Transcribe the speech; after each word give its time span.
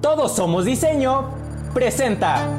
Todos 0.00 0.34
somos 0.34 0.64
diseño. 0.64 1.28
Presenta. 1.74 2.58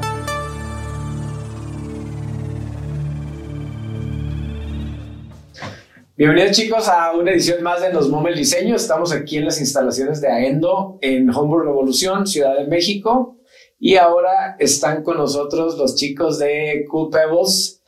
Bienvenidos 6.16 6.56
chicos 6.56 6.86
a 6.88 7.10
una 7.10 7.32
edición 7.32 7.60
más 7.64 7.82
de 7.82 7.92
Nos 7.92 8.08
Mome 8.08 8.30
el 8.30 8.36
Diseño. 8.36 8.76
Estamos 8.76 9.12
aquí 9.12 9.38
en 9.38 9.46
las 9.46 9.58
instalaciones 9.58 10.20
de 10.20 10.28
Aendo 10.28 11.00
en 11.02 11.30
Homburg 11.30 11.64
Revolución, 11.64 12.28
Ciudad 12.28 12.56
de 12.56 12.68
México. 12.68 13.38
Y 13.80 13.96
ahora 13.96 14.54
están 14.60 15.02
con 15.02 15.16
nosotros 15.16 15.76
los 15.76 15.96
chicos 15.96 16.38
de 16.38 16.84
Cool 16.88 17.10
Pebbles. 17.10 17.82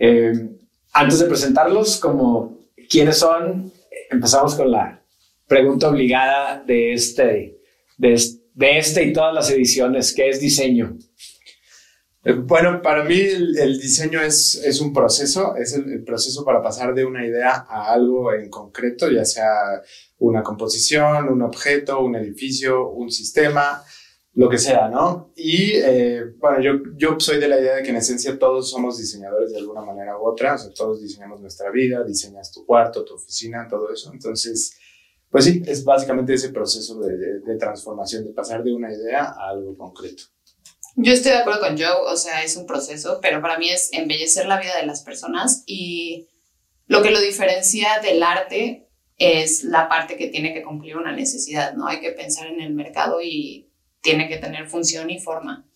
Eh, 0.00 0.32
antes 0.92 1.20
de 1.20 1.26
presentarlos, 1.26 1.96
como 2.00 2.58
quiénes 2.88 3.18
son, 3.18 3.70
empezamos 4.10 4.56
con 4.56 4.72
la 4.72 5.00
pregunta 5.46 5.88
obligada 5.88 6.60
de 6.66 6.92
este, 6.92 7.56
de, 7.96 8.39
de 8.60 8.76
este 8.76 9.02
y 9.02 9.12
todas 9.14 9.34
las 9.34 9.50
ediciones, 9.50 10.12
¿qué 10.12 10.28
es 10.28 10.38
diseño? 10.38 10.98
Eh, 12.22 12.34
bueno, 12.34 12.82
para 12.82 13.04
mí 13.04 13.18
el, 13.18 13.80
diseño 13.80 14.20
es, 14.20 14.62
es, 14.62 14.82
un 14.82 14.92
proceso, 14.92 15.56
es 15.56 15.72
el, 15.72 16.04
proceso 16.04 16.44
para 16.44 16.60
pasar 16.60 16.92
de 16.92 17.06
una 17.06 17.26
idea 17.26 17.64
a 17.66 17.90
algo 17.90 18.34
en 18.34 18.50
concreto, 18.50 19.10
ya 19.10 19.24
sea 19.24 19.48
una 20.18 20.42
composición, 20.42 21.30
un 21.30 21.40
objeto, 21.40 22.00
un 22.02 22.16
edificio, 22.16 22.90
un 22.90 23.10
sistema, 23.10 23.82
lo 24.34 24.50
que 24.50 24.58
sea, 24.58 24.88
¿no? 24.88 25.32
Y 25.34 25.72
eh, 25.76 26.24
bueno, 26.36 26.60
yo, 26.60 26.72
yo 26.98 27.18
soy 27.18 27.40
de 27.40 27.48
la 27.48 27.58
idea 27.58 27.76
de 27.76 27.82
que 27.82 27.88
en 27.88 27.96
esencia 27.96 28.38
todos 28.38 28.68
somos 28.68 28.98
diseñadores 28.98 29.52
de 29.52 29.58
alguna 29.58 29.80
manera 29.80 30.18
u 30.18 30.28
otra, 30.28 30.58
todos 30.74 31.00
diseñamos 31.00 31.40
nuestra 31.40 31.70
vida, 31.70 32.04
diseñas 32.04 32.52
tu 32.52 32.66
cuarto, 32.66 33.06
tu 33.06 33.14
oficina, 33.14 33.66
todo 33.70 33.90
eso. 33.90 34.12
Entonces, 34.12 34.76
pues 35.30 35.44
sí, 35.44 35.62
es 35.64 35.84
básicamente 35.84 36.34
ese 36.34 36.50
proceso 36.50 36.98
de, 37.00 37.40
de, 37.40 37.56
transformación, 37.56 38.24
de 38.24 38.32
pasar 38.32 38.62
de 38.64 38.72
una 38.72 38.92
idea 38.92 39.24
a 39.24 39.50
algo 39.50 39.76
concreto. 39.76 40.24
Yo 40.96 41.12
estoy 41.12 41.32
de 41.32 41.38
acuerdo 41.38 41.60
con 41.60 41.78
Joe, 41.78 42.12
o 42.12 42.16
sea, 42.16 42.42
es 42.42 42.56
un 42.56 42.66
proceso, 42.66 43.20
pero 43.22 43.40
para 43.40 43.56
mí 43.56 43.70
es 43.70 43.90
embellecer 43.92 44.46
la 44.46 44.60
vida 44.60 44.76
de 44.76 44.86
las 44.86 45.02
personas 45.02 45.62
y 45.66 46.28
lo 46.86 47.02
que 47.02 47.12
lo 47.12 47.20
diferencia 47.20 48.00
del 48.02 48.22
arte 48.22 48.88
es 49.16 49.62
la 49.62 49.88
parte 49.88 50.16
que 50.16 50.28
tiene 50.28 50.52
que 50.52 50.62
cumplir 50.62 50.96
una 50.96 51.12
necesidad, 51.12 51.74
¿no? 51.74 51.86
Hay 51.86 52.00
que 52.00 52.10
pensar 52.10 52.48
en 52.48 52.60
el 52.60 52.74
mercado 52.74 53.20
y 53.22 53.70
tiene 54.00 54.28
que 54.28 54.38
tener 54.38 54.66
función 54.66 55.10
y 55.10 55.20
forma. 55.20 55.68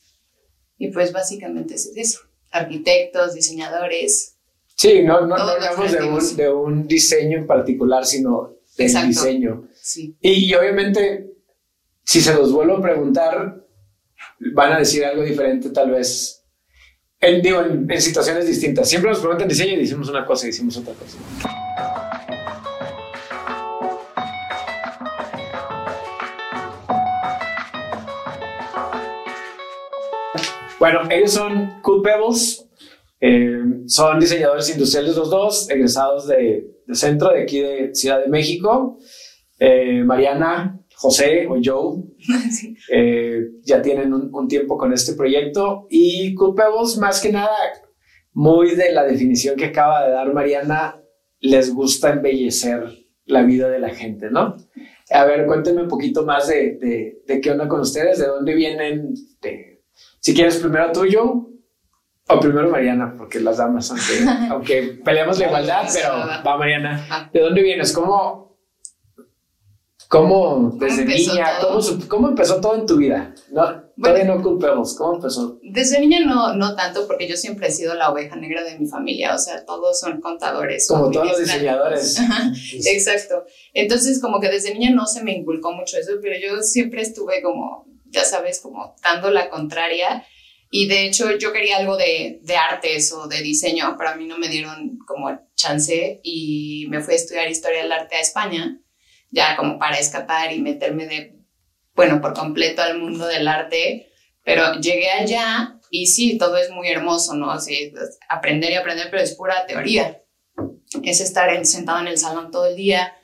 Y 0.78 0.88
pues 0.88 1.12
básicamente 1.12 1.74
es 1.74 1.92
eso. 1.94 2.20
Arquitectos, 2.50 3.34
diseñadores. 3.34 4.36
Sí, 4.74 5.02
no, 5.02 5.26
no, 5.26 5.36
hablamos 5.36 5.92
de 5.92 6.02
un, 6.02 6.36
de 6.36 6.52
un, 6.52 6.88
diseño 6.88 7.38
en 7.38 7.46
particular, 7.46 8.04
sino 8.04 8.56
del 8.76 9.08
diseño. 9.08 9.68
Sí. 9.74 10.16
Y, 10.20 10.54
obviamente, 10.54 11.32
si 12.04 12.20
se 12.20 12.34
los 12.34 12.52
vuelvo 12.52 12.76
a 12.76 12.82
preguntar, 12.82 13.64
van 14.54 14.72
a 14.72 14.78
decir 14.78 15.04
algo 15.04 15.22
diferente 15.22 15.70
tal 15.70 15.90
vez. 15.90 16.42
En, 17.20 17.40
digo, 17.40 17.62
en, 17.62 17.90
en 17.90 18.02
situaciones 18.02 18.46
distintas. 18.46 18.88
Siempre 18.88 19.10
nos 19.10 19.20
preguntan 19.20 19.48
diseño 19.48 19.74
y 19.74 19.80
decimos 19.80 20.08
una 20.08 20.26
cosa 20.26 20.46
y 20.46 20.50
decimos 20.50 20.76
otra 20.76 20.92
cosa. 20.94 21.18
Bueno, 30.84 31.00
ellos 31.08 31.32
son 31.32 31.80
Cool 31.80 32.02
Pebbles, 32.02 32.68
eh, 33.18 33.58
son 33.86 34.20
diseñadores 34.20 34.68
industriales 34.68 35.16
los 35.16 35.30
dos, 35.30 35.70
egresados 35.70 36.26
de, 36.26 36.73
centro 36.92 37.30
de 37.32 37.42
aquí 37.42 37.60
de 37.60 37.94
Ciudad 37.94 38.20
de 38.22 38.28
México. 38.28 38.98
Eh, 39.58 40.02
Mariana, 40.04 40.80
José 40.94 41.46
o 41.48 41.56
Joe 41.62 42.02
eh, 42.92 43.40
ya 43.62 43.80
tienen 43.82 44.12
un, 44.12 44.48
tiempo 44.48 44.76
con 44.76 44.92
este 44.92 45.14
proyecto 45.14 45.86
y 45.90 46.34
Cool 46.34 46.54
Pebbles, 46.54 46.98
más 46.98 47.20
que 47.20 47.30
nada, 47.30 47.56
muy 48.32 48.74
de 48.74 48.92
la 48.92 49.04
definición 49.04 49.56
que 49.56 49.66
acaba 49.66 50.04
de 50.06 50.12
dar 50.12 50.32
Mariana, 50.32 51.00
les 51.40 51.72
gusta 51.72 52.10
embellecer 52.10 52.84
la 53.26 53.42
vida 53.42 53.68
de 53.68 53.78
la 53.78 53.90
gente, 53.90 54.30
¿no? 54.30 54.56
A 55.10 55.24
ver, 55.24 55.46
cuéntenme 55.46 55.82
un 55.82 55.88
poquito 55.88 56.24
más 56.24 56.48
de, 56.48 56.78
de, 56.80 57.22
de 57.26 57.40
qué 57.40 57.50
onda 57.50 57.68
con 57.68 57.80
ustedes, 57.80 58.18
de 58.18 58.26
dónde 58.26 58.54
vienen, 58.54 59.14
de 59.40 59.82
si 60.20 60.34
quieres 60.34 60.56
primero 60.56 60.90
tuyo 60.90 61.53
o 62.28 62.40
primero 62.40 62.70
Mariana, 62.70 63.14
porque 63.16 63.40
las 63.40 63.58
damas, 63.58 63.90
aunque, 63.90 64.24
aunque 64.50 64.82
peleamos 65.04 65.38
la 65.38 65.46
igualdad, 65.46 65.88
pero 65.92 66.14
va 66.46 66.56
Mariana. 66.56 67.06
Ah. 67.10 67.30
¿De 67.32 67.40
dónde 67.40 67.62
vienes? 67.62 67.92
¿Cómo, 67.92 68.56
cómo 70.08 70.72
desde 70.78 71.04
niña, 71.04 71.58
cómo, 71.60 71.80
cómo, 72.08 72.28
empezó 72.28 72.60
todo 72.60 72.76
en 72.76 72.86
tu 72.86 72.96
vida? 72.96 73.34
No, 73.50 73.82
todavía 74.02 74.24
no 74.24 74.42
culpemos, 74.42 74.94
¿cómo 74.96 75.16
empezó? 75.16 75.58
Desde 75.62 76.00
niña 76.00 76.20
no, 76.20 76.54
no 76.54 76.74
tanto, 76.74 77.06
porque 77.06 77.28
yo 77.28 77.36
siempre 77.36 77.68
he 77.68 77.70
sido 77.70 77.94
la 77.94 78.10
oveja 78.10 78.36
negra 78.36 78.64
de 78.64 78.78
mi 78.78 78.86
familia, 78.86 79.34
o 79.34 79.38
sea, 79.38 79.66
todos 79.66 80.00
son 80.00 80.22
contadores. 80.22 80.88
Como 80.88 81.10
todos 81.10 81.28
los 81.28 81.38
diseñadores. 81.40 82.18
Exacto. 82.86 83.44
Entonces, 83.74 84.20
como 84.22 84.40
que 84.40 84.48
desde 84.48 84.72
niña 84.72 84.90
no 84.92 85.06
se 85.06 85.22
me 85.22 85.32
inculcó 85.32 85.72
mucho 85.72 85.98
eso, 85.98 86.12
pero 86.22 86.36
yo 86.40 86.62
siempre 86.62 87.02
estuve 87.02 87.42
como 87.42 87.86
ya 88.14 88.24
sabes, 88.24 88.60
como 88.60 88.94
dando 89.02 89.30
la 89.30 89.50
contraria. 89.50 90.24
Y 90.76 90.88
de 90.88 91.06
hecho 91.06 91.30
yo 91.38 91.52
quería 91.52 91.76
algo 91.76 91.96
de, 91.96 92.40
de 92.42 92.56
artes 92.56 93.12
o 93.12 93.28
de 93.28 93.42
diseño, 93.42 93.94
pero 93.96 94.10
a 94.10 94.16
mí 94.16 94.26
no 94.26 94.38
me 94.38 94.48
dieron 94.48 94.98
como 95.06 95.30
chance 95.54 96.20
y 96.24 96.86
me 96.88 97.00
fui 97.00 97.14
a 97.14 97.16
estudiar 97.16 97.48
historia 97.48 97.82
del 97.82 97.92
arte 97.92 98.16
a 98.16 98.20
España, 98.20 98.80
ya 99.30 99.54
como 99.54 99.78
para 99.78 100.00
escapar 100.00 100.52
y 100.52 100.60
meterme 100.60 101.06
de, 101.06 101.38
bueno, 101.94 102.20
por 102.20 102.34
completo 102.34 102.82
al 102.82 102.98
mundo 102.98 103.24
del 103.24 103.46
arte. 103.46 104.10
Pero 104.42 104.80
llegué 104.80 105.10
allá 105.12 105.78
y 105.90 106.08
sí, 106.08 106.38
todo 106.38 106.56
es 106.56 106.70
muy 106.70 106.88
hermoso, 106.88 107.34
¿no? 107.34 107.52
Así, 107.52 107.92
aprender 108.28 108.72
y 108.72 108.74
aprender, 108.74 109.06
pero 109.12 109.22
es 109.22 109.36
pura 109.36 109.66
teoría. 109.66 110.24
Es 111.04 111.20
estar 111.20 111.64
sentado 111.64 112.00
en 112.00 112.08
el 112.08 112.18
salón 112.18 112.50
todo 112.50 112.66
el 112.66 112.74
día, 112.74 113.16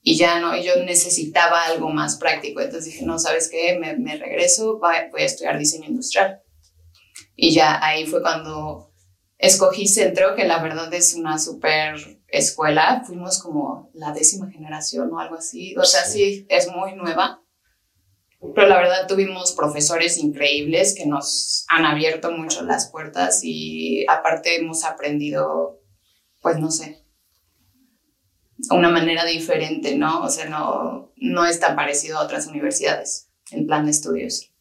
y 0.00 0.16
ya 0.16 0.40
no, 0.40 0.56
yo 0.56 0.76
necesitaba 0.82 1.66
algo 1.66 1.90
más 1.90 2.16
práctico. 2.16 2.62
Entonces 2.62 2.90
dije, 2.94 3.04
no, 3.04 3.18
¿sabes 3.18 3.50
qué? 3.50 3.76
Me, 3.78 3.98
me 3.98 4.16
regreso, 4.16 4.78
voy 4.78 4.94
a 4.94 5.24
estudiar 5.26 5.58
diseño 5.58 5.88
industrial. 5.88 6.40
Y 7.36 7.54
ya 7.54 7.84
ahí 7.84 8.06
fue 8.06 8.22
cuando 8.22 8.92
escogí 9.38 9.86
Centro, 9.86 10.34
que 10.34 10.46
la 10.46 10.62
verdad 10.62 10.92
es 10.94 11.14
una 11.14 11.38
súper 11.38 12.22
escuela. 12.28 13.02
Fuimos 13.06 13.40
como 13.40 13.90
la 13.94 14.12
décima 14.12 14.50
generación 14.50 15.12
o 15.12 15.20
algo 15.20 15.36
así. 15.36 15.76
O 15.76 15.84
sea, 15.84 16.04
sí, 16.04 16.46
es 16.48 16.68
muy 16.68 16.94
nueva. 16.94 17.42
Pero 18.54 18.66
la 18.66 18.76
verdad 18.76 19.06
tuvimos 19.06 19.52
profesores 19.52 20.18
increíbles 20.18 20.94
que 20.94 21.06
nos 21.06 21.64
han 21.68 21.84
abierto 21.84 22.30
mucho 22.32 22.62
las 22.62 22.90
puertas 22.90 23.40
y 23.42 24.04
aparte 24.08 24.56
hemos 24.56 24.84
aprendido, 24.84 25.80
pues 26.42 26.58
no 26.58 26.70
sé, 26.70 27.06
una 28.70 28.90
manera 28.90 29.24
diferente, 29.24 29.96
¿no? 29.96 30.22
O 30.22 30.28
sea, 30.28 30.48
no, 30.48 31.12
no 31.16 31.46
es 31.46 31.60
tan 31.60 31.76
parecido 31.76 32.18
a 32.18 32.24
otras 32.24 32.46
universidades 32.46 33.30
en 33.50 33.66
plan 33.66 33.84
de 33.84 33.90
estudios. 33.92 34.52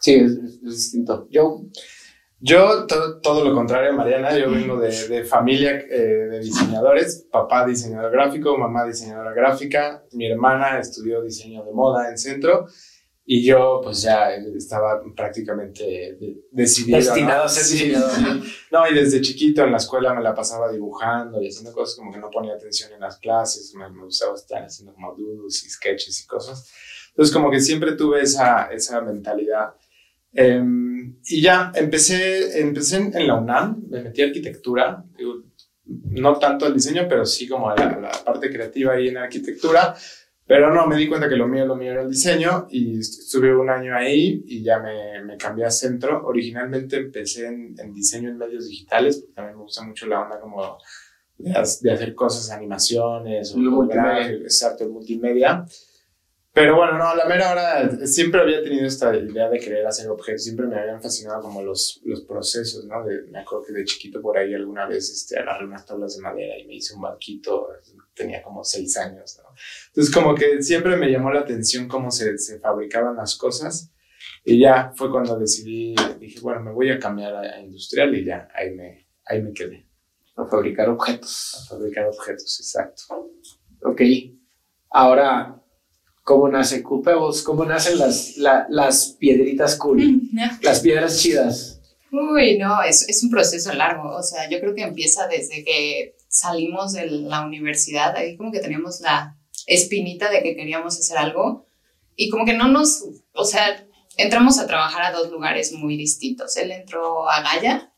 Sí, 0.00 0.14
es, 0.14 0.60
distinto. 0.62 1.28
Yo, 1.30 1.62
yo 2.40 2.86
todo 2.86 3.44
lo 3.44 3.54
contrario, 3.54 3.92
Mariana, 3.92 4.36
yo 4.36 4.50
vengo 4.50 4.78
de, 4.78 5.08
de 5.08 5.24
familia 5.24 5.72
eh, 5.72 6.28
de 6.30 6.40
diseñadores, 6.40 7.26
papá 7.30 7.66
diseñador 7.66 8.10
gráfico, 8.10 8.56
mamá 8.56 8.84
diseñadora 8.84 9.32
gráfica, 9.32 10.04
mi 10.12 10.26
hermana 10.26 10.78
estudió 10.78 11.22
diseño 11.22 11.64
de 11.64 11.72
moda 11.72 12.08
en 12.08 12.18
centro 12.18 12.66
y 13.32 13.44
yo, 13.44 13.80
pues 13.80 14.02
ya 14.02 14.30
estaba 14.34 15.00
prácticamente 15.14 16.18
decidido. 16.50 16.98
Destinado 16.98 17.44
a 17.44 17.48
ser 17.48 17.62
diseñador. 17.62 18.10
no, 18.72 18.88
y 18.88 18.94
desde 18.94 19.20
chiquito 19.20 19.62
en 19.62 19.70
la 19.70 19.76
escuela 19.76 20.12
me 20.12 20.20
la 20.20 20.34
pasaba 20.34 20.68
dibujando 20.72 21.40
y 21.40 21.46
haciendo 21.46 21.72
cosas 21.72 21.94
como 21.94 22.10
que 22.10 22.18
no 22.18 22.28
ponía 22.28 22.54
atención 22.54 22.92
en 22.92 22.98
las 22.98 23.18
clases, 23.18 23.72
me, 23.76 23.88
gustaba 24.02 24.34
estar 24.34 24.64
haciendo 24.64 24.94
como 24.94 25.14
doodles 25.14 25.62
y 25.64 25.70
sketches 25.70 26.24
y 26.24 26.26
cosas. 26.26 26.72
Entonces, 27.10 27.32
como 27.32 27.52
que 27.52 27.60
siempre 27.60 27.92
tuve 27.92 28.22
esa, 28.22 28.64
esa 28.72 29.00
mentalidad. 29.00 29.74
Em, 30.32 31.16
y 31.24 31.40
ya 31.42 31.72
empecé, 31.74 32.60
empecé 32.60 32.96
en, 32.98 33.26
la 33.26 33.34
UNAM, 33.34 33.82
me 33.88 34.02
metí 34.02 34.22
a 34.22 34.26
arquitectura, 34.26 35.04
no 35.84 36.38
tanto 36.38 36.66
el 36.66 36.74
diseño, 36.74 37.06
pero 37.08 37.26
sí 37.26 37.48
como 37.48 37.74
la, 37.74 37.98
la 37.98 38.12
parte 38.24 38.50
creativa 38.50 38.92
ahí 38.92 39.08
en 39.08 39.16
arquitectura 39.16 39.96
pero 40.50 40.74
no, 40.74 40.84
me 40.88 40.96
di 40.96 41.06
cuenta 41.06 41.28
que 41.28 41.36
lo 41.36 41.46
mío, 41.46 41.64
lo 41.64 41.76
mío 41.76 41.92
era 41.92 42.02
el 42.02 42.10
diseño 42.10 42.66
y 42.70 42.98
estuve 42.98 43.54
un 43.54 43.70
año 43.70 43.94
ahí 43.94 44.42
y 44.48 44.64
ya 44.64 44.80
me, 44.80 45.22
me 45.22 45.36
cambié 45.36 45.64
a 45.64 45.70
centro. 45.70 46.26
Originalmente 46.26 46.96
empecé 46.96 47.46
en, 47.46 47.76
en, 47.78 47.94
diseño 47.94 48.30
en 48.30 48.36
medios 48.36 48.66
digitales, 48.66 49.18
porque 49.18 49.32
también 49.32 49.56
me 49.56 49.62
gusta 49.62 49.84
mucho 49.84 50.08
la 50.08 50.22
onda 50.22 50.40
como 50.40 50.76
de, 51.38 51.52
hacer 51.52 52.16
cosas, 52.16 52.50
animaciones, 52.50 53.54
o 53.54 53.58
multimedia. 53.58 54.28
exacto, 54.28 54.88
multimedia. 54.88 55.64
Pero 56.52 56.76
bueno, 56.76 56.98
no, 56.98 57.14
la 57.14 57.26
mera 57.26 57.52
hora 57.52 58.06
siempre 58.06 58.40
había 58.40 58.60
tenido 58.60 58.84
esta 58.84 59.14
idea 59.16 59.48
de 59.48 59.60
querer 59.60 59.86
hacer 59.86 60.10
objetos, 60.10 60.42
siempre 60.42 60.66
me 60.66 60.76
habían 60.76 61.00
fascinado 61.00 61.40
como 61.42 61.62
los, 61.62 62.00
los 62.04 62.22
procesos, 62.22 62.84
¿no? 62.86 63.04
De, 63.04 63.22
me 63.30 63.38
acuerdo 63.38 63.66
que 63.66 63.72
de 63.72 63.84
chiquito 63.84 64.20
por 64.20 64.36
ahí 64.36 64.52
alguna 64.52 64.86
vez 64.86 65.10
este, 65.10 65.38
agarré 65.38 65.64
unas 65.64 65.86
tablas 65.86 66.16
de 66.16 66.22
madera 66.22 66.58
y 66.58 66.66
me 66.66 66.74
hice 66.74 66.94
un 66.94 67.02
banquito, 67.02 67.68
tenía 68.14 68.42
como 68.42 68.64
seis 68.64 68.96
años, 68.96 69.38
¿no? 69.40 69.50
Entonces 69.88 70.12
como 70.12 70.34
que 70.34 70.60
siempre 70.60 70.96
me 70.96 71.08
llamó 71.08 71.32
la 71.32 71.40
atención 71.40 71.86
cómo 71.86 72.10
se, 72.10 72.36
se 72.38 72.58
fabricaban 72.58 73.14
las 73.14 73.36
cosas 73.36 73.92
y 74.44 74.58
ya 74.58 74.92
fue 74.96 75.08
cuando 75.12 75.38
decidí, 75.38 75.94
dije, 76.18 76.40
bueno, 76.40 76.62
me 76.62 76.72
voy 76.72 76.90
a 76.90 76.98
cambiar 76.98 77.32
a, 77.32 77.40
a 77.42 77.60
industrial 77.60 78.12
y 78.16 78.24
ya, 78.24 78.48
ahí 78.52 78.74
me, 78.74 79.06
ahí 79.24 79.40
me 79.40 79.52
quedé. 79.52 79.86
A 80.36 80.46
fabricar 80.46 80.88
objetos. 80.88 81.54
A 81.54 81.74
fabricar 81.74 82.06
objetos, 82.06 82.58
exacto. 82.58 83.02
Ok. 83.82 84.00
Ahora, 84.90 85.59
¿cómo 86.22 86.48
nace 86.48 86.82
Cool 86.82 87.02
Pebbles? 87.02 87.42
¿Cómo 87.42 87.64
nacen 87.64 87.98
las, 87.98 88.36
la- 88.36 88.66
las 88.70 89.16
piedritas 89.18 89.76
cool? 89.76 90.22
Las 90.62 90.80
piedras 90.80 91.18
chidas. 91.18 91.80
Uy, 92.12 92.58
no, 92.58 92.82
es, 92.82 93.08
es 93.08 93.22
un 93.22 93.30
proceso 93.30 93.72
largo. 93.72 94.16
O 94.16 94.22
sea, 94.22 94.48
yo 94.50 94.58
creo 94.60 94.74
que 94.74 94.82
empieza 94.82 95.26
desde 95.28 95.64
que 95.64 96.16
salimos 96.28 96.92
de 96.92 97.06
la 97.06 97.44
universidad. 97.46 98.16
Ahí 98.16 98.36
como 98.36 98.50
que 98.52 98.60
teníamos 98.60 99.00
la 99.00 99.36
espinita 99.66 100.30
de 100.30 100.42
que 100.42 100.56
queríamos 100.56 100.98
hacer 100.98 101.18
algo. 101.18 101.66
Y 102.16 102.28
como 102.30 102.44
que 102.44 102.52
no 102.54 102.68
nos, 102.68 103.04
o 103.32 103.44
sea, 103.44 103.86
entramos 104.16 104.58
a 104.58 104.66
trabajar 104.66 105.02
a 105.04 105.12
dos 105.16 105.30
lugares 105.30 105.72
muy 105.72 105.96
distintos. 105.96 106.56
Él 106.56 106.70
entró 106.72 107.28
a 107.30 107.42
Gaia 107.42 107.92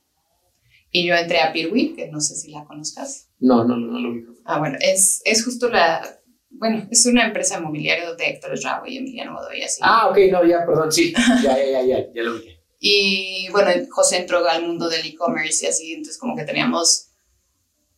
y 0.91 1.07
yo 1.07 1.15
entré 1.15 1.41
a 1.41 1.53
Pirwi, 1.53 1.95
que 1.95 2.09
no 2.09 2.21
sé 2.21 2.37
si 2.37 2.51
la 2.51 2.65
conozcas. 2.65 3.29
No, 3.41 3.65
no, 3.65 3.77
no, 3.77 3.93
no 3.93 3.99
lo 3.99 4.11
ubico. 4.11 4.33
Ah, 4.45 4.59
bueno, 4.59 4.77
es, 4.81 5.23
es 5.25 5.43
justo 5.45 5.69
la, 5.71 6.21
bueno, 6.53 6.87
es 6.91 7.05
una 7.07 7.27
empresa 7.27 7.59
inmobiliaria 7.59 8.13
de 8.15 8.25
Héctor 8.27 8.59
Rabo 8.63 8.87
y 8.87 8.99
Emiliano 8.99 9.35
Godoy, 9.37 9.63
así. 9.63 9.81
Ah, 9.83 10.09
ok, 10.09 10.19
no, 10.31 10.45
ya, 10.45 10.65
perdón, 10.67 10.91
sí. 10.93 11.13
Ya, 11.43 11.57
ya, 11.59 11.65
ya, 11.65 11.83
ya, 11.83 12.13
ya 12.15 12.23
lo 12.23 12.33
ubiqué. 12.33 12.59
Y 12.79 13.49
bueno, 13.53 13.71
José 13.91 14.19
entró 14.19 14.47
al 14.49 14.67
mundo 14.67 14.89
del 14.89 15.07
e-commerce 15.07 15.65
y 15.65 15.69
así, 15.69 15.93
entonces 15.93 16.19
como 16.19 16.35
que 16.37 16.45
teníamos, 16.45 17.11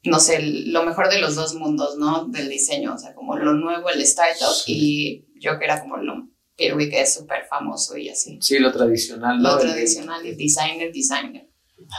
no 0.05 0.21
sé, 0.21 0.41
lo 0.43 0.85
mejor 0.85 1.09
de 1.09 1.19
los 1.21 1.35
dos 1.37 1.55
mundos, 1.55 1.97
¿no? 1.99 2.27
Del 2.27 2.49
diseño, 2.51 2.95
o 2.95 2.99
sea, 2.99 3.15
como 3.15 3.37
lo 3.37 3.55
nuevo, 3.55 3.89
el 3.91 4.01
startup, 4.03 4.55
y 4.67 5.25
yo 5.41 5.59
que 5.59 5.65
era 5.65 5.81
como 5.81 5.97
lo 5.97 6.29
Pirwi, 6.56 6.89
que 6.91 7.01
es 7.01 7.15
súper 7.15 7.47
famoso 7.47 7.97
y 7.97 8.11
así. 8.11 8.39
Sí, 8.41 8.59
lo 8.59 8.71
tradicional. 8.73 9.43
Lo 9.43 9.59
El- 9.59 9.67
tradicional 9.71 10.25
y 10.27 10.35
designer, 10.35 10.93
designer. 10.93 11.49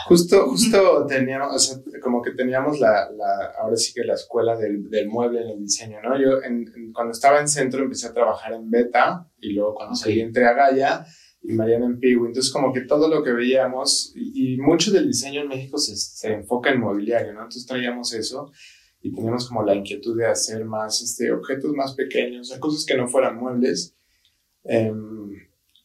Justo, 0.07 0.47
justo 0.47 1.05
teníamos, 1.07 1.55
o 1.55 1.59
sea, 1.59 1.77
como 2.01 2.21
que 2.21 2.31
teníamos 2.31 2.79
la, 2.79 3.09
la, 3.11 3.53
ahora 3.61 3.75
sí 3.75 3.93
que 3.93 4.03
la 4.03 4.13
escuela 4.15 4.55
del, 4.57 4.89
del 4.89 5.07
mueble 5.09 5.41
en 5.41 5.49
el 5.49 5.59
diseño, 5.61 6.01
¿no? 6.01 6.19
Yo 6.19 6.41
en- 6.43 6.65
en- 6.75 6.91
cuando 6.93 7.11
estaba 7.11 7.39
en 7.39 7.47
centro 7.47 7.83
empecé 7.83 8.07
a 8.07 8.13
trabajar 8.13 8.53
en 8.53 8.69
Beta 8.69 9.29
y 9.39 9.53
luego 9.53 9.75
cuando 9.75 9.93
Ok. 9.93 9.99
salí 9.99 10.19
entré 10.21 10.45
a 10.45 10.53
Gaia 10.53 11.05
y 11.41 11.53
Mariana 11.53 11.85
en 11.85 11.99
Piwi. 11.99 12.27
Entonces 12.27 12.51
como 12.51 12.73
que 12.73 12.81
todo 12.81 13.07
lo 13.07 13.23
que 13.23 13.31
veíamos 13.31 14.11
y, 14.15 14.55
y 14.55 14.57
mucho 14.57 14.91
del 14.91 15.07
diseño 15.07 15.41
en 15.41 15.47
México 15.47 15.77
se, 15.77 15.95
se 15.95 16.33
enfoca 16.33 16.71
en 16.71 16.79
mobiliario, 16.79 17.33
¿no? 17.33 17.39
Entonces 17.43 17.65
traíamos 17.65 18.13
eso 18.13 18.51
y 19.01 19.13
teníamos 19.13 19.47
como 19.47 19.61
la 19.63 19.75
inquietud 19.75 20.17
de 20.17 20.25
hacer 20.25 20.65
más 20.65 21.01
este, 21.03 21.31
objetos 21.31 21.71
más 21.73 21.93
pequeños, 21.93 22.47
o 22.49 22.51
sea, 22.51 22.59
cosas 22.59 22.85
que 22.85 22.97
no 22.97 23.07
fueran 23.07 23.37
muebles. 23.37 23.95
Em, 24.63 25.31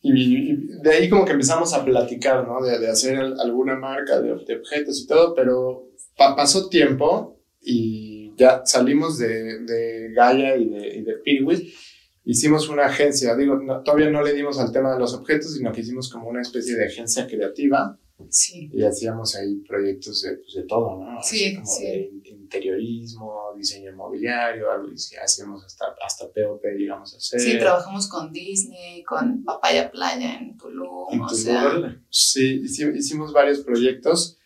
y, 0.02 0.52
y 0.52 0.56
de 0.82 0.90
ahí 0.90 1.08
como 1.08 1.24
que 1.24 1.32
empezamos 1.32 1.72
a 1.74 1.84
platicar, 1.84 2.46
¿no? 2.46 2.62
De, 2.62 2.78
de 2.78 2.88
hacer 2.88 3.16
al- 3.16 3.38
alguna 3.40 3.76
marca 3.76 4.20
de, 4.20 4.28
de 4.46 4.56
objetos 4.56 5.00
y 5.02 5.06
todo, 5.06 5.34
pero 5.34 5.90
pa- 6.16 6.34
pasó 6.36 6.68
tiempo 6.68 7.38
y 7.60 8.34
ya 8.36 8.62
salimos 8.64 9.18
de, 9.18 9.60
de 9.60 10.12
Gaia 10.14 10.56
y 10.56 10.68
de, 10.68 10.96
y 10.96 11.02
de 11.02 11.12
Pirwis. 11.24 11.74
Hicimos 12.24 12.68
una 12.68 12.86
agencia, 12.86 13.34
digo, 13.36 13.56
no- 13.56 13.82
todavía 13.82 14.10
no 14.10 14.22
le 14.22 14.32
dimos 14.34 14.58
al 14.58 14.72
tema 14.72 14.92
de 14.92 14.98
los 15.00 15.14
objetos, 15.14 15.54
sino 15.54 15.72
que 15.72 15.80
hicimos 15.80 16.08
como 16.10 16.28
una 16.28 16.42
especie 16.42 16.76
de 16.76 16.86
agencia 16.86 17.26
creativa 17.26 17.98
Sí. 18.28 18.68
y 18.72 18.82
hacíamos 18.84 19.34
ahí 19.34 19.56
proyectos 19.66 20.22
de, 20.22 20.36
pues, 20.36 20.54
de 20.54 20.62
todo, 20.64 21.02
¿no? 21.02 21.22
Sí, 21.22 21.44
Así 21.46 21.54
como 21.54 21.66
sí. 21.66 22.19
Interiorismo, 22.54 23.52
diseño 23.56 23.90
inmobiliario, 23.90 24.70
algo, 24.70 24.90
y 24.90 24.98
sí, 24.98 25.14
hacíamos 25.16 25.64
hasta, 25.64 25.84
hasta 26.04 26.26
POP, 26.26 26.62
digamos, 26.76 27.14
a 27.14 27.18
hacer. 27.18 27.40
Sí, 27.40 27.58
trabajamos 27.58 28.08
con 28.08 28.32
Disney, 28.32 29.02
con 29.04 29.44
Papaya 29.44 29.90
Playa 29.90 30.38
en 30.38 30.56
Tulum, 30.56 31.06
En 31.12 31.20
o 31.20 31.26
Tulum. 31.28 31.36
sea, 31.36 31.96
Sí, 32.10 32.60
hici- 32.62 32.96
hicimos 32.96 33.32
varios 33.32 33.60
proyectos 33.60 34.36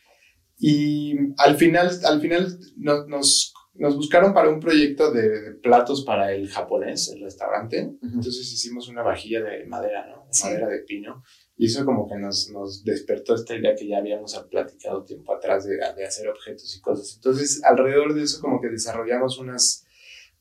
y 0.59 1.15
al 1.39 1.57
final, 1.57 1.91
al 2.05 2.21
final 2.21 2.59
no- 2.77 3.07
nos, 3.07 3.53
nos 3.75 3.97
buscaron 3.97 4.33
para 4.35 4.51
un 4.51 4.61
proyecto 4.61 5.11
de, 5.13 5.29
de 5.29 5.51
platos 5.53 6.05
para 6.05 6.33
el 6.33 6.49
japonés, 6.49 7.09
el 7.09 7.23
restaurante. 7.23 7.91
Entonces 8.03 8.53
hicimos 8.53 8.89
una 8.89 9.03
vajilla 9.03 9.43
de 9.43 9.65
madera, 9.67 10.07
¿no? 10.07 10.27
De 10.27 10.33
Sí. 10.35 10.45
madera 10.45 10.69
de 10.69 10.79
pino. 10.81 11.23
Y 11.57 11.67
eso 11.67 11.85
como 11.85 12.09
que 12.09 12.17
nos, 12.17 12.51
nos 12.51 12.83
despertó 12.85 13.35
esta 13.35 13.55
idea 13.55 13.77
que 13.77 13.87
ya 13.87 13.99
habíamos 13.99 14.35
platicado 14.51 15.05
tiempo 15.05 15.35
atrás 15.35 15.65
de, 15.65 15.77
de 15.77 16.05
hacer 16.05 16.29
objetos 16.29 16.75
y 16.77 16.81
cosas. 16.81 17.15
Entonces, 17.15 17.63
alrededor 17.63 18.15
de 18.15 18.23
eso 18.25 18.41
como 18.41 18.61
que 18.61 18.69
desarrollamos 18.69 19.39
unas 19.39 19.87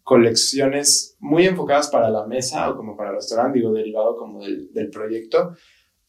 colecciones 0.03 1.15
muy 1.19 1.45
enfocadas 1.45 1.89
para 1.89 2.09
la 2.09 2.25
mesa 2.25 2.69
o 2.69 2.75
como 2.75 2.97
para 2.97 3.11
el 3.11 3.15
restaurante, 3.15 3.59
digo, 3.59 3.71
derivado 3.71 4.17
como 4.17 4.43
del, 4.43 4.71
del 4.73 4.89
proyecto, 4.89 5.55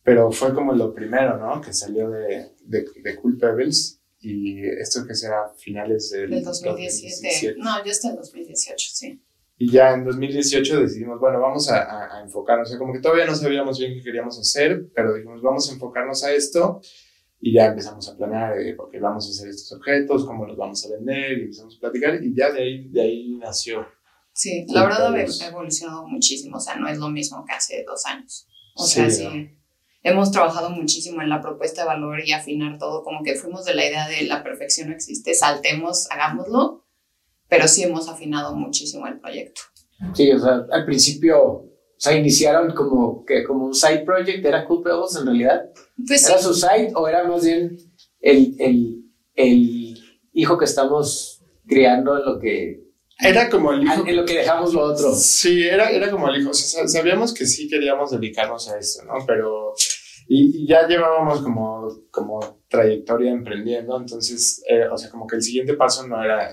pero 0.03 0.31
fue 0.33 0.53
como 0.53 0.73
lo 0.73 0.93
primero, 0.93 1.39
¿no? 1.39 1.61
Que 1.61 1.73
salió 1.73 2.11
de, 2.11 2.51
de, 2.63 2.85
de 3.03 3.17
Cool 3.17 3.39
Pebbles 3.39 4.01
y 4.21 4.67
esto 4.67 5.07
que 5.07 5.15
será 5.15 5.51
finales 5.57 6.11
del, 6.11 6.31
del 6.31 6.45
2017. 6.45 7.55
2017. 7.55 7.59
No, 7.59 7.85
yo 7.85 7.91
hasta 7.91 8.11
el 8.11 8.17
2018, 8.17 8.89
sí. 8.93 9.23
Y 9.57 9.71
ya 9.71 9.93
en 9.93 10.05
2018 10.05 10.81
decidimos, 10.81 11.21
bueno, 11.21 11.41
vamos 11.41 11.71
a, 11.71 11.83
a, 11.83 12.17
a 12.19 12.23
enfocarnos, 12.23 12.69
o 12.69 12.71
sea, 12.71 12.79
como 12.79 12.93
que 12.93 12.99
todavía 13.01 13.25
no 13.27 13.35
sabíamos 13.35 13.79
bien 13.79 13.95
qué 13.95 14.03
queríamos 14.03 14.39
hacer, 14.39 14.89
pero 14.95 15.15
dijimos, 15.15 15.43
vamos 15.43 15.71
a 15.71 15.75
enfocarnos 15.75 16.25
a 16.25 16.33
esto 16.33 16.81
y 17.41 17.53
ya 17.55 17.67
empezamos 17.67 18.09
a 18.09 18.17
planear, 18.17 18.59
eh, 18.59 18.75
porque 18.75 18.99
vamos 18.99 19.27
a 19.27 19.31
hacer 19.31 19.49
estos 19.51 19.79
objetos, 19.79 20.25
cómo 20.27 20.45
los 20.47 20.57
vamos 20.57 20.85
a 20.85 20.89
vender 20.97 21.39
y 21.39 21.43
empezamos 21.43 21.77
a 21.77 21.81
platicar 21.81 22.23
y 22.23 22.35
ya 22.35 22.51
de 22.51 22.63
ahí, 22.63 22.89
de 22.89 23.03
ahí 23.03 23.37
nació. 23.37 23.87
Sí, 24.33 24.67
la 24.71 24.85
verdad 24.85 25.15
ha 25.15 25.47
evolucionado 25.47 26.09
muchísimo, 26.09 26.57
o 26.57 26.61
sea, 26.61 26.75
no 26.77 26.89
es 26.89 26.99
lo 26.99 27.09
mismo 27.09 27.45
que 27.47 27.53
hace 27.53 27.85
dos 27.87 28.05
años. 28.07 28.49
O 28.75 28.85
Sí, 28.85 28.95
sea, 28.95 29.05
¿no? 29.05 29.11
sí, 29.11 29.51
hemos 30.03 30.33
trabajado 30.33 30.71
muchísimo 30.71 31.23
en 31.23 31.29
la 31.29 31.41
propuesta 31.41 31.83
de 31.83 31.87
valor 31.87 32.19
y 32.25 32.33
afinar 32.33 32.79
todo, 32.79 33.05
como 33.05 33.23
que 33.23 33.37
fuimos 33.37 33.65
de 33.65 33.75
la 33.75 33.87
idea 33.87 34.09
de 34.09 34.25
la 34.25 34.43
perfección 34.43 34.89
no 34.89 34.95
existe, 34.97 35.35
saltemos, 35.35 36.11
hagámoslo, 36.11 36.84
pero 37.49 37.69
sí 37.69 37.83
hemos 37.83 38.09
afinado 38.09 38.55
muchísimo 38.55 39.07
el 39.07 39.19
proyecto. 39.21 39.61
Sí, 40.15 40.31
o 40.33 40.39
sea, 40.39 40.67
al 40.71 40.85
principio, 40.85 41.43
o 41.43 41.71
sea, 41.97 42.17
iniciaron 42.17 42.73
como, 42.75 43.25
que, 43.25 43.45
como 43.45 43.67
un 43.67 43.75
side 43.75 44.01
project, 44.05 44.45
¿era 44.45 44.65
Cool 44.67 44.83
Pebbles 44.83 45.17
en 45.17 45.27
realidad? 45.27 45.63
Pues 46.07 46.23
sí, 46.23 46.33
¿Era 46.33 46.41
su 46.43 46.55
side 46.55 46.93
o 46.95 47.09
era 47.09 47.25
más 47.25 47.45
bien 47.45 47.77
el, 48.21 48.55
el, 48.59 49.05
el 49.35 49.99
hijo 50.33 50.59
que 50.59 50.65
estamos 50.65 51.43
criando 51.67 52.19
en 52.19 52.25
lo 52.25 52.39
que, 52.41 52.83
Era 53.21 53.49
como 53.49 53.73
el 53.73 53.85
hijo... 53.85 54.05
en 54.07 54.17
lo 54.17 54.25
que 54.25 54.39
dejamos 54.39 54.75
lo 54.75 54.83
otro? 54.83 55.15
Sí, 55.15 55.63
era, 55.67 55.91
era 55.91 56.11
como 56.11 56.29
el 56.29 56.41
hijo. 56.41 56.51
O 56.51 56.55
sea, 56.55 56.83
sa- 56.83 56.89
sabíamos 56.89 57.33
que 57.33 57.47
sí 57.47 57.69
queríamos 57.69 58.11
dedicarnos 58.11 58.69
a 58.69 58.79
esto, 58.79 59.05
¿no? 59.05 59.15
Pero. 59.27 59.73
Y, 60.27 60.63
y 60.65 60.67
ya 60.67 60.89
llevábamos 60.89 61.43
como, 61.43 61.87
como 62.11 62.63
trayectoria 62.69 63.31
emprendiendo, 63.31 63.97
entonces, 63.99 64.63
eh, 64.69 64.87
o 64.91 64.97
sea, 64.97 65.11
como 65.11 65.27
que 65.27 65.37
el 65.37 65.43
siguiente 65.43 65.75
paso 65.75 66.07
no 66.09 66.23
era 66.23 66.51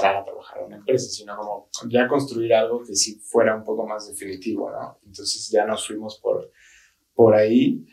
entrar 0.00 0.16
a 0.16 0.24
trabajar 0.24 0.60
en 0.60 0.66
una 0.66 0.76
empresa, 0.76 1.10
sino 1.10 1.36
como 1.36 1.68
ya 1.88 2.08
construir 2.08 2.54
algo 2.54 2.82
que 2.82 2.94
sí 2.94 3.20
fuera 3.20 3.54
un 3.54 3.64
poco 3.64 3.86
más 3.86 4.08
definitivo, 4.08 4.70
¿no? 4.70 4.98
Entonces 5.04 5.48
ya 5.50 5.66
nos 5.66 5.86
fuimos 5.86 6.18
por, 6.20 6.50
por 7.14 7.34
ahí. 7.34 7.84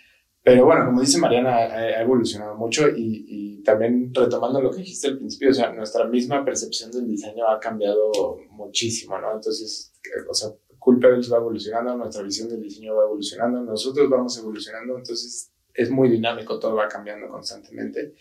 Pero 0.44 0.66
bueno, 0.66 0.86
como 0.86 1.02
dice 1.02 1.20
Mariana, 1.20 1.56
ha, 1.58 2.02
evolucionado 2.02 2.56
mucho 2.56 2.88
y, 2.90 3.26
y 3.28 3.64
también 3.64 4.14
retomando 4.14 4.62
lo 4.62 4.72
que 4.72 4.78
dijiste 4.78 5.08
al 5.08 5.18
principio, 5.18 5.50
o 5.50 5.54
sea, 5.54 5.74
nuestra 5.74 6.06
misma 6.06 6.46
percepción 6.46 6.90
del 6.92 7.08
diseño 7.08 7.48
ha 7.50 7.60
cambiado 7.60 8.12
muchísimo, 8.52 9.20
¿no? 9.20 9.34
Entonces, 9.34 9.94
o 10.30 10.34
sea, 10.34 10.50
Cool 10.80 11.00
Pebbles 11.00 11.32
va 11.32 11.38
evolucionando, 11.38 11.98
nuestra 11.98 12.24
visión 12.24 12.48
del 12.48 12.62
diseño 12.62 12.96
va 12.96 13.04
evolucionando, 13.04 13.62
nosotros 13.62 14.10
vamos 14.10 14.38
evolucionando, 14.38 14.98
entonces 14.98 15.52
es 15.74 15.90
muy 15.90 16.10
dinámico, 16.10 16.58
todo 16.60 16.76
va 16.76 16.88
cambiando 16.88 17.28
constantemente 17.28 18.14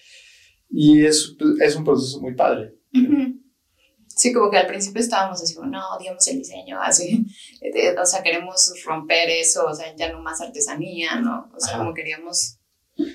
y 0.69 1.05
es, 1.05 1.37
es 1.61 1.77
un 1.77 1.85
proceso 1.85 2.21
muy 2.21 2.35
padre. 2.35 2.75
Ujú. 2.93 3.46
Sí, 4.17 4.33
como 4.33 4.51
que 4.51 4.57
al 4.57 4.67
principio 4.67 5.01
estábamos 5.03 5.43
así, 5.43 5.55
no, 5.63 5.95
odiamos 5.95 6.27
el 6.29 6.39
diseño, 6.39 6.81
así, 6.83 7.27
o 8.01 8.07
sea, 8.07 8.23
queremos 8.23 8.73
romper 8.87 9.29
eso, 9.29 9.67
o 9.67 9.75
sea, 9.75 9.95
ya 9.95 10.11
no 10.11 10.21
más 10.23 10.41
artesanía, 10.41 11.17
¿no? 11.21 11.51
O 11.55 11.61
sea, 11.61 11.75
Ajá. 11.75 11.79
como 11.81 11.93
queríamos 11.95 12.59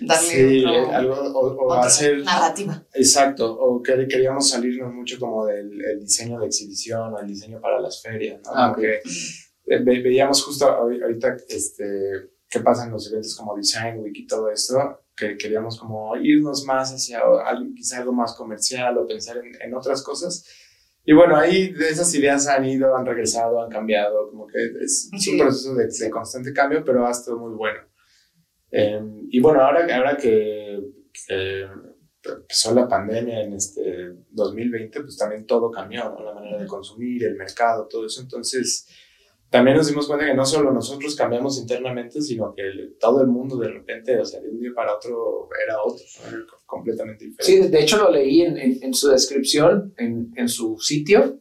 darle 0.02 0.30
Sí, 0.30 0.64
otro- 0.64 0.74
eh, 0.92 0.94
algo, 0.96 1.14
o, 1.16 1.48
o 1.56 1.74
otra 1.74 1.88
hacer... 1.88 2.24
narrativa. 2.24 2.86
Exacto, 2.94 3.52
o 3.52 3.82
que 3.82 4.08
queríamos 4.08 4.48
salirnos 4.50 4.94
mucho 4.94 5.18
como 5.20 5.48
del 5.48 5.72
el 5.84 6.00
diseño 6.02 6.40
de 6.40 6.46
exhibición 6.46 7.14
o 7.16 7.20
el 7.20 7.28
diseño 7.28 7.60
para 7.60 7.80
las 7.82 8.00
ferias, 8.00 8.40
¿no? 8.46 8.52
Ah, 8.54 8.76
que 8.80 8.98
eh, 8.98 9.80
ve- 9.84 10.02
veíamos 10.04 10.44
justo 10.44 10.68
ahori- 10.68 11.02
ahorita 11.02 11.36
este, 11.50 12.30
qué 12.48 12.60
pasa 12.60 12.86
en 12.86 12.92
los 12.92 13.10
eventos 13.10 13.36
como 13.36 13.56
Design 13.58 13.98
Week 14.02 14.16
y 14.18 14.28
todo 14.28 14.52
esto, 14.52 15.00
que 15.18 15.36
queríamos 15.36 15.80
como 15.80 16.16
irnos 16.18 16.64
más 16.66 16.94
hacia 16.94 17.22
algo, 17.44 17.74
quizá 17.76 17.98
algo 17.98 18.14
más 18.14 18.34
comercial 18.36 18.96
o 19.00 19.08
pensar 19.08 19.38
en, 19.38 19.60
en 19.60 19.74
otras 19.74 20.04
cosas. 20.04 20.46
Y 21.04 21.14
bueno, 21.14 21.36
ahí 21.36 21.72
de 21.74 21.90
esas 21.90 22.14
ideas 22.16 22.48
han 22.48 22.66
ido, 22.66 22.96
han 22.96 23.06
regresado, 23.06 23.62
han 23.62 23.70
cambiado, 23.70 24.30
como 24.30 24.48
que 24.48 24.58
es, 24.84 25.10
Sí. 25.18 25.32
un 25.34 25.40
proceso 25.40 25.76
de, 25.76 25.88
de 25.88 26.10
constante 26.10 26.54
cambio, 26.54 26.84
pero 26.86 27.06
ha 27.06 27.12
estado 27.12 27.38
muy 27.38 27.54
bueno. 27.56 27.80
Eh, 28.72 29.02
y 29.30 29.40
bueno, 29.42 29.62
ahora, 29.62 29.88
ahora 29.96 30.16
que, 30.16 30.80
que 31.28 31.68
empezó 32.24 32.74
la 32.74 32.88
pandemia 32.88 33.42
en 33.44 33.54
este 33.54 34.14
2020, 34.30 35.02
pues 35.02 35.18
también 35.18 35.46
todo 35.46 35.70
cambió, 35.72 36.06
¿no? 36.10 36.24
La 36.24 36.34
manera 36.34 36.58
de 36.60 36.68
consumir, 36.68 37.24
el 37.26 37.36
mercado, 37.36 37.88
todo 37.90 38.06
eso. 38.06 38.22
Entonces, 38.22 38.88
también 39.52 39.78
nos 39.78 39.88
dimos 39.88 40.08
cuenta 40.08 40.26
que 40.26 40.34
no 40.34 40.46
solo 40.46 40.72
nosotros 40.72 41.16
cambiamos 41.16 41.60
internamente, 41.60 42.22
sino 42.22 42.54
que 42.56 42.64
el- 42.64 42.96
todo 43.00 43.22
el 43.22 43.28
mundo 43.28 43.58
de 43.58 43.68
repente, 43.68 44.18
o 44.20 44.26
sea, 44.26 44.42
de 44.42 44.50
un 44.50 44.60
día 44.60 44.72
para 44.76 44.96
otro 44.96 45.48
era 45.64 45.76
otro, 45.84 46.04
completamente 46.66 47.26
diferente. 47.26 47.66
Sí, 47.66 47.70
de 47.72 47.80
hecho 47.82 47.98
lo 47.98 48.10
leí 48.10 48.42
en, 48.42 48.58
en- 48.58 48.80
en 48.82 48.94
su 48.94 49.10
descripción, 49.10 49.94
en, 49.98 50.32
en 50.36 50.48
su 50.50 50.78
sitio. 50.80 51.38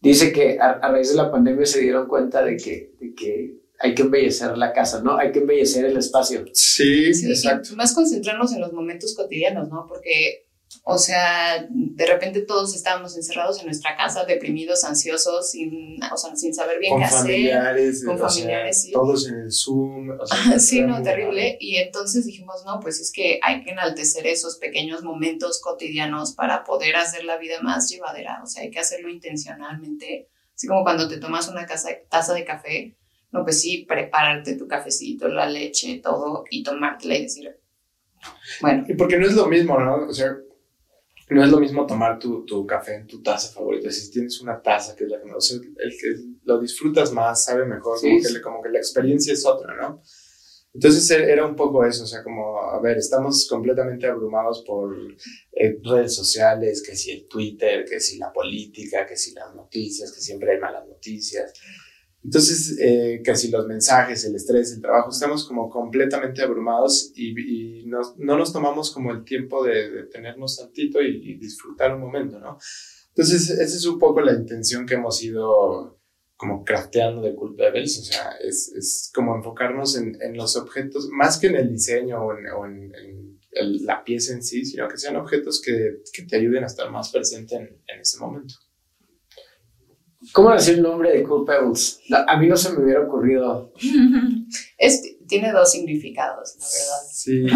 Dice 0.00 0.32
que 0.32 0.58
a, 0.60 0.72
a 0.72 0.92
raíz 0.92 1.10
de 1.10 1.16
la 1.16 1.30
pandemia 1.30 1.64
se 1.66 1.80
dieron 1.80 2.06
cuenta 2.06 2.44
de 2.44 2.56
que, 2.56 2.92
de 3.00 3.14
que 3.14 3.54
hay 3.78 3.94
que 3.94 4.02
embellecer 4.02 4.56
la 4.58 4.72
casa, 4.72 5.02
¿no? 5.02 5.16
Hay 5.16 5.32
que 5.32 5.40
embellecer 5.40 5.84
el 5.84 5.96
espacio. 5.96 6.44
Sí, 6.52 7.12
Sí, 7.14 7.26
exacto. 7.30 7.70
y 7.72 7.76
más 7.76 7.94
concentrarnos 7.94 8.52
en 8.54 8.60
los 8.60 8.72
momentos 8.72 9.14
cotidianos, 9.14 9.68
¿no? 9.68 9.86
Porque, 9.88 10.45
o 10.88 10.98
sea, 10.98 11.66
de 11.68 12.06
repente 12.06 12.42
todos 12.42 12.74
estábamos 12.76 13.16
encerrados 13.16 13.58
en 13.60 13.66
nuestra 13.66 13.96
casa, 13.96 14.24
deprimidos, 14.24 14.84
ansiosos, 14.84 15.50
sin, 15.50 16.02
o 16.12 16.16
sea, 16.16 16.36
sin 16.36 16.54
saber 16.54 16.78
bien 16.78 16.92
con 16.92 17.00
qué 17.00 17.06
hacer. 17.06 17.20
familiares, 17.20 18.04
con 18.04 18.14
o 18.14 18.18
sea, 18.18 18.28
familiares, 18.28 18.82
sí. 18.82 18.92
todos 18.92 19.28
en 19.28 19.34
el 19.40 19.52
Zoom. 19.52 20.10
o 20.10 20.26
sea, 20.26 20.58
Sí, 20.58 20.80
no, 20.82 21.02
terrible. 21.02 21.56
Y 21.60 21.76
entonces 21.76 22.24
dijimos, 22.26 22.64
no, 22.64 22.78
pues 22.80 23.00
es 23.00 23.10
que 23.12 23.40
hay 23.42 23.62
que 23.64 23.70
enaltecer 23.70 24.26
esos 24.26 24.56
pequeños 24.58 25.02
momentos 25.02 25.60
cotidianos 25.60 26.32
para 26.34 26.62
poder 26.64 26.96
hacer 26.96 27.24
la 27.24 27.36
vida 27.38 27.60
más 27.62 27.88
llevadera. 27.90 28.40
O 28.42 28.46
sea, 28.46 28.62
hay 28.62 28.70
que 28.70 28.78
hacerlo 28.80 29.08
intencionalmente. 29.08 30.28
Así 30.54 30.66
como 30.66 30.82
cuando 30.82 31.08
te 31.08 31.18
tomas 31.18 31.48
una 31.48 31.66
casa- 31.66 31.90
taza 32.08 32.32
de 32.34 32.44
café, 32.44 32.96
no, 33.32 33.42
pues 33.44 33.60
sí, 33.60 33.84
prepararte 33.88 34.54
tu 34.56 34.66
cafecito, 34.68 35.28
la 35.28 35.48
leche, 35.48 36.00
todo, 36.02 36.44
y 36.50 36.62
tomártela 36.62 37.16
y 37.16 37.22
decir, 37.24 37.58
bueno, 38.60 38.84
Y 38.88 38.94
porque 38.94 39.18
no 39.18 39.26
es 39.26 39.34
lo 39.34 39.46
mismo, 39.46 39.78
¿no? 39.78 40.06
O 40.08 40.12
sea, 40.12 40.36
no 41.30 41.42
es 41.44 41.50
lo 41.50 41.58
mismo 41.58 41.86
tomar 41.86 42.18
tu, 42.18 42.44
tu 42.44 42.66
café 42.66 42.94
en 42.96 43.06
tu 43.06 43.22
taza 43.22 43.52
favorita. 43.52 43.90
Si 43.90 44.10
tienes 44.10 44.40
una 44.40 44.60
taza 44.62 44.94
que 44.94 45.04
es 45.04 45.10
la 45.10 45.20
que 45.20 45.32
o 45.32 45.40
sea, 45.40 45.58
el 45.58 45.90
que 45.98 46.14
lo 46.44 46.60
disfrutas 46.60 47.12
más, 47.12 47.44
sabe 47.44 47.64
mejor, 47.66 47.98
Sí, 47.98 48.08
como, 48.08 48.34
que, 48.34 48.40
como 48.40 48.62
que 48.62 48.68
la 48.70 48.78
experiencia 48.78 49.32
es 49.32 49.44
otra, 49.44 49.74
¿no? 49.76 50.02
Entonces 50.74 51.10
e- 51.10 51.32
era 51.32 51.46
un 51.46 51.56
poco 51.56 51.84
eso, 51.84 52.04
o 52.04 52.06
sea, 52.06 52.22
como, 52.22 52.60
a 52.60 52.80
ver, 52.80 52.98
estamos 52.98 53.48
completamente 53.48 54.06
abrumados 54.06 54.62
por 54.66 54.94
eh, 55.52 55.78
redes 55.82 56.14
sociales, 56.14 56.82
que 56.86 56.94
si 56.94 57.12
el 57.12 57.26
Twitter, 57.28 57.84
que 57.88 57.98
si 57.98 58.18
la 58.18 58.32
política, 58.32 59.06
que 59.06 59.16
si 59.16 59.32
las 59.32 59.54
noticias, 59.54 60.12
que 60.12 60.20
siempre 60.20 60.52
hay 60.52 60.60
malas 60.60 60.86
noticias. 60.86 61.52
Entonces, 62.26 62.76
eh, 62.80 63.22
que 63.24 63.36
si 63.36 63.52
los 63.52 63.68
mensajes, 63.68 64.24
el 64.24 64.34
estrés, 64.34 64.72
el 64.72 64.82
trabajo, 64.82 65.10
estamos 65.10 65.46
como 65.46 65.70
completamente 65.70 66.42
abrumados 66.42 67.12
y, 67.14 67.84
no 67.86 68.36
nos 68.36 68.52
tomamos 68.52 68.90
como 68.90 69.12
el 69.12 69.22
tiempo 69.22 69.62
de 69.62 69.88
detenernos 69.92 70.56
tantito 70.56 71.00
y, 71.00 71.38
disfrutar 71.38 71.94
un 71.94 72.00
momento, 72.00 72.40
¿no? 72.40 72.58
Entonces, 73.10 73.50
esa 73.50 73.76
es 73.76 73.86
un 73.86 74.00
poco 74.00 74.20
la 74.20 74.32
intención 74.32 74.86
que 74.86 74.94
hemos 74.94 75.22
ido 75.22 76.00
como 76.36 76.64
crafteando 76.64 77.22
de 77.22 77.36
Cool 77.36 77.54
Pebbles, 77.54 78.00
o 78.00 78.02
sea, 78.02 78.32
es, 78.42 79.12
como 79.14 79.36
enfocarnos 79.36 79.96
en, 79.96 80.20
en 80.20 80.36
los 80.36 80.56
objetos, 80.56 81.08
más 81.12 81.38
que 81.38 81.46
en 81.46 81.54
el 81.54 81.70
diseño 81.70 82.18
o 82.20 82.66
en, 82.66 83.36
la 83.86 84.02
pieza 84.02 84.32
en 84.32 84.42
sí, 84.42 84.64
sino 84.64 84.88
que 84.88 84.98
sean 84.98 85.14
objetos 85.14 85.62
que, 85.64 85.98
que 86.12 86.24
te 86.24 86.36
ayuden 86.36 86.64
a 86.64 86.66
estar 86.66 86.90
más 86.90 87.12
presente 87.12 87.54
en, 87.54 87.82
en 87.86 88.00
ese 88.00 88.18
momento. 88.18 88.56
¿Cómo 90.32 90.50
nació 90.50 90.74
el 90.74 90.82
nombre 90.82 91.12
de 91.12 91.22
Cool 91.22 91.44
Pebbles? 91.44 92.00
No, 92.08 92.18
a 92.26 92.36
mí 92.38 92.46
no 92.48 92.56
se 92.56 92.72
me 92.72 92.84
hubiera 92.84 93.02
ocurrido. 93.02 93.72
es, 94.78 95.16
tiene 95.26 95.52
dos 95.52 95.72
significados, 95.72 96.56
la 96.58 96.66
verdad. 96.66 97.02
Sí. 97.12 97.46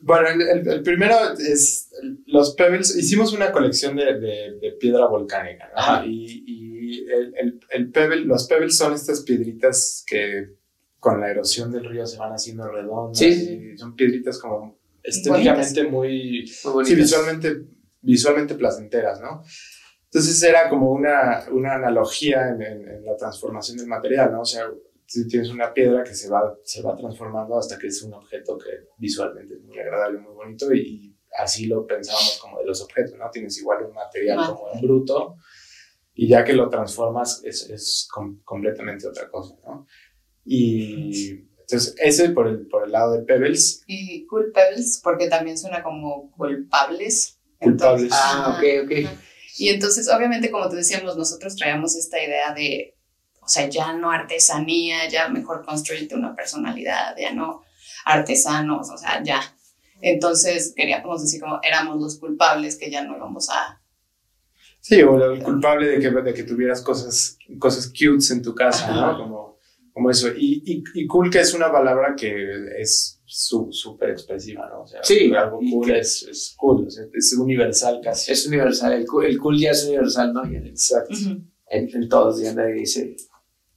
bueno, 0.00 0.28
el, 0.28 0.40
el- 0.42 0.68
el 0.68 0.82
primero 0.82 1.16
es 1.38 1.90
los 2.26 2.54
pebbles. 2.54 2.96
Hicimos 2.96 3.32
una 3.32 3.52
colección 3.52 3.96
de, 3.96 4.04
de- 4.18 4.58
de 4.60 4.72
piedra 4.80 5.06
volcánica, 5.06 5.68
¿no? 5.74 5.78
Ajá. 5.80 6.06
Y, 6.06 6.44
y 6.46 7.00
el, 7.10 7.34
el, 7.36 7.60
el 7.70 7.90
pebble, 7.90 8.24
los 8.24 8.46
pebbles 8.46 8.76
son 8.76 8.92
estas 8.94 9.22
piedritas 9.22 10.04
que 10.06 10.56
con 10.98 11.20
la 11.20 11.30
erosión 11.30 11.70
del 11.70 11.84
río 11.84 12.06
se 12.06 12.16
van 12.18 12.32
haciendo 12.32 12.68
redondas. 12.70 13.18
Sí, 13.18 13.70
y 13.74 13.78
son 13.78 13.94
piedritas 13.94 14.38
como 14.38 14.78
estéticamente 15.02 15.84
muy, 15.84 16.50
Muy 16.74 16.84
sí, 16.84 16.94
visualmente, 16.94 17.56
visualmente 18.00 18.54
placenteras, 18.56 19.20
¿no? 19.20 19.42
Entonces 20.10 20.42
era 20.42 20.68
como 20.68 20.90
una, 20.92 21.44
una 21.52 21.74
analogía 21.74 22.48
en, 22.48 22.62
en- 22.62 22.88
en 22.88 23.04
la 23.04 23.16
transformación 23.16 23.76
del 23.78 23.86
material, 23.86 24.32
¿no? 24.32 24.40
O 24.40 24.44
sea, 24.44 24.64
si 25.06 25.26
tienes 25.28 25.50
una 25.50 25.72
piedra 25.72 26.02
que 26.04 26.14
se 26.14 26.28
va, 26.30 26.54
se 26.64 26.82
va 26.82 26.94
transformando 26.96 27.58
hasta 27.58 27.78
que 27.78 27.86
es 27.88 28.02
un 28.02 28.14
objeto 28.14 28.56
que 28.58 28.70
visualmente 28.98 29.54
es 29.54 29.62
muy 29.62 29.78
agradable, 29.78 30.18
muy 30.18 30.34
bonito, 30.34 30.72
y, 30.72 30.80
y 30.80 31.16
así 31.38 31.66
lo 31.66 31.86
pensábamos 31.86 32.38
como 32.40 32.58
de 32.58 32.66
los 32.66 32.80
objetos, 32.82 33.14
¿no? 33.18 33.30
Tienes 33.30 33.58
igual 33.58 33.84
un 33.86 33.92
material 33.94 34.38
Ah. 34.40 34.46
como 34.54 34.72
en 34.72 34.80
bruto, 34.80 35.36
y 36.14 36.26
ya 36.28 36.42
que 36.44 36.52
lo 36.52 36.68
transformas 36.68 37.42
es, 37.44 37.68
es 37.70 38.08
com- 38.12 38.40
completamente 38.44 39.06
otra 39.06 39.30
cosa, 39.30 39.54
¿no? 39.66 39.86
Y 40.44 41.44
entonces 41.60 41.94
ese 41.98 42.30
por 42.30 42.48
el, 42.48 42.66
por 42.66 42.84
el 42.84 42.92
lado 42.92 43.12
de 43.12 43.22
Pebbles, 43.22 43.82
Y 43.86 44.26
Cool 44.26 44.52
Pebbles, 44.52 45.00
porque 45.04 45.28
también 45.28 45.58
suena 45.58 45.82
como 45.82 46.30
culpables. 46.32 47.38
Culpables. 47.60 48.04
Entonces, 48.04 48.10
Ah, 48.14 48.56
ok, 48.58 48.84
ok. 48.84 49.08
Y 49.56 49.70
entonces, 49.70 50.08
obviamente, 50.08 50.50
como 50.50 50.68
te 50.68 50.76
decíamos, 50.76 51.16
nosotros 51.16 51.56
traíamos 51.56 51.96
esta 51.96 52.22
idea 52.22 52.52
de, 52.52 52.96
o 53.40 53.48
sea, 53.48 53.68
ya 53.68 53.92
no 53.94 54.10
artesanía, 54.10 55.08
ya 55.08 55.28
mejor 55.28 55.64
construirte 55.64 56.14
una 56.14 56.34
personalidad, 56.34 57.16
ya 57.18 57.32
no 57.32 57.62
artesanos, 58.04 58.90
o 58.90 58.98
sea, 58.98 59.22
ya. 59.22 59.40
Entonces, 60.00 60.74
queríamos 60.76 61.22
decir 61.22 61.40
como 61.40 61.60
éramos 61.62 62.00
los 62.00 62.18
culpables 62.18 62.76
que 62.76 62.90
ya 62.90 63.02
no 63.04 63.16
íbamos 63.16 63.48
a... 63.50 63.80
Sí, 64.80 65.02
o 65.02 65.32
el 65.32 65.42
culpable 65.42 65.88
de 65.88 66.00
que, 66.00 66.10
de 66.10 66.34
que 66.34 66.44
tuvieras 66.44 66.82
cosas, 66.82 67.36
cosas 67.58 67.88
cutes 67.88 68.30
en 68.30 68.42
tu 68.42 68.54
casa, 68.54 68.92
¿no? 68.92 69.16
Como, 69.18 69.47
como 69.98 70.10
eso. 70.10 70.28
Y, 70.36 70.62
y, 70.64 70.82
y 70.94 71.06
cool 71.06 71.30
que 71.30 71.40
es 71.40 71.52
una 71.54 71.70
palabra 71.70 72.14
que 72.16 72.32
es 72.78 73.20
su- 73.24 73.68
súper 73.70 74.10
expresiva, 74.10 74.68
¿no? 74.68 74.82
O 74.82 74.86
sea, 74.86 75.00
Sí, 75.02 75.32
algo 75.34 75.58
cool 75.70 75.90
es, 75.90 76.22
es 76.22 76.54
cool, 76.56 76.86
o 76.86 76.90
sea, 76.90 77.04
es 77.12 77.32
universal 77.34 78.00
casi. 78.02 78.32
Es 78.32 78.46
universal. 78.46 78.92
El 78.92 79.06
cool, 79.06 79.26
el 79.26 79.38
cool 79.38 79.58
ya 79.58 79.70
es 79.72 79.84
universal, 79.84 80.32
¿no? 80.32 80.50
Ya 80.50 80.58
Exacto. 80.60 81.14
en, 81.68 81.88
en 81.94 82.08
todos, 82.08 82.40
ya 82.40 82.54
nadie 82.54 82.74
dice. 82.74 83.16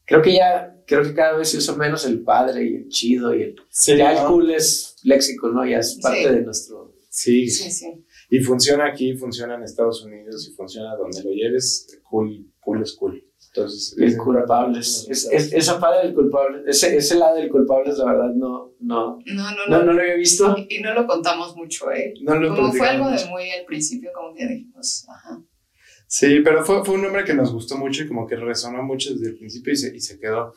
Creo 0.06 0.22
que 0.22 0.34
ya, 0.34 0.75
creo 0.88 1.04
que 1.04 1.13
cada 1.13 1.38
vez 1.38 1.50
se 1.50 1.58
usa 1.58 1.75
menos 1.75 2.06
el 2.06 2.22
padre 2.24 2.63
y 2.66 2.75
el 2.75 2.88
chido 2.90 3.34
y 3.36 3.42
el. 3.44 3.56
Sí, 3.70 3.96
ya 3.98 4.13
¿no? 4.13 4.20
el 4.22 4.28
cool 4.28 4.51
es 4.51 4.96
léxico, 5.04 5.50
¿no? 5.50 5.66
Ya 5.66 5.80
es 5.80 6.00
parte 6.01 6.28
Sí. 6.28 6.36
de 6.36 6.42
nuestro. 6.42 6.96
Sí, 7.10 7.50
Sí, 7.50 7.70
sí. 7.72 7.88
y 8.30 8.40
funciona 8.40 8.86
aquí, 8.86 9.13
funciona 9.18 9.56
en 9.56 9.63
Estados 9.63 10.04
Unidos 10.06 10.48
y 10.50 10.54
funciona 10.56 10.96
donde 10.96 11.22
lo 11.24 11.32
lleves, 11.32 12.00
cool, 12.10 12.46
cool 12.62 12.82
es 12.84 12.94
cool. 12.94 13.22
Entonces, 13.53 13.96
El 13.98 14.03
es- 14.10 14.17
culpable. 14.17 14.79
Es, 14.79 15.08
es, 15.10 15.27
es- 15.31 15.53
esa 15.53 15.79
parte 15.79 16.05
del 16.08 16.15
culpable. 16.15 16.63
Ese, 16.67 16.96
ese 16.96 17.15
lado 17.15 17.36
del 17.36 17.50
culpable, 17.50 17.91
la 17.93 18.05
verdad, 18.05 18.29
no, 18.34 18.74
no, 18.79 19.20
No, 19.25 19.51
no, 19.51 19.51
no, 19.67 19.77
no. 19.79 19.84
no 19.84 19.93
lo 19.93 20.01
había 20.01 20.15
visto. 20.15 20.55
Y, 20.58 20.77
y 20.77 20.81
no 20.81 20.93
lo 20.93 21.05
contamos 21.05 21.55
mucho, 21.55 21.91
¿eh? 21.91 22.13
no 22.22 22.36
lo 22.36 22.55
Como 22.55 22.72
fue 22.72 22.88
algo 22.88 23.10
de 23.10 23.25
muy 23.25 23.50
al 23.51 23.65
principio, 23.65 24.10
como 24.13 24.34
que 24.34 24.48
dijimos, 24.48 25.05
ajá. 25.10 25.41
Sí, 26.08 26.39
pero 26.43 26.63
fue, 26.65 26.84
fue 26.84 26.96
un 26.96 27.03
nombre 27.03 27.24
que 27.25 27.34
nos 27.34 27.53
gustó 27.53 27.77
mucho 27.77 28.03
y 28.03 28.08
como 28.08 28.25
que 28.27 28.36
resonó 28.36 28.84
mucho 28.84 29.13
desde 29.13 29.27
el 29.29 29.38
principio 29.38 29.74
y 29.74 29.77
se, 29.77 29.96
y 29.96 30.00
se 30.00 30.17
quedó. 30.20 30.53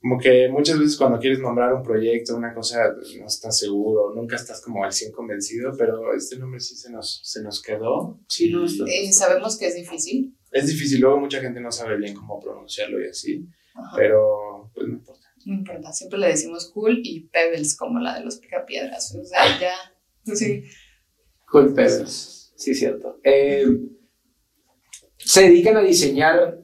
Como 0.00 0.16
que 0.18 0.48
muchas 0.48 0.78
veces 0.78 0.96
cuando 0.96 1.18
quieres 1.18 1.40
nombrar 1.40 1.74
un 1.74 1.82
proyecto, 1.82 2.36
una 2.36 2.54
cosa, 2.54 2.78
no 3.18 3.26
estás 3.26 3.58
seguro, 3.58 4.12
nunca 4.14 4.36
estás 4.36 4.60
como 4.60 4.84
al 4.84 4.92
100 4.92 5.10
convencido, 5.10 5.72
pero 5.76 6.14
este 6.14 6.38
nombre 6.38 6.60
sí 6.60 6.76
se 6.76 6.90
nos, 6.92 7.20
se 7.24 7.42
nos 7.42 7.60
quedó. 7.60 8.20
Sí, 8.28 8.50
no, 8.52 8.64
Eh, 8.64 9.12
sabemos 9.12 9.58
que 9.58 9.66
es 9.66 9.74
difícil. 9.74 10.37
Es 10.52 10.66
difícil, 10.66 11.00
luego 11.00 11.20
mucha 11.20 11.40
gente 11.40 11.60
no 11.60 11.70
sabe 11.70 11.96
bien 11.96 12.14
cómo 12.14 12.40
pronunciarlo 12.40 13.04
y 13.04 13.08
así, 13.08 13.46
Ajá. 13.74 13.96
pero 13.96 14.70
pues 14.74 14.88
no 14.88 14.94
importa. 14.94 15.28
No 15.44 15.54
importa, 15.54 15.92
siempre 15.92 16.18
le 16.18 16.28
decimos 16.28 16.70
cool 16.72 17.00
y 17.02 17.28
pebbles 17.28 17.76
como 17.76 18.00
la 18.00 18.18
de 18.18 18.24
los 18.24 18.38
picapiedras. 18.38 19.14
O 19.14 19.24
sea, 19.24 19.58
ya, 19.60 19.74
sí. 20.34 20.64
Cool 21.50 21.74
Pebbles. 21.74 22.52
Sí, 22.56 22.74
cierto. 22.74 23.18
Eh, 23.22 23.66
se 25.16 25.42
dedican 25.42 25.76
a 25.76 25.82
diseñar, 25.82 26.60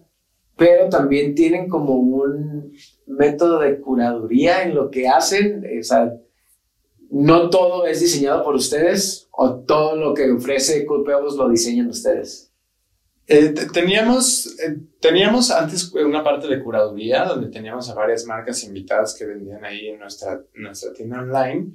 pero 0.57 0.89
también 0.89 1.35
tienen 1.35 1.69
como 1.69 1.95
un 1.95 2.73
método 3.07 3.61
de 3.61 3.81
curaduría 3.81 4.63
en 4.65 4.75
lo 4.75 4.91
que 4.91 5.09
hacen. 5.09 5.65
O 5.81 5.83
sea, 5.83 6.13
no 7.11 7.49
todo 7.49 7.87
es 7.87 8.01
diseñado 8.01 8.43
por 8.45 8.55
ustedes 8.55 9.29
o 9.33 9.61
todo 9.61 9.97
lo 9.97 10.15
que 10.15 10.31
ofrece 10.31 10.85
Cool 10.85 11.05
Pebbles 11.05 11.35
lo 11.35 11.49
diseñan 11.49 11.89
ustedes. 11.89 12.53
Eh, 13.27 13.49
te- 13.51 13.67
teníamos, 13.71 14.59
eh, 14.61 14.77
teníamos 15.01 15.51
antes 15.51 15.91
una 15.95 16.23
parte 16.23 16.47
de 16.47 16.63
curaduría 16.63 17.25
donde 17.25 17.49
teníamos 17.49 17.89
a 17.89 17.95
varias 17.95 18.27
marcas 18.27 18.63
invitadas 18.65 19.15
que 19.19 19.25
vendían 19.25 19.65
ahí 19.65 19.89
en 19.89 19.99
nuestra, 19.99 20.43
nuestra 20.55 20.93
tienda 20.93 21.21
online 21.21 21.73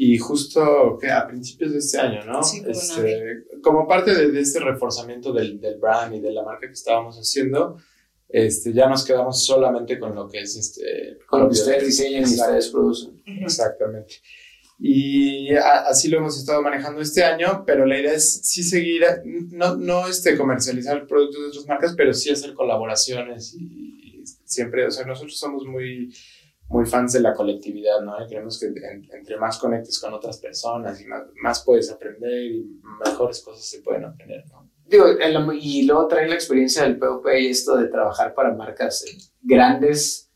Y 0.00 0.18
justo 0.18 0.96
que 1.00 1.10
a 1.10 1.26
principios 1.26 1.72
de 1.72 1.78
este 1.78 1.98
año, 1.98 2.24
¿no? 2.24 2.42
Sí, 2.42 2.62
este, 2.68 3.44
como 3.62 3.86
parte 3.86 4.14
de, 4.14 4.30
de 4.30 4.40
este 4.40 4.60
reforzamiento 4.60 5.32
del, 5.32 5.60
del 5.60 5.78
brand 5.78 6.14
y 6.14 6.20
de 6.20 6.32
la 6.32 6.42
marca 6.44 6.66
que 6.68 6.72
estábamos 6.72 7.16
haciendo, 7.16 7.76
este, 8.28 8.72
ya 8.72 8.88
nos 8.88 9.04
quedamos 9.04 9.44
solamente 9.44 9.98
con 9.98 10.14
lo 10.14 10.28
que 10.28 10.40
es 10.42 10.56
este... 10.56 11.18
Con 11.26 11.40
lo 11.40 11.48
que 11.48 11.54
ustedes 11.54 11.86
diseñan 11.86 12.22
y 12.22 12.24
ustedes 12.24 12.68
producen. 12.68 13.22
Exactamente. 13.26 14.16
Y 14.80 15.54
a- 15.56 15.88
así 15.88 16.08
lo 16.08 16.18
hemos 16.18 16.38
estado 16.38 16.62
manejando 16.62 17.00
este 17.00 17.24
año, 17.24 17.64
pero 17.66 17.84
la 17.84 17.98
idea 17.98 18.12
es 18.12 18.42
sí 18.42 18.62
seguir, 18.62 19.02
no, 19.50 19.76
no 19.76 20.06
este, 20.06 20.36
comercializar 20.36 21.06
productos 21.06 21.40
de 21.42 21.48
otras 21.48 21.66
marcas, 21.66 21.94
pero 21.96 22.14
sí 22.14 22.30
hacer 22.30 22.54
colaboraciones 22.54 23.54
y, 23.58 24.20
y 24.20 24.24
siempre, 24.44 24.86
o 24.86 24.90
sea, 24.90 25.04
nosotros 25.04 25.36
somos 25.38 25.64
muy, 25.66 26.14
muy 26.68 26.86
fans 26.86 27.12
de 27.14 27.20
la 27.20 27.34
colectividad, 27.34 28.00
¿no? 28.02 28.14
Y 28.24 28.28
creemos 28.28 28.60
que 28.60 28.66
en- 28.66 29.08
entre 29.12 29.36
más 29.36 29.58
conectes 29.58 29.98
con 29.98 30.14
otras 30.14 30.38
personas 30.38 31.00
y 31.00 31.06
más, 31.06 31.22
más 31.42 31.64
puedes 31.64 31.90
aprender 31.90 32.44
y 32.44 32.80
mejores 33.04 33.42
cosas 33.42 33.64
se 33.68 33.80
pueden 33.80 34.04
obtener, 34.04 34.44
¿no? 34.52 34.70
Digo, 34.86 35.06
en 35.08 35.34
la- 35.34 35.54
y 35.54 35.82
luego 35.86 36.06
traen 36.06 36.28
la 36.30 36.34
experiencia 36.36 36.84
del 36.84 36.98
POP 36.98 37.26
y 37.40 37.48
esto 37.48 37.76
de 37.76 37.88
trabajar 37.88 38.32
para 38.32 38.54
marcas 38.54 39.04
grandes 39.42 40.30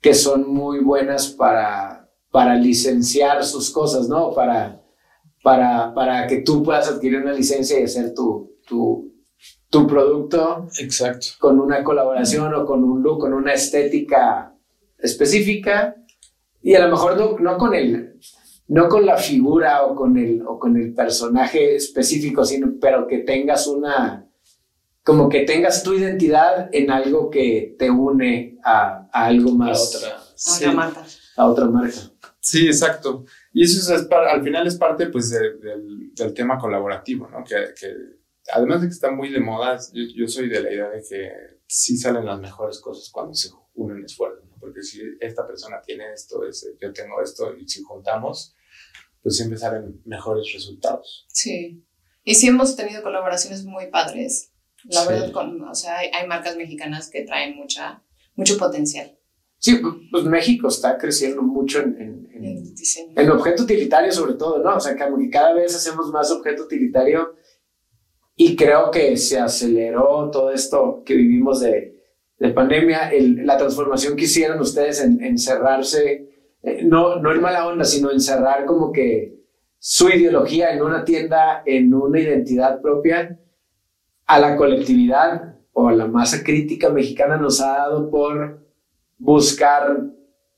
que 0.00 0.14
son 0.14 0.48
muy 0.48 0.78
buenas 0.80 1.28
para, 1.28 1.99
para 2.30 2.54
licenciar 2.54 3.44
sus 3.44 3.70
cosas, 3.70 4.08
¿no? 4.08 4.32
Para, 4.32 4.82
para, 5.42 5.92
para 5.94 6.26
que 6.26 6.38
tú 6.38 6.62
puedas 6.62 6.88
adquirir 6.88 7.20
una 7.20 7.32
licencia 7.32 7.80
y 7.80 7.84
hacer 7.84 8.14
tu, 8.14 8.56
tu, 8.66 9.12
tu 9.68 9.86
producto 9.86 10.68
Exacto. 10.78 11.28
con 11.38 11.58
una 11.60 11.82
colaboración 11.82 12.54
o 12.54 12.64
con 12.64 12.84
un 12.84 13.02
look, 13.02 13.20
con 13.20 13.32
una 13.32 13.52
estética 13.52 14.54
específica 14.98 15.96
y 16.62 16.74
a 16.74 16.84
lo 16.84 16.90
mejor 16.90 17.16
no, 17.16 17.38
no 17.38 17.58
con 17.58 17.74
el 17.74 18.18
no 18.68 18.88
con 18.88 19.04
la 19.04 19.16
figura 19.16 19.84
o 19.84 19.96
con 19.96 20.16
el 20.16 20.42
o 20.46 20.58
con 20.58 20.76
el 20.76 20.94
personaje 20.94 21.74
específico, 21.74 22.44
sino 22.44 22.74
pero 22.80 23.06
que 23.06 23.18
tengas 23.18 23.66
una 23.66 24.28
como 25.02 25.28
que 25.28 25.40
tengas 25.40 25.82
tu 25.82 25.94
identidad 25.94 26.68
en 26.72 26.90
algo 26.90 27.30
que 27.30 27.74
te 27.78 27.90
une 27.90 28.58
a, 28.62 29.08
a 29.12 29.26
algo 29.26 29.52
más 29.52 29.96
otra. 29.96 30.18
A 30.18 30.66
la 30.66 30.72
marca. 30.72 31.04
a 31.36 31.46
otra 31.46 31.66
marca. 31.66 31.98
Sí, 32.50 32.66
exacto. 32.66 33.24
Y 33.52 33.64
eso 33.64 33.94
es, 33.94 34.08
al 34.10 34.42
final 34.42 34.66
es 34.66 34.76
parte 34.76 35.06
pues 35.06 35.30
de- 35.30 35.56
del, 35.58 36.12
del 36.14 36.34
tema 36.34 36.58
colaborativo, 36.58 37.28
¿no? 37.28 37.44
Que, 37.44 37.72
que 37.78 37.94
además 38.52 38.80
de 38.80 38.88
que 38.88 38.92
está 38.94 39.10
muy 39.10 39.30
de 39.30 39.40
moda, 39.40 39.78
yo, 39.92 40.02
yo 40.16 40.26
soy 40.28 40.48
de 40.48 40.60
la 40.60 40.72
idea 40.72 40.88
de 40.88 41.02
que 41.08 41.30
sí 41.66 41.96
salen 41.96 42.24
las 42.26 42.40
mejores 42.40 42.80
cosas 42.80 43.10
cuando 43.12 43.34
se 43.34 43.50
unen 43.74 44.04
esfuerzos, 44.04 44.44
¿no? 44.48 44.56
Porque 44.58 44.82
si 44.82 45.00
esta 45.20 45.46
persona 45.46 45.80
tiene 45.80 46.12
esto, 46.12 46.44
ese, 46.46 46.76
yo 46.80 46.92
tengo 46.92 47.22
esto, 47.22 47.54
y 47.56 47.68
si 47.68 47.82
juntamos, 47.82 48.54
pues 49.22 49.36
siempre 49.36 49.58
salen 49.58 50.00
mejores 50.04 50.52
resultados. 50.52 51.26
Sí. 51.28 51.84
Y 52.24 52.34
sí 52.34 52.48
hemos 52.48 52.74
tenido 52.74 53.02
colaboraciones 53.02 53.64
muy 53.64 53.86
padres. 53.90 54.52
La 54.84 55.02
Sí. 55.02 55.08
verdad, 55.08 55.30
con, 55.32 55.62
o 55.62 55.74
sea, 55.74 55.98
hay, 55.98 56.08
hay 56.12 56.26
marcas 56.26 56.56
mexicanas 56.56 57.10
que 57.10 57.22
traen 57.22 57.54
mucha, 57.56 58.02
mucho 58.34 58.56
potencial 58.58 59.16
Sí, 59.62 59.78
pues 60.10 60.24
México 60.24 60.68
está 60.68 60.96
creciendo 60.96 61.42
mucho 61.42 61.80
en, 61.80 61.96
en- 62.00 62.28
en- 62.32 62.44
en 62.44 62.74
diseño. 62.74 63.12
En 63.14 63.30
objeto 63.30 63.62
utilitario 63.64 64.10
sobre 64.10 64.34
todo, 64.34 64.62
¿no? 64.62 64.76
O 64.76 64.80
sea, 64.80 64.96
como 64.96 65.18
que 65.18 65.28
cada 65.28 65.52
vez 65.52 65.76
hacemos 65.76 66.10
más 66.10 66.30
objeto 66.32 66.62
utilitario 66.64 67.34
y 68.36 68.56
creo 68.56 68.90
que 68.90 69.16
se 69.18 69.38
aceleró 69.38 70.30
todo 70.32 70.50
esto 70.50 71.02
que 71.04 71.14
vivimos 71.14 71.60
de, 71.60 71.94
de 72.38 72.48
pandemia, 72.50 73.10
el- 73.10 73.44
la 73.46 73.58
transformación 73.58 74.16
que 74.16 74.24
hicieron 74.24 74.58
ustedes 74.60 75.02
en 75.02 75.22
encerrarse, 75.22 76.30
eh, 76.62 76.80
no, 76.84 77.16
no 77.20 77.30
en 77.32 77.40
mala 77.42 77.66
onda, 77.66 77.84
sino 77.84 78.10
encerrar 78.10 78.64
como 78.64 78.92
que 78.92 79.38
su 79.78 80.08
ideología 80.08 80.72
en 80.72 80.80
una 80.82 81.04
tienda, 81.04 81.62
en 81.66 81.92
una 81.92 82.18
identidad 82.18 82.80
propia, 82.80 83.38
a 84.26 84.38
la 84.40 84.56
colectividad 84.56 85.56
o 85.72 85.88
a 85.88 85.92
la 85.92 86.06
masa 86.06 86.42
crítica 86.42 86.88
mexicana 86.88 87.36
nos 87.36 87.60
ha 87.60 87.72
dado 87.78 88.10
por 88.10 88.59
buscar 89.20 90.02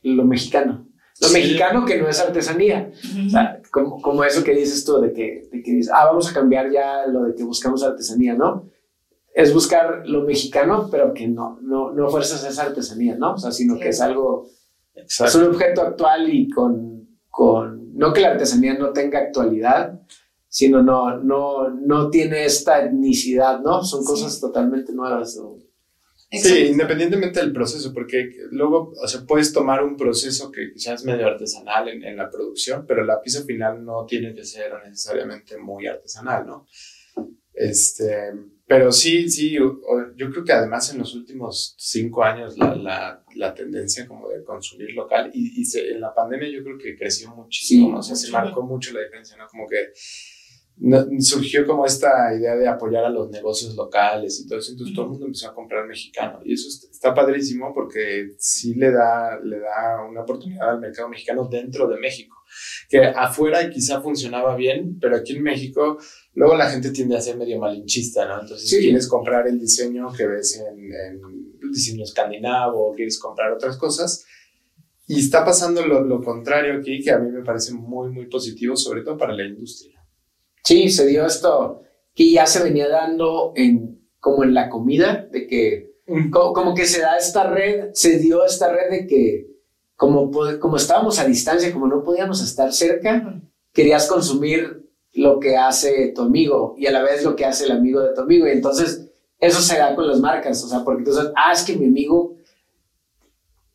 lo 0.02 0.24
mexicano. 0.24 0.88
Lo 1.20 1.28
Sí. 1.28 1.34
mexicano 1.34 1.84
que 1.84 2.00
no 2.00 2.08
es 2.08 2.18
artesanía. 2.20 2.90
O 3.26 3.30
sea, 3.30 3.60
como, 3.70 4.00
como 4.00 4.24
eso 4.24 4.42
que 4.42 4.54
dices 4.54 4.84
tú, 4.84 5.00
de 5.00 5.12
que, 5.12 5.48
de 5.52 5.62
que 5.62 5.72
dices, 5.72 5.92
ah, 5.94 6.06
vamos 6.06 6.30
a 6.30 6.32
cambiar 6.34 6.70
ya 6.72 7.06
lo 7.06 7.24
de 7.24 7.34
que 7.34 7.44
buscamos 7.44 7.82
artesanía, 7.82 8.34
¿no? 8.34 8.70
Es 9.34 9.52
buscar 9.52 10.02
lo 10.06 10.22
mexicano, 10.22 10.88
pero 10.90 11.12
que 11.14 11.28
no, 11.28 11.58
no, 11.62 11.92
no 11.92 12.08
fuerzas 12.08 12.44
esa 12.44 12.62
artesanía, 12.64 13.16
¿no? 13.16 13.34
O 13.34 13.38
sea, 13.38 13.50
sino 13.52 13.78
que 13.78 13.88
es 13.90 14.00
algo, 14.00 14.46
es 14.94 15.34
un 15.34 15.44
objeto 15.44 15.82
actual 15.82 16.32
y 16.32 16.48
con, 16.50 17.08
con, 17.30 17.94
no 17.96 18.12
que 18.12 18.20
la 18.20 18.32
artesanía 18.32 18.74
no 18.74 18.92
tenga 18.92 19.18
actualidad, 19.20 20.00
sino 20.48 20.82
no, 20.82 21.16
no, 21.18 21.70
no 21.70 22.10
tiene 22.10 22.44
esta 22.44 22.84
etnicidad, 22.84 23.60
¿no? 23.60 23.82
Son 23.84 24.02
Sí. 24.02 24.06
cosas 24.06 24.40
totalmente 24.40 24.92
nuevas. 24.92 25.36
¿no? 25.40 25.56
Sí, 26.32 26.66
independientemente 26.70 27.40
del 27.40 27.52
proceso, 27.52 27.92
porque 27.92 28.30
luego, 28.52 28.92
o 29.00 29.06
sea, 29.06 29.20
puedes 29.26 29.52
tomar 29.52 29.84
un 29.84 29.96
proceso 29.96 30.50
que 30.50 30.72
quizás 30.72 31.00
es 31.00 31.06
medio 31.06 31.26
artesanal 31.26 31.88
en, 31.88 32.02
en 32.04 32.16
la 32.16 32.30
producción, 32.30 32.86
pero 32.86 33.04
la 33.04 33.20
pieza 33.20 33.44
final 33.44 33.84
no 33.84 34.06
tiene 34.06 34.34
que 34.34 34.44
ser 34.44 34.72
necesariamente 34.86 35.58
muy 35.58 35.86
artesanal, 35.86 36.46
¿no? 36.46 36.66
Este, 37.54 38.32
pero 38.66 38.90
sí, 38.90 39.28
sí, 39.28 39.50
yo 39.52 40.30
creo 40.30 40.42
que 40.44 40.52
además 40.52 40.90
en 40.92 41.00
los 41.00 41.14
últimos 41.14 41.74
cinco 41.78 42.24
años 42.24 42.56
la, 42.56 42.74
la, 42.76 43.24
la 43.36 43.52
tendencia 43.54 44.06
como 44.08 44.30
de 44.30 44.42
consumir 44.42 44.90
local 44.94 45.30
y, 45.34 45.60
y 45.60 45.64
se- 45.66 45.90
en 45.90 46.00
la 46.00 46.14
pandemia 46.14 46.48
yo 46.48 46.62
creo 46.64 46.78
que 46.78 46.96
creció 46.96 47.28
muchísimo, 47.34 47.86
Sí, 47.88 47.92
¿no? 47.92 47.98
o 47.98 48.02
sea, 48.02 48.16
se 48.16 48.30
marcó 48.30 48.62
mucho 48.62 48.94
la 48.94 49.00
diferencia, 49.02 49.36
¿no? 49.36 49.46
Como 49.48 49.68
que 49.68 49.92
no- 50.78 51.06
surgió 51.20 51.66
como 51.66 51.84
esta 51.86 52.34
idea 52.34 52.56
de 52.56 52.66
apoyar 52.66 53.04
a 53.04 53.10
los 53.10 53.30
negocios 53.30 53.74
locales 53.76 54.40
y 54.40 54.48
todo 54.48 54.58
eso, 54.58 54.72
entonces 54.72 54.94
todo 54.94 55.04
el 55.06 55.10
mundo 55.12 55.26
empezó 55.26 55.48
a 55.50 55.54
comprar 55.54 55.86
mexicano 55.86 56.40
y 56.44 56.54
eso 56.54 56.68
est- 56.68 56.90
está 56.90 57.14
padrísimo 57.14 57.72
porque 57.74 58.30
sí 58.38 58.74
le 58.74 58.90
da, 58.90 59.38
le 59.42 59.60
da 59.60 60.04
una 60.08 60.22
oportunidad 60.22 60.70
al 60.70 60.80
mercado 60.80 61.08
mexicano 61.08 61.46
dentro 61.48 61.86
de 61.88 61.98
México, 62.00 62.36
que 62.88 63.00
afuera 63.04 63.68
quizá 63.70 64.00
funcionaba 64.00 64.56
bien, 64.56 64.98
pero 65.00 65.16
aquí 65.16 65.36
en 65.36 65.42
México 65.42 65.98
luego 66.34 66.56
la 66.56 66.68
gente 66.70 66.90
tiende 66.90 67.16
a 67.16 67.20
ser 67.20 67.36
medio 67.36 67.58
malinchista, 67.58 68.26
¿no? 68.26 68.40
Entonces 68.40 68.68
Sí. 68.68 68.78
quieres 68.78 69.06
comprar 69.08 69.46
el 69.46 69.58
diseño 69.60 70.10
que 70.12 70.26
ves 70.26 70.58
en, 70.58 70.78
en 70.84 71.20
el 71.62 71.70
diseño 71.70 72.04
escandinavo, 72.04 72.92
quieres 72.94 73.18
comprar 73.18 73.52
otras 73.52 73.76
cosas. 73.76 74.24
Y 75.06 75.18
está 75.18 75.44
pasando 75.44 75.84
lo, 75.86 76.02
lo 76.02 76.22
contrario 76.22 76.78
aquí, 76.78 77.02
que 77.02 77.10
a 77.10 77.18
mí 77.18 77.30
me 77.30 77.42
parece 77.44 77.74
muy, 77.74 78.10
muy 78.10 78.26
positivo, 78.28 78.76
sobre 78.76 79.02
todo 79.02 79.18
para 79.18 79.34
la 79.34 79.44
industria. 79.44 80.01
Sí, 80.62 80.88
se 80.90 81.06
dio 81.06 81.26
esto 81.26 81.82
que 82.14 82.30
ya 82.30 82.46
se 82.46 82.62
venía 82.62 82.88
dando 82.88 83.52
en, 83.56 84.08
como 84.20 84.44
en 84.44 84.54
la 84.54 84.68
comida, 84.68 85.26
de 85.30 85.46
que 85.46 85.92
como, 86.30 86.52
como 86.52 86.74
que 86.74 86.86
se 86.86 87.00
da 87.00 87.16
esta 87.16 87.44
red, 87.44 87.90
se 87.94 88.18
dio 88.18 88.44
esta 88.44 88.70
red 88.72 88.90
de 88.90 89.06
que 89.06 89.46
como, 89.96 90.30
como 90.58 90.76
estábamos 90.76 91.18
a 91.18 91.24
distancia, 91.24 91.72
como 91.72 91.86
no 91.86 92.02
podíamos 92.02 92.42
estar 92.42 92.72
cerca, 92.72 93.40
querías 93.72 94.08
consumir 94.08 94.90
lo 95.14 95.38
que 95.38 95.56
hace 95.56 96.12
tu 96.14 96.22
amigo 96.22 96.74
y 96.76 96.86
a 96.86 96.92
la 96.92 97.02
vez 97.02 97.22
lo 97.22 97.36
que 97.36 97.44
hace 97.44 97.64
el 97.64 97.72
amigo 97.72 98.00
de 98.00 98.14
tu 98.14 98.22
amigo. 98.22 98.46
Y 98.46 98.50
entonces 98.50 99.08
eso 99.38 99.60
se 99.60 99.78
da 99.78 99.94
con 99.94 100.08
las 100.08 100.20
marcas, 100.20 100.62
o 100.64 100.68
sea, 100.68 100.84
porque 100.84 101.04
tú 101.04 101.12
sabes, 101.12 101.32
ah, 101.36 101.52
es 101.52 101.62
que 101.62 101.76
mi 101.76 101.86
amigo 101.86 102.36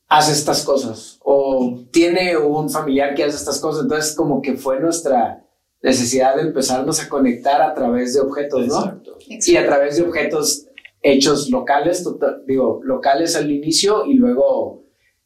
hace 0.10 0.32
estas 0.32 0.64
cosas 0.64 1.20
o 1.24 1.80
tiene 1.92 2.38
un 2.38 2.70
familiar 2.70 3.14
que 3.16 3.24
hace 3.24 3.38
estas 3.38 3.60
cosas. 3.60 3.84
Entonces 3.84 4.16
como 4.16 4.42
que 4.42 4.56
fue 4.56 4.80
nuestra 4.80 5.47
necesidad 5.82 6.36
de 6.36 6.44
empezarnos 6.44 7.02
a 7.02 7.10
conectar 7.10 7.62
a 7.62 7.74
través 7.74 8.14
de 8.14 8.22
objetos, 8.22 8.68
¿no? 8.68 8.80
Exacto. 8.80 9.18
y 9.28 9.56
a 9.58 9.66
través 9.66 9.98
de 9.98 10.04
objetos 10.04 10.68
hechos 11.02 11.50
locales, 11.50 12.04
tota- 12.04 12.40
digo, 12.46 12.82
locales 12.84 13.36
al 13.36 13.52
inicio 13.52 14.06
y 14.06 14.16
luego 14.16 14.84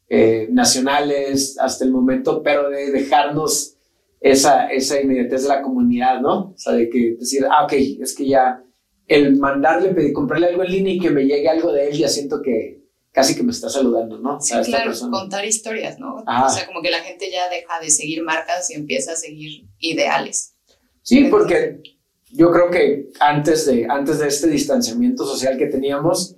eh, 0.08 0.48
nacionales 0.52 1.56
hasta 1.58 1.84
el 1.84 1.90
momento, 1.90 2.42
pero 2.42 2.68
de 2.68 2.90
dejarnos 2.90 3.76
esa, 4.20 4.66
esa 4.66 5.00
inmediatez 5.00 5.44
de 5.44 5.48
la 5.48 5.62
comunidad, 5.62 6.20
¿no? 6.20 6.50
O 6.50 6.54
sea, 6.56 6.74
de 6.74 6.90
que 6.90 7.16
decir, 7.18 7.44
ah, 7.50 7.64
ok, 7.64 7.72
es 8.00 8.14
que 8.14 8.28
ya 8.28 8.62
el 9.08 9.36
mandarle, 9.38 9.94
pedir, 9.94 10.12
comprarle 10.12 10.48
algo 10.48 10.64
en 10.64 10.70
línea 10.72 10.94
y 10.94 10.98
que 11.00 11.10
me 11.10 11.24
llegue 11.24 11.48
algo 11.48 11.72
de 11.72 11.88
él, 11.88 11.96
ya 11.96 12.08
siento 12.08 12.42
que 12.42 12.81
casi 13.12 13.36
que 13.36 13.42
me 13.42 13.52
está 13.52 13.68
saludando, 13.68 14.18
¿no? 14.18 14.40
Sí, 14.40 14.54
claro, 14.64 14.86
persona. 14.86 15.18
contar 15.18 15.44
historias, 15.44 15.98
¿no? 15.98 16.16
O 16.16 16.48
sea, 16.48 16.66
como 16.66 16.80
que 16.80 16.90
la 16.90 17.00
gente 17.00 17.30
ya 17.30 17.48
deja 17.48 17.78
de 17.78 17.90
seguir 17.90 18.22
marcas 18.22 18.70
y 18.70 18.74
empieza 18.74 19.12
a 19.12 19.16
seguir 19.16 19.66
ideales. 19.78 20.54
Sí, 21.02 21.24
porque 21.24 21.82
yo 22.30 22.50
creo 22.50 22.70
que 22.70 23.10
antes 23.20 23.66
de, 23.66 23.86
antes 23.88 24.18
de 24.18 24.28
este 24.28 24.48
distanciamiento 24.48 25.26
social 25.26 25.58
que 25.58 25.66
teníamos, 25.66 26.36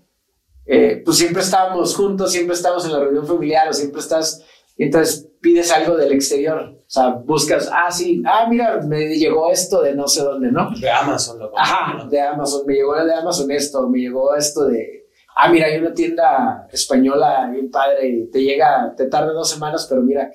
eh, 0.66 1.00
pues 1.04 1.18
siempre 1.18 1.42
estábamos 1.42 1.94
juntos, 1.94 2.32
siempre 2.32 2.56
estábamos 2.56 2.84
en 2.87 2.92
la 2.92 3.00
reunión 3.00 3.26
familiar 3.26 3.68
o 3.68 3.72
siempre 3.72 4.00
estás, 4.00 4.42
y 4.76 4.84
entonces 4.84 5.28
pides 5.40 5.70
algo 5.70 5.96
del 5.96 6.12
exterior. 6.12 6.58
O 6.58 6.90
sea, 6.90 7.10
buscas, 7.10 7.70
ah, 7.72 7.90
sí, 7.90 8.22
ah, 8.26 8.46
mira, 8.48 8.80
me 8.80 9.14
llegó 9.16 9.52
esto 9.52 9.80
de 9.82 9.94
no 9.94 10.08
sé 10.08 10.22
dónde, 10.22 10.50
¿no? 10.50 10.70
De 10.80 10.90
Amazon 10.90 11.38
lo 11.38 11.56
Ajá, 11.56 12.04
de 12.08 12.20
Amazon, 12.20 12.62
me 12.66 12.74
llegó 12.74 12.94
de 12.96 13.14
Amazon 13.14 13.50
esto, 13.52 13.88
me 13.88 14.00
llegó 14.00 14.34
esto 14.34 14.64
de, 14.64 15.03
ah, 15.37 15.51
mira, 15.51 15.66
hay 15.66 15.79
una 15.79 15.94
tienda 15.94 16.68
española 16.73 17.49
bien 17.53 17.70
padre, 17.70 18.29
te 18.33 18.42
llega, 18.42 18.94
te 18.97 19.07
tarda 19.07 19.33
dos 19.33 19.51
semanas, 19.51 19.87
pero 19.88 20.03
mira. 20.03 20.31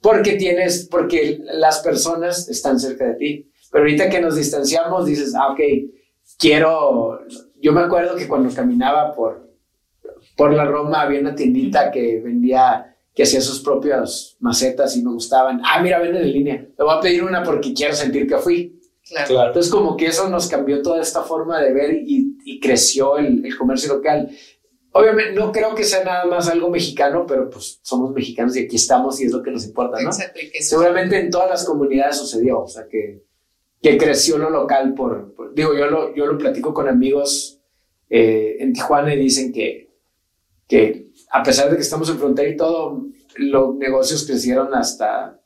porque 0.00 0.34
tienes, 0.34 0.86
porque 0.90 1.40
las 1.44 1.80
personas 1.80 2.48
están 2.48 2.78
cerca 2.78 3.06
de 3.06 3.14
ti. 3.14 3.50
Pero 3.70 3.84
ahorita 3.84 4.08
que 4.08 4.20
nos 4.20 4.36
distanciamos, 4.36 5.06
dices, 5.06 5.34
ah, 5.34 5.50
ok, 5.50 5.60
quiero, 6.38 7.20
yo 7.60 7.72
me 7.72 7.80
acuerdo 7.80 8.14
que 8.14 8.28
cuando 8.28 8.54
caminaba 8.54 9.12
por, 9.12 9.50
por 10.36 10.52
la 10.52 10.64
Roma 10.64 11.02
había 11.02 11.20
una 11.20 11.34
tiendita 11.34 11.90
que 11.90 12.20
vendía, 12.20 12.94
que 13.14 13.22
hacía 13.22 13.40
sus 13.40 13.60
propias 13.60 14.36
macetas 14.40 14.96
y 14.96 15.02
me 15.02 15.10
gustaban. 15.10 15.60
Ah, 15.64 15.80
mira, 15.82 15.98
venden 15.98 16.22
en 16.22 16.32
línea. 16.32 16.54
Le 16.54 16.84
voy 16.84 16.94
a 16.96 17.00
pedir 17.00 17.24
una 17.24 17.42
porque 17.42 17.72
quiero 17.72 17.94
sentir 17.94 18.26
que 18.26 18.38
fui. 18.38 18.73
Claro. 19.08 19.46
Entonces, 19.48 19.70
como 19.70 19.96
que 19.96 20.06
eso 20.06 20.28
nos 20.28 20.48
cambió 20.48 20.80
toda 20.82 21.02
esta 21.02 21.22
forma 21.22 21.60
de 21.60 21.72
ver 21.72 21.94
y, 21.94 22.38
y 22.44 22.58
creció 22.60 23.18
el, 23.18 23.44
el, 23.44 23.56
comercio 23.56 23.94
local. 23.94 24.30
Obviamente, 24.92 25.32
no 25.38 25.52
creo 25.52 25.74
que 25.74 25.84
sea 25.84 26.04
nada 26.04 26.24
más 26.24 26.48
algo 26.48 26.70
mexicano, 26.70 27.26
pero 27.26 27.50
pues 27.50 27.80
somos 27.82 28.12
mexicanos 28.12 28.56
y 28.56 28.64
aquí 28.64 28.76
estamos 28.76 29.20
y 29.20 29.24
es 29.24 29.32
lo 29.32 29.42
que 29.42 29.50
nos 29.50 29.66
importa, 29.66 30.00
¿no? 30.00 30.08
Exacto, 30.08 30.40
que 30.52 30.62
Seguramente 30.62 31.18
en 31.18 31.30
todas 31.30 31.50
las 31.50 31.64
comunidades 31.64 32.16
sucedió, 32.16 32.62
o 32.62 32.68
sea, 32.68 32.86
que, 32.88 33.24
que 33.82 33.98
creció 33.98 34.38
lo 34.38 34.48
local 34.50 34.94
por, 34.94 35.34
por- 35.34 35.52
digo, 35.54 35.74
yo 35.76 35.86
lo, 35.86 36.14
yo 36.14 36.26
lo 36.26 36.38
platico 36.38 36.72
con 36.72 36.88
amigos 36.88 37.60
eh, 38.08 38.56
en 38.60 38.72
Tijuana 38.72 39.14
y 39.14 39.18
dicen 39.18 39.52
que, 39.52 39.92
que 40.66 41.10
a 41.30 41.42
pesar 41.42 41.68
de 41.68 41.76
que 41.76 41.82
estamos 41.82 42.08
en 42.08 42.18
frontera 42.18 42.48
y 42.48 42.56
todo, 42.56 43.04
los 43.36 43.74
negocios 43.74 44.24
crecieron 44.24 44.72
hasta 44.74 45.40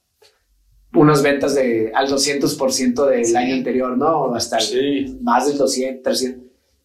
unas 0.94 1.22
ventas 1.22 1.54
de 1.54 1.92
al 1.94 2.08
200% 2.08 3.06
del 3.06 3.24
Sí. 3.24 3.36
año 3.36 3.54
anterior, 3.54 3.96
¿no? 3.96 4.22
O 4.22 4.34
hasta 4.34 4.58
Sí. 4.60 5.18
más 5.22 5.46
del 5.46 5.58
200, 5.58 6.02
300. 6.02 6.44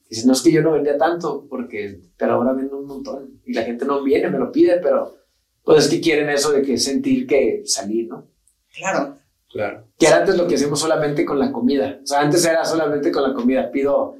Dice, 0.09 0.27
no 0.27 0.33
es 0.33 0.41
que 0.41 0.51
yo 0.51 0.61
no 0.61 0.71
vendía 0.73 0.97
tanto, 0.97 1.47
porque, 1.49 2.01
pero 2.17 2.33
ahora 2.33 2.53
vendo 2.53 2.77
un 2.77 2.85
montón. 2.85 3.41
Y 3.45 3.53
la 3.53 3.63
gente 3.63 3.85
no 3.85 4.03
viene, 4.03 4.29
me 4.29 4.37
lo 4.37 4.51
pide, 4.51 4.77
pero 4.79 5.15
pues 5.63 5.85
es 5.85 5.89
que 5.89 6.01
quieren 6.01 6.29
eso 6.29 6.51
de 6.51 6.61
que 6.61 6.77
sentir 6.77 7.25
que 7.25 7.63
salí, 7.65 8.05
¿no? 8.05 8.27
Claro. 8.77 9.17
Claro. 9.49 9.87
Que 9.97 10.07
era 10.07 10.17
antes 10.17 10.35
lo 10.37 10.47
que 10.47 10.55
hacíamos 10.55 10.79
solamente 10.79 11.23
con 11.25 11.39
la 11.39 11.51
comida. 11.51 11.99
O 12.03 12.05
sea, 12.05 12.21
antes 12.21 12.43
era 12.45 12.65
solamente 12.65 13.11
con 13.11 13.23
la 13.23 13.33
comida. 13.33 13.71
Pido, 13.71 14.15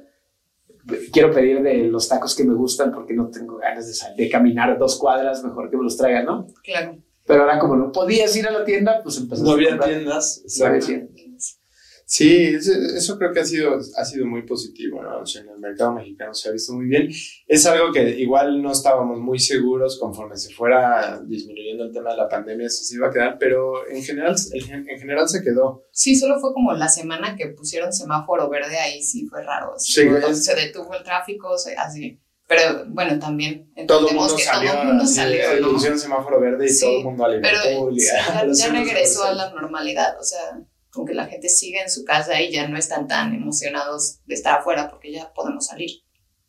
quiero 1.12 1.32
pedir 1.32 1.60
de 1.62 1.84
los 1.88 2.08
tacos 2.08 2.34
que 2.34 2.44
me 2.44 2.54
gustan 2.54 2.92
porque 2.92 3.14
no 3.14 3.28
tengo 3.28 3.56
ganas 3.56 3.86
de, 3.86 3.94
sal- 3.94 4.16
de 4.16 4.28
caminar 4.30 4.78
dos 4.78 4.96
cuadras, 4.96 5.42
mejor 5.44 5.70
que 5.70 5.76
me 5.76 5.82
los 5.84 5.96
traigan, 5.96 6.24
¿no? 6.26 6.46
Claro. 6.62 6.98
Pero 7.26 7.42
ahora 7.42 7.58
como 7.58 7.76
no 7.76 7.90
podías 7.92 8.34
ir 8.36 8.46
a 8.46 8.50
la 8.52 8.64
tienda, 8.64 9.00
pues 9.02 9.16
empezaste 9.18 9.50
No 9.50 9.56
a 9.56 9.68
comprar. 9.68 9.88
tiendas. 9.88 10.42
No 10.58 10.66
había 10.66 10.80
tiendas. 10.80 11.60
Sí, 12.06 12.48
eso, 12.54 12.70
eso 12.94 13.16
creo 13.18 13.32
que 13.32 13.40
ha 13.40 13.44
sido, 13.46 13.78
ha 13.96 14.04
sido 14.04 14.26
muy 14.26 14.42
positivo, 14.42 15.02
¿no? 15.02 15.20
O 15.22 15.26
sea, 15.26 15.40
en 15.40 15.48
el 15.48 15.58
mercado 15.58 15.94
mexicano 15.94 16.34
se 16.34 16.50
ha 16.50 16.52
visto 16.52 16.74
muy 16.74 16.84
bien. 16.84 17.08
Es 17.46 17.64
algo 17.64 17.92
que 17.92 18.10
igual 18.20 18.60
no 18.62 18.72
estábamos 18.72 19.18
muy 19.20 19.38
seguros 19.38 19.98
conforme 19.98 20.36
se 20.36 20.52
fuera 20.52 21.18
disminuyendo 21.24 21.84
el 21.84 21.92
tema 21.94 22.10
de 22.10 22.18
la 22.18 22.28
pandemia, 22.28 22.68
si 22.68 22.84
se 22.84 22.96
iba 22.96 23.08
a 23.08 23.10
quedar, 23.10 23.38
pero 23.40 23.88
en 23.88 24.02
general, 24.02 24.36
en, 24.52 24.86
en 24.90 24.98
general 24.98 25.26
se 25.30 25.42
quedó. 25.42 25.86
Sí, 25.92 26.14
solo 26.14 26.38
fue 26.40 26.52
como 26.52 26.74
la 26.74 26.88
semana 26.90 27.36
que 27.36 27.46
pusieron 27.48 27.90
semáforo 27.90 28.50
verde, 28.50 28.76
ahí 28.78 29.02
sí 29.02 29.26
fue 29.26 29.42
raro. 29.42 29.72
Sí, 29.78 30.02
es- 30.28 30.44
se 30.44 30.54
detuvo 30.54 30.94
el 30.94 31.02
tráfico, 31.04 31.54
así. 31.54 32.20
Pero 32.46 32.84
bueno, 32.88 33.18
también 33.18 33.72
Todo 33.88 34.08
el 34.10 34.14
mundo 34.16 34.36
que 34.36 34.42
salió, 34.42 34.70
todo 34.72 34.82
el 34.82 34.88
mundo 34.88 35.06
salió, 35.06 35.60
¿no? 35.60 35.72
pusieron 35.72 35.98
semáforo 35.98 36.40
verde 36.40 36.66
y 36.66 36.68
Sí, 36.68 36.80
todo 36.84 36.98
el 36.98 37.04
mundo 37.04 37.24
a 37.24 37.28
Pero 37.40 37.90
y 37.90 38.00
sí, 38.00 38.06
ya, 38.06 38.46
ya 38.52 38.68
regresó 38.72 39.24
a 39.24 39.32
la 39.34 39.50
normalidad, 39.52 40.20
o 40.20 40.22
sea, 40.22 40.60
como 40.90 41.06
que 41.06 41.14
la 41.14 41.26
gente 41.26 41.48
sigue 41.48 41.80
en 41.80 41.90
su 41.90 42.04
casa 42.04 42.40
y 42.40 42.52
ya 42.52 42.68
no 42.68 42.76
están 42.76 43.08
tan 43.08 43.34
emocionados 43.34 44.20
de 44.26 44.34
estar 44.34 44.58
afuera 44.60 44.88
porque 44.90 45.10
ya 45.10 45.32
podemos 45.32 45.66
salir. 45.66 45.90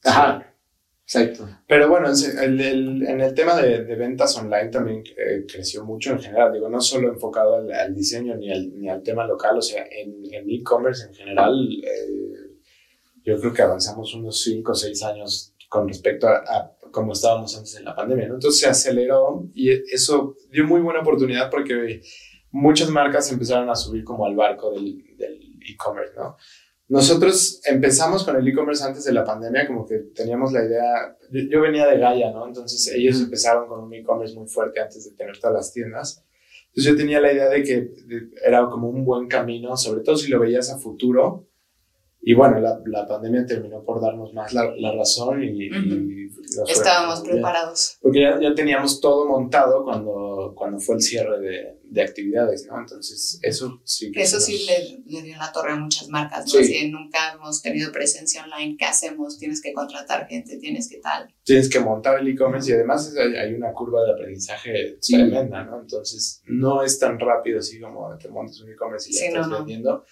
Ajá, 0.03 0.53
exacto. 1.05 1.47
Pero 1.67 1.89
bueno, 1.89 2.09
en, 2.09 2.39
el, 2.43 2.61
el- 2.61 3.07
en 3.07 3.21
el 3.21 3.33
tema 3.33 3.55
de, 3.59 3.85
de 3.85 3.95
ventas 3.95 4.37
online 4.37 4.67
también 4.69 5.01
eh, 5.17 5.45
creció 5.51 5.83
mucho 5.85 6.11
en 6.11 6.19
general. 6.19 6.51
Digo, 6.53 6.69
no 6.69 6.81
solo 6.81 7.07
enfocado 7.11 7.55
al, 7.55 7.71
al 7.71 7.95
diseño 7.95 8.35
ni 8.35 8.51
al, 8.51 8.77
ni 8.79 8.89
al 8.89 9.01
tema 9.01 9.25
local, 9.25 9.57
o 9.57 9.61
sea, 9.61 9.83
en 9.89 10.13
en 10.31 10.49
e-commerce 10.49 11.05
en 11.07 11.13
general, 11.15 11.53
eh, 11.83 12.59
yo 13.23 13.39
creo 13.39 13.53
que 13.53 13.61
avanzamos 13.63 14.13
unos 14.13 14.43
5 14.43 14.73
o 14.73 14.75
6 14.75 15.01
años 15.03 15.54
con 15.69 15.87
respecto 15.87 16.27
a, 16.27 16.37
a 16.37 16.75
cómo 16.91 17.13
estábamos 17.13 17.55
antes 17.57 17.73
de 17.73 17.83
la 17.83 17.95
pandemia, 17.95 18.27
¿no? 18.27 18.35
Entonces 18.35 18.61
se 18.61 18.67
aceleró 18.67 19.49
y 19.53 19.69
eso 19.93 20.35
dio 20.49 20.65
muy 20.65 20.81
buena 20.81 21.01
oportunidad 21.01 21.49
porque 21.49 22.01
muchas 22.51 22.89
marcas 22.89 23.29
empezaron 23.31 23.69
a 23.69 23.75
subir 23.75 24.03
como 24.03 24.25
al 24.25 24.35
barco 24.35 24.71
del 24.71 25.03
e-commerce, 25.67 26.13
¿no? 26.15 26.37
Nosotros 26.87 27.61
empezamos 27.65 28.23
con 28.23 28.35
el 28.35 28.47
e-commerce 28.47 28.83
antes 28.83 29.03
de 29.03 29.11
la 29.11 29.23
pandemia, 29.23 29.65
como 29.65 29.85
que 29.85 29.97
teníamos 30.13 30.53
la 30.53 30.63
idea, 30.63 31.17
yo, 31.31 31.41
yo 31.49 31.61
venía 31.61 31.87
de 31.87 31.97
Gaia, 31.97 32.31
¿no? 32.31 32.47
Entonces 32.47 32.87
ellos 32.95 33.19
empezaron 33.19 33.67
con 33.67 33.83
un 33.83 33.93
e-commerce 33.93 34.35
muy 34.35 34.47
fuerte 34.47 34.79
antes 34.79 35.03
de 35.03 35.15
tener 35.17 35.37
todas 35.37 35.55
las 35.55 35.73
tiendas. 35.73 36.23
Entonces 36.67 36.91
yo 36.91 36.95
tenía 36.95 37.19
la 37.19 37.33
idea 37.33 37.49
de 37.49 37.63
que 37.63 37.89
era 38.45 38.67
como 38.69 38.87
un 38.87 39.03
buen 39.03 39.27
camino, 39.27 39.75
sobre 39.75 40.01
todo 40.01 40.15
si 40.15 40.29
lo 40.29 40.39
veías 40.39 40.69
a 40.69 40.77
futuro. 40.77 41.47
Y 42.27 42.33
bueno, 42.33 42.59
la, 42.59 42.81
la 42.87 43.07
pandemia 43.07 43.45
terminó 43.45 43.83
por 43.83 44.01
darnos 44.01 44.33
más 44.33 44.51
la, 44.51 44.73
la 44.77 44.91
razón 44.93 45.43
y, 45.43 45.69
Estábamos 46.67 47.21
preparados. 47.21 47.97
Porque 48.01 48.21
ya, 48.21 48.39
ya 48.41 48.53
teníamos 48.55 48.99
todo 48.99 49.27
montado 49.27 49.83
cuando, 49.83 50.53
cuando 50.55 50.79
fue 50.79 50.95
el 50.95 51.01
cierre 51.01 51.39
de, 51.39 51.79
de 51.83 52.01
actividades, 52.01 52.65
¿no? 52.67 52.79
Entonces 52.79 53.39
eso 53.41 53.81
sí 53.83 54.11
que... 54.11 54.21
Eso 54.21 54.39
sí 54.39 54.65
le, 54.65 55.03
le 55.05 55.21
dio 55.23 55.37
la 55.37 55.51
torre 55.51 55.73
a 55.73 55.75
muchas 55.75 56.07
marcas, 56.09 56.45
¿no? 56.45 56.51
Sí. 56.51 56.57
Así 56.59 56.85
de, 56.85 56.89
nunca 56.89 57.33
hemos 57.33 57.61
tenido 57.61 57.91
presencia 57.91 58.43
online, 58.43 58.75
¿qué 58.77 58.85
hacemos? 58.85 59.37
Tienes 59.37 59.61
que 59.61 59.73
contratar 59.73 60.27
gente, 60.27 60.57
tienes 60.57 60.89
que 60.89 60.97
tal. 60.97 61.33
tienes 61.43 61.69
que 61.69 61.79
montar 61.79 62.19
el 62.19 62.27
e-commerce 62.27 62.71
y 62.71 62.73
además 62.73 63.13
hay, 63.17 63.53
una 63.53 63.71
curva 63.73 64.03
de 64.03 64.11
aprendizaje 64.11 64.97
Sí. 64.99 65.13
tremenda, 65.13 65.63
¿no? 65.63 65.81
Entonces 65.81 66.41
no 66.47 66.83
es 66.83 66.97
tan 66.99 67.19
rápido 67.19 67.59
así 67.59 67.79
como 67.79 68.15
te 68.17 68.29
montas 68.29 68.59
un 68.61 68.71
e-commerce 68.71 69.09
y 69.09 69.13
ya 69.13 69.19
Sí, 69.19 69.25
estás 69.27 69.47
no, 69.47 69.59
no. 69.59 70.03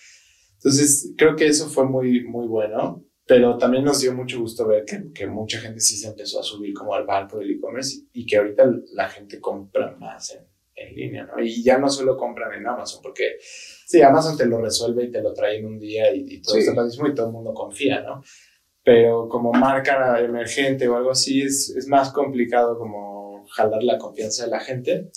Entonces 0.63 1.13
creo 1.17 1.35
que 1.35 1.47
eso 1.47 1.67
fue 1.67 1.85
muy, 1.85 2.23
muy 2.25 2.47
bueno, 2.47 3.03
pero 3.25 3.57
también 3.57 3.83
nos 3.83 4.01
dio 4.01 4.13
mucho 4.13 4.39
gusto 4.39 4.67
ver 4.67 4.85
que, 4.85 5.11
que 5.13 5.27
mucha 5.27 5.59
gente 5.59 5.79
sí 5.79 5.97
se 5.97 6.07
empezó 6.07 6.39
a 6.39 6.43
subir 6.43 6.73
como 6.73 6.93
al 6.93 7.05
barco 7.05 7.39
del 7.39 7.51
e-commerce 7.51 8.03
y, 8.13 8.25
que 8.25 8.37
ahorita 8.37 8.71
la 8.93 9.09
gente 9.09 9.39
compra 9.39 9.95
más 9.97 10.31
en, 10.35 10.45
en 10.75 10.95
línea, 10.95 11.25
¿no? 11.25 11.41
Y 11.43 11.63
ya 11.63 11.77
no 11.77 11.89
solo 11.89 12.17
compran 12.17 12.53
en 12.53 12.67
Amazon, 12.67 13.01
porque 13.01 13.37
sí, 13.39 14.01
Amazon 14.01 14.37
te 14.37 14.45
lo 14.45 14.59
resuelve 14.61 15.05
y 15.05 15.11
te 15.11 15.21
lo 15.21 15.33
trae 15.33 15.57
en 15.57 15.65
un 15.65 15.79
día 15.79 16.13
y, 16.13 16.25
y 16.27 16.41
todo 16.41 16.55
Sí. 16.55 16.61
está 16.61 16.75
padrísimo 16.75 17.07
y 17.07 17.15
todo 17.15 17.27
el 17.27 17.33
mundo 17.33 17.53
confía, 17.53 18.01
¿no? 18.01 18.21
pero 18.83 19.29
como 19.29 19.53
marca 19.53 20.19
emergente 20.19 20.87
o 20.87 20.97
algo 20.97 21.11
así 21.11 21.41
es, 21.41 21.69
es 21.69 21.87
más 21.87 22.11
complicado 22.11 22.77
como 22.77 23.45
jalar 23.47 23.83
la 23.83 23.97
confianza 23.97 24.45
de 24.45 24.51
la 24.51 24.59
gente 24.59 25.09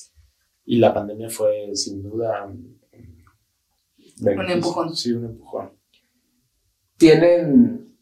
y 0.64 0.78
la 0.78 0.94
pandemia 0.94 1.28
fue 1.28 1.74
sin 1.74 2.02
duda 2.02 2.48
un, 4.20 4.24
beneficio. 4.24 4.54
empujón. 4.54 4.96
Sí, 4.96 5.12
un 5.12 5.24
empujón. 5.26 5.72
¿Tienen 6.96 7.96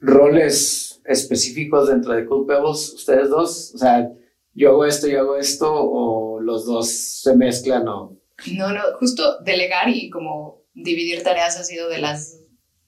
roles 0.00 1.00
específicos 1.04 1.88
dentro 1.88 2.12
de 2.12 2.26
Cool 2.26 2.46
Pebbles, 2.46 2.92
ustedes 2.94 3.28
dos? 3.30 3.72
O 3.74 3.78
sea, 3.78 4.10
yo 4.52 4.70
hago 4.70 4.84
esto, 4.84 5.06
yo 5.06 5.20
hago 5.20 5.36
esto, 5.36 5.72
o 5.72 6.40
los 6.40 6.66
dos 6.66 6.88
se 6.90 7.36
mezclan 7.36 7.86
o... 7.88 8.20
No, 8.52 8.72
no, 8.72 8.80
justo 8.98 9.40
delegar 9.42 9.88
y 9.88 10.10
como 10.10 10.64
dividir 10.74 11.22
tareas 11.22 11.58
ha 11.58 11.64
sido 11.64 11.88
de 11.88 11.98
las... 11.98 12.40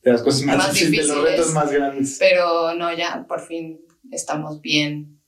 De 0.03 0.12
las 0.12 0.23
cosas 0.23 0.43
más, 0.43 0.57
Más 0.57 0.75
difíciles, 0.75 1.09
de 1.09 1.15
los 1.15 1.25
retos 1.25 1.53
más 1.53 1.71
grandes. 1.71 2.17
Pero 2.19 2.75
no, 2.75 2.97
ya 2.97 3.25
por 3.29 3.41
fin 3.41 3.81
estamos 4.11 4.61
bien, 4.61 5.21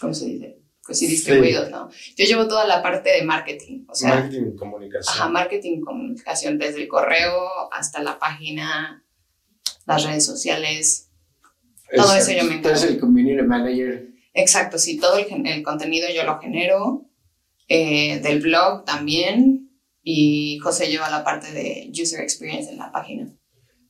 ¿cómo 0.00 0.12
se 0.12 0.26
dice? 0.26 0.63
Pues 0.86 0.98
sí, 0.98 1.06
distribuidos, 1.06 1.70
¿no? 1.70 1.88
Yo 2.16 2.26
llevo 2.26 2.46
toda 2.46 2.66
la 2.66 2.82
parte 2.82 3.10
de 3.10 3.22
marketing, 3.22 3.84
o 3.88 3.94
sea, 3.94 4.16
Marketing 4.16 4.52
y 4.52 4.56
comunicación. 4.56 5.14
Ajá, 5.16 5.28
marketing, 5.30 5.80
comunicación, 5.80 6.58
desde 6.58 6.82
el 6.82 6.88
correo 6.88 7.72
hasta 7.72 8.02
la 8.02 8.18
página, 8.18 9.02
las 9.86 10.04
redes 10.04 10.24
sociales. 10.26 11.10
Todo 11.94 12.14
eso 12.14 12.32
yo 12.32 12.44
me 12.44 12.58
Tú 12.60 12.68
encargo. 12.68 12.84
el 12.84 13.00
community 13.00 13.42
manager. 13.42 14.08
Exacto, 14.34 14.78
sí, 14.78 14.98
todo 14.98 15.16
el, 15.16 15.24
gen- 15.26 15.46
el 15.46 15.62
contenido 15.62 16.08
yo 16.14 16.24
lo 16.24 16.38
genero, 16.38 17.06
eh, 17.68 18.18
del 18.20 18.40
blog 18.40 18.84
también, 18.84 19.70
y 20.02 20.58
José 20.58 20.88
lleva 20.88 21.08
la 21.08 21.24
parte 21.24 21.50
de 21.52 21.90
user 21.98 22.20
experience 22.20 22.70
en 22.70 22.76
la 22.78 22.92
página. 22.92 23.28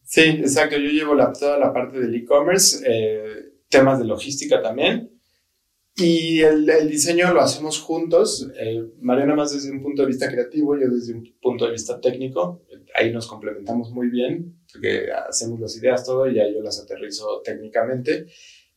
Sí, 0.05 0.21
exacto. 0.21 0.77
Yo 0.77 0.91
llevo 0.91 1.15
la, 1.15 1.33
toda 1.33 1.59
la 1.59 1.73
parte 1.73 1.99
del 1.99 2.15
e-commerce, 2.15 2.85
eh, 2.87 3.55
temas 3.69 3.99
de 3.99 4.05
logística 4.05 4.63
también. 4.63 5.11
Y 5.97 6.41
el, 6.41 6.69
el 6.69 6.89
diseño 6.89 7.33
lo 7.33 7.41
hacemos 7.41 7.81
juntos. 7.81 8.49
Eh, 8.59 8.83
Mariana 9.01 9.37
más 9.37 9.53
desde 9.53 9.71
un 9.71 9.83
punto 9.83 10.03
de 10.03 10.09
vista 10.09 10.29
creativo, 10.29 10.77
yo 10.77 10.89
desde 10.89 11.15
un 11.15 11.37
punto 11.41 11.67
de 11.67 11.73
vista 11.73 12.01
técnico. 12.01 12.63
Ahí 12.97 13.13
nos 13.13 13.27
complementamos 13.27 13.91
muy 13.91 14.09
bien, 14.09 14.59
porque 14.73 15.07
hacemos 15.13 15.61
las 15.61 15.77
ideas 15.77 16.05
todo 16.05 16.29
y 16.29 16.35
ya 16.35 16.51
yo 16.53 16.61
las 16.63 16.81
aterrizo 16.81 17.43
técnicamente 17.45 18.27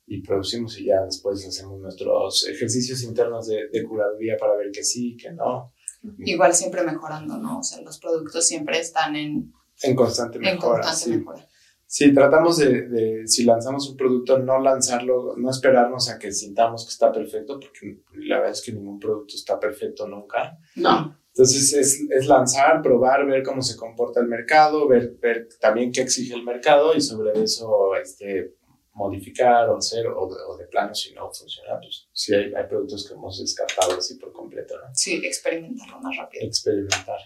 y 0.05 0.21
producimos 0.21 0.79
y 0.79 0.85
ya 0.85 1.03
después 1.03 1.45
hacemos 1.45 1.79
nuestros 1.79 2.47
ejercicios 2.47 3.03
internos 3.03 3.47
de, 3.47 3.67
de 3.67 3.83
curaduría 3.83 4.37
para 4.37 4.55
ver 4.55 4.71
que 4.71 4.83
sí, 4.83 5.17
que 5.17 5.31
no, 5.31 5.73
Igual 6.19 6.53
siempre 6.53 6.83
mejorando, 6.83 7.37
¿no? 7.37 7.59
O 7.59 7.63
sea, 7.63 7.81
los 7.81 7.99
productos 7.99 8.47
siempre 8.47 8.79
están 8.79 9.15
en, 9.15 9.53
en 9.81 9.95
constante 9.95 10.37
en 10.37 10.43
mejora. 10.43 10.83
constante 10.83 11.03
sí. 11.03 11.17
mejora. 11.17 11.47
Sí, 11.89 12.13
tratamos 12.13 12.57
de, 12.57 12.81
de, 12.89 13.27
si 13.27 13.45
lanzamos 13.45 13.89
un 13.89 13.95
producto, 13.95 14.37
no 14.39 14.59
lanzarlo, 14.59 15.35
no 15.37 15.49
esperarnos 15.49 16.09
a 16.09 16.19
que 16.19 16.33
sintamos 16.33 16.83
que 16.83 16.91
está 16.91 17.13
perfecto, 17.13 17.57
porque 17.61 18.01
la 18.13 18.39
verdad 18.39 18.51
es 18.51 18.61
que 18.61 18.73
ningún 18.73 18.99
producto 18.99 19.35
está 19.35 19.57
perfecto 19.57 20.05
nunca. 20.05 20.57
No. 20.75 21.17
Entonces 21.29 21.71
es, 21.73 22.05
es 22.09 22.27
lanzar, 22.27 22.81
probar, 22.81 23.25
ver 23.25 23.41
cómo 23.41 23.61
se 23.61 23.77
comporta 23.77 24.19
el 24.19 24.27
mercado, 24.27 24.85
ver, 24.87 25.17
ver 25.21 25.47
también 25.61 25.93
qué 25.93 26.01
exige 26.01 26.33
el 26.33 26.43
mercado 26.43 26.93
y 26.93 26.99
sobre 26.99 27.41
eso 27.41 27.95
este, 27.95 28.55
modificar 28.91 29.69
o 29.69 29.77
hacer, 29.77 30.07
o, 30.07 30.23
o, 30.23 30.57
de 30.57 30.65
plano 30.65 30.93
si 30.93 31.13
no 31.13 31.31
funciona, 31.31 31.79
pues 31.79 32.09
sí 32.11 32.33
hay, 32.33 32.53
hay, 32.53 32.67
productos 32.67 33.07
que 33.07 33.13
hemos 33.13 33.39
descartado 33.39 33.97
así 33.97 34.15
por 34.15 34.33
completo, 34.33 34.75
¿no? 34.77 34.93
Sí, 34.93 35.21
experimentarlo 35.23 35.99
más 36.01 36.17
rápido. 36.17 36.45
Experimentar. 36.45 37.19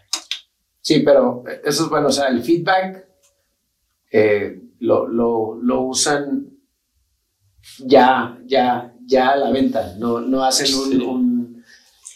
Sí, 0.81 0.99
pero 0.99 1.43
eso 1.63 1.83
es 1.83 1.89
bueno, 1.89 2.07
o 2.07 2.11
sea, 2.11 2.27
el 2.27 2.43
feedback 2.43 3.10
eh, 4.11 4.61
lo, 4.79 5.07
lo, 5.07 5.55
lo, 5.61 5.81
usan 5.83 6.49
ya, 7.79 8.37
ya, 8.45 8.93
ya 9.05 9.29
a 9.29 9.35
la 9.37 9.51
venta, 9.51 9.95
no, 9.97 10.19
no 10.19 10.43
hacen 10.43 10.73
un, 10.75 10.91
sí. 10.91 10.97
un, 10.97 11.63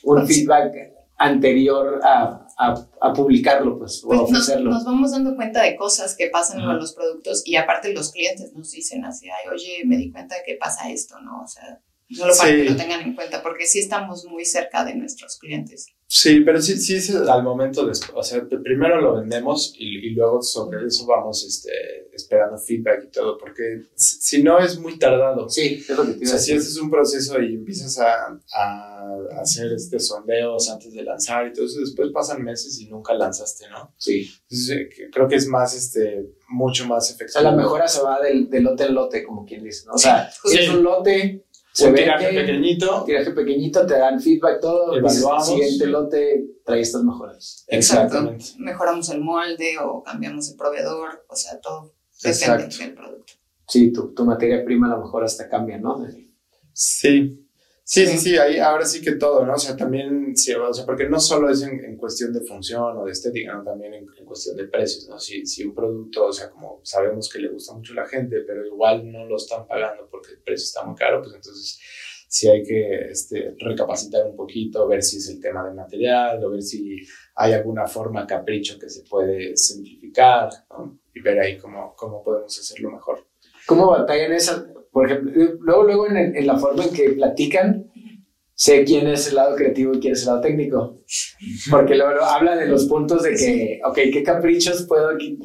un 0.04 0.28
feedback 0.28 0.74
anterior 1.18 2.02
a, 2.04 2.48
a, 2.58 2.88
a, 3.02 3.14
publicarlo, 3.14 3.80
pues, 3.80 4.04
o 4.04 4.08
pues 4.08 4.20
a 4.20 4.24
ofrecerlo. 4.24 4.72
Nos, 4.72 4.84
nos, 4.84 4.86
vamos 4.86 5.12
dando 5.12 5.36
cuenta 5.36 5.62
de 5.64 5.76
cosas 5.76 6.16
que 6.16 6.28
pasan 6.28 6.66
con 6.66 6.78
los 6.78 6.94
productos 6.94 7.44
y 7.46 7.56
aparte 7.56 7.94
los 7.94 8.12
clientes 8.12 8.54
nos 8.54 8.72
dicen 8.72 9.06
así, 9.06 9.28
ay, 9.30 9.50
oye, 9.54 9.84
me 9.86 9.98
di 9.98 10.12
cuenta 10.12 10.36
de 10.36 10.42
que 10.46 10.56
pasa 10.56 10.90
esto, 10.90 11.20
¿no? 11.22 11.44
O 11.44 11.48
sea, 11.48 11.82
solo 12.10 12.34
para 12.38 12.50
sí. 12.50 12.58
que 12.58 12.70
lo 12.70 12.76
tengan 12.76 13.02
en 13.02 13.16
cuenta, 13.16 13.42
porque 13.42 13.66
sí 13.66 13.80
estamos 13.80 14.26
muy 14.26 14.46
cerca 14.46 14.84
de 14.84 14.96
nuestros 14.96 15.38
clientes. 15.38 15.88
Sí, 16.08 16.42
pero 16.42 16.62
sí, 16.62 16.78
sí 16.78 16.96
es 16.96 17.16
al 17.16 17.44
momento 17.44 17.86
de, 17.86 17.94
o 18.14 18.24
sea, 18.24 18.48
primero 18.48 19.02
lo 19.02 19.16
vendemos 19.16 19.74
y, 19.78 20.08
y 20.08 20.10
luego 20.12 20.40
sobre 20.42 20.86
eso 20.86 21.06
vamos 21.08 21.44
este, 21.44 21.72
esperando 22.14 22.60
feedback 22.60 23.06
y 23.06 23.12
todo, 23.12 23.38
porque 23.40 23.88
si 23.96 24.44
no 24.44 24.60
es 24.60 24.78
muy 24.78 25.00
tardado. 25.00 25.50
Sí, 25.50 25.84
es 25.88 25.90
lo 25.90 26.06
que 26.06 26.14
te 26.14 26.26
o 26.26 26.28
sea, 26.28 26.38
si 26.38 26.54
haces 26.54 26.78
un 26.78 26.92
proceso 26.92 27.42
y 27.42 27.56
empiezas 27.56 27.98
a, 27.98 28.40
a, 28.54 29.18
hacer 29.42 29.74
este 29.74 30.00
sondeos 30.00 30.70
antes 30.70 30.94
de 30.94 31.04
lanzar 31.04 31.48
y 31.48 31.54
todo 31.54 31.66
eso, 31.66 31.80
después 31.80 32.12
pasan 32.14 32.44
meses 32.44 32.80
y 32.80 32.88
nunca 32.88 33.16
lanzaste, 33.16 33.68
¿no? 33.70 33.94
Sí. 33.98 34.30
Entonces, 34.44 34.88
creo 35.12 35.28
que 35.28 35.36
es 35.36 35.48
más, 35.48 35.76
este, 35.76 36.30
mucho 36.50 36.86
más 36.86 37.10
efectivo. 37.10 37.40
O 37.40 37.42
sea, 37.42 37.52
la 37.52 37.58
mejora 37.58 37.88
se 37.88 38.04
va 38.04 38.22
del, 38.22 38.48
del 38.48 38.64
lote 38.64 38.84
en 38.86 38.94
lote, 38.94 39.24
como 39.24 39.44
quien 39.44 39.64
dice, 39.64 39.88
¿no? 39.88 39.94
O 39.94 39.98
sea, 39.98 40.30
sí. 40.32 40.50
si 40.50 40.58
es 40.60 40.70
un 40.70 40.84
lote 40.84 41.46
se 41.76 41.90
un 41.90 41.96
tiraje 41.96 42.30
que, 42.30 42.40
pequeñito. 42.40 43.04
Tiraje 43.06 43.32
pequeñito, 43.32 43.86
te 43.86 43.98
dan 43.98 44.22
feedback, 44.22 44.62
todo. 44.62 44.96
Evaluamos. 44.96 45.46
Siguiente 45.46 45.88
lote 45.88 46.46
trae 46.64 46.80
estas 46.80 47.04
mejoras. 47.04 47.66
Exactamente. 47.68 48.46
Mejoramos 48.60 49.10
el 49.10 49.20
molde 49.20 49.78
o 49.84 50.02
cambiamos 50.02 50.50
el 50.50 50.56
proveedor, 50.56 51.26
o 51.28 51.36
sea, 51.36 51.60
todo 51.60 51.94
depende 52.24 52.38
Exacto. 52.38 52.78
del 52.78 52.94
producto. 52.94 53.34
Sí, 53.68 53.92
tu, 53.92 54.14
tu, 54.14 54.24
materia 54.24 54.64
prima 54.64 54.88
a 54.88 54.96
lo 54.96 55.04
mejor 55.04 55.26
hasta 55.26 55.50
cambia, 55.50 55.78
¿no? 55.78 56.06
Sí. 56.72 57.45
Sí, 57.88 58.08
sí, 58.08 58.18
sí, 58.18 58.36
ahí 58.36 58.58
ahora 58.58 58.84
sí 58.84 59.00
que 59.00 59.12
todo, 59.12 59.46
¿no? 59.46 59.54
O 59.54 59.60
sea, 59.60 59.78
también, 59.78 60.36
sí, 60.36 60.52
o 60.54 60.74
sea, 60.74 60.88
porque 60.88 61.08
no 61.08 61.20
solo 61.20 61.52
es 61.52 61.62
en, 61.62 61.86
en 61.86 61.98
cuestión 61.98 62.34
de 62.34 62.42
función 62.42 62.98
o 62.98 63.06
de 63.06 63.12
estética, 63.12 63.54
¿no? 63.54 63.64
También 63.64 63.94
en, 63.94 64.08
en, 64.18 64.26
cuestión 64.26 64.58
de 64.58 64.68
precios, 64.68 65.08
¿no? 65.08 65.20
Si, 65.20 65.46
si 65.46 65.64
un 65.64 65.76
producto, 65.76 66.26
o 66.26 66.34
sea, 66.34 66.50
como 66.50 66.82
sabemos 66.82 67.30
que 67.30 67.38
le 67.38 67.50
gusta 67.50 67.76
mucho 67.76 67.94
a 67.94 67.98
la 67.98 68.08
gente, 68.08 68.42
pero 68.42 68.66
igual 68.66 69.12
no 69.12 69.28
lo 69.28 69.36
están 69.36 69.68
pagando 69.68 70.10
porque 70.10 70.32
el 70.32 70.40
precio 70.40 70.64
está 70.64 70.84
muy 70.84 70.96
caro, 70.96 71.22
pues 71.22 71.36
entonces 71.36 71.80
sí 72.28 72.50
hay 72.50 72.64
que 72.64 73.10
este, 73.12 73.56
recapacitar 73.60 74.26
un 74.26 74.36
poquito, 74.36 74.88
ver 74.88 75.04
si 75.04 75.18
es 75.18 75.30
el 75.30 75.40
tema 75.40 75.64
de 75.64 75.76
material, 75.76 76.44
o 76.44 76.50
ver 76.50 76.64
si 76.64 76.98
hay 77.36 77.54
alguna 77.54 77.86
forma 77.86 78.26
capricho 78.26 78.80
que 78.80 78.90
se 78.90 79.04
puede 79.04 79.56
simplificar, 79.56 80.50
¿no? 80.72 81.00
Y 81.14 81.22
ver 81.22 81.40
ahí 81.40 81.60
cómo, 81.60 81.94
cómo 81.96 82.24
podemos 82.24 82.58
hacerlo 82.60 82.90
mejor. 82.90 83.28
¿Cómo 83.68 83.92
batallan 83.92 84.34
esa? 84.34 84.66
Por 84.96 85.12
ejemplo, 85.12 85.34
luego, 85.60 85.84
luego 85.84 86.08
en, 86.08 86.38
en, 86.38 86.48
la 86.48 86.58
forma 86.58 86.86
en 86.86 86.94
que 86.94 87.10
platican, 87.10 87.92
sé 88.54 88.86
quién 88.86 89.08
es 89.08 89.28
el 89.28 89.36
lado 89.36 89.54
creativo 89.54 89.94
y 89.94 90.00
quién 90.00 90.14
es 90.14 90.22
el 90.22 90.28
lado 90.28 90.40
técnico. 90.40 91.02
Porque 91.70 91.96
luego 91.96 92.24
habla 92.24 92.56
de 92.56 92.68
los 92.68 92.86
puntos 92.86 93.24
de 93.24 93.36
que, 93.36 93.82
ok, 93.84 93.96
¿qué 94.14 94.24
caprichos 94.24 94.84
puedo 94.84 95.10
aquí? 95.10 95.38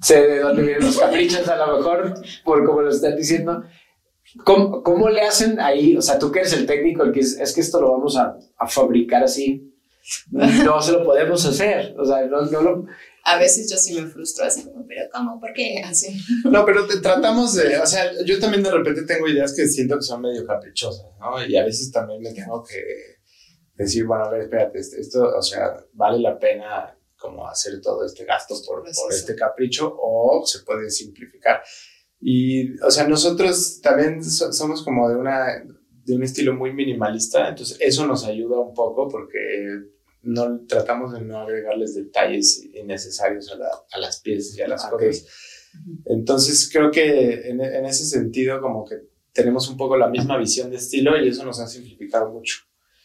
Sé 0.00 0.26
de 0.26 0.40
dónde 0.40 0.62
vienen 0.62 0.82
los 0.84 0.98
caprichos, 0.98 1.46
a 1.46 1.54
lo 1.54 1.76
mejor, 1.76 2.14
por 2.44 2.64
como 2.66 2.82
lo 2.82 2.90
están 2.90 3.14
diciendo. 3.14 3.62
¿Cómo, 4.44 4.82
¿Cómo, 4.82 5.08
le 5.08 5.20
hacen 5.20 5.60
ahí? 5.60 5.96
O 5.96 6.02
sea, 6.02 6.18
tú 6.18 6.32
que 6.32 6.40
eres 6.40 6.52
el 6.54 6.66
técnico, 6.66 7.04
el 7.04 7.12
que 7.12 7.20
es, 7.20 7.38
es 7.38 7.54
que 7.54 7.60
esto 7.60 7.80
lo 7.80 7.92
vamos 7.92 8.16
a, 8.16 8.36
a, 8.58 8.66
fabricar 8.66 9.22
así. 9.22 9.72
No 10.32 10.82
se 10.82 10.90
lo 10.90 11.04
podemos 11.04 11.46
hacer. 11.46 11.94
O 11.96 12.04
sea, 12.04 12.26
no, 12.26 12.42
no 12.46 12.60
lo, 12.60 12.86
a 13.24 13.38
veces 13.38 13.70
yo 13.70 13.76
sí 13.76 13.94
me 14.00 14.08
frustro 14.08 14.44
así 14.44 14.64
como, 14.64 14.86
pero 14.86 15.08
¿cómo? 15.12 15.40
¿Por 15.40 15.52
qué? 15.52 15.80
Así. 15.84 16.20
No, 16.44 16.64
pero 16.64 16.86
te 16.86 17.00
tratamos 17.00 17.54
de, 17.54 17.78
o 17.78 17.86
sea, 17.86 18.10
yo 18.24 18.38
también 18.40 18.62
de 18.62 18.70
repente 18.70 19.02
tengo 19.02 19.28
ideas 19.28 19.54
que 19.54 19.66
siento 19.68 19.96
que 19.96 20.02
son 20.02 20.22
medio 20.22 20.44
caprichosas, 20.44 21.06
¿no? 21.20 21.44
Y 21.44 21.56
a 21.56 21.64
veces 21.64 21.90
también 21.92 22.20
me 22.20 22.32
tengo 22.32 22.62
que 22.64 22.82
decir, 23.74 24.04
bueno, 24.04 24.24
a 24.24 24.30
ver, 24.30 24.42
espérate, 24.42 24.78
esto, 24.78 25.36
o 25.36 25.42
sea, 25.42 25.76
vale 25.92 26.18
la 26.18 26.38
pena 26.38 26.96
como 27.16 27.46
hacer 27.46 27.80
todo 27.80 28.04
este 28.04 28.24
gasto 28.24 28.56
por, 28.66 28.82
por 28.82 29.12
este 29.12 29.36
capricho 29.36 29.96
o 30.00 30.44
se 30.44 30.60
puede 30.60 30.90
simplificar. 30.90 31.62
Y, 32.20 32.80
o 32.80 32.90
sea, 32.90 33.06
nosotros 33.06 33.80
también 33.80 34.22
so, 34.24 34.52
somos 34.52 34.82
como 34.82 35.08
de 35.08 35.16
una, 35.16 35.64
de 36.04 36.14
un 36.14 36.22
estilo 36.24 36.54
muy 36.54 36.72
minimalista, 36.72 37.48
entonces 37.48 37.78
eso 37.80 38.06
nos 38.06 38.24
ayuda 38.24 38.58
un 38.58 38.74
poco 38.74 39.08
porque 39.08 39.92
no 40.22 40.60
tratamos 40.66 41.12
de 41.12 41.20
no 41.22 41.38
agregarles 41.38 41.94
detalles 41.94 42.64
innecesarios 42.74 43.50
a, 43.52 43.56
la, 43.56 43.68
a 43.92 43.98
las 43.98 44.20
piezas 44.20 44.56
y 44.56 44.62
a 44.62 44.68
las 44.68 44.84
okay. 44.84 45.08
cosas. 45.08 45.26
Entonces 46.06 46.68
creo 46.72 46.90
que 46.90 47.48
en, 47.48 47.60
en, 47.60 47.86
ese 47.86 48.04
sentido 48.04 48.60
como 48.60 48.84
que 48.84 48.96
tenemos 49.32 49.68
un 49.68 49.76
poco 49.76 49.96
la 49.96 50.08
misma 50.08 50.36
visión 50.36 50.70
de 50.70 50.76
estilo 50.76 51.16
y 51.16 51.28
eso 51.28 51.44
nos 51.44 51.60
ha 51.60 51.66
simplificado 51.66 52.30
mucho. 52.30 52.56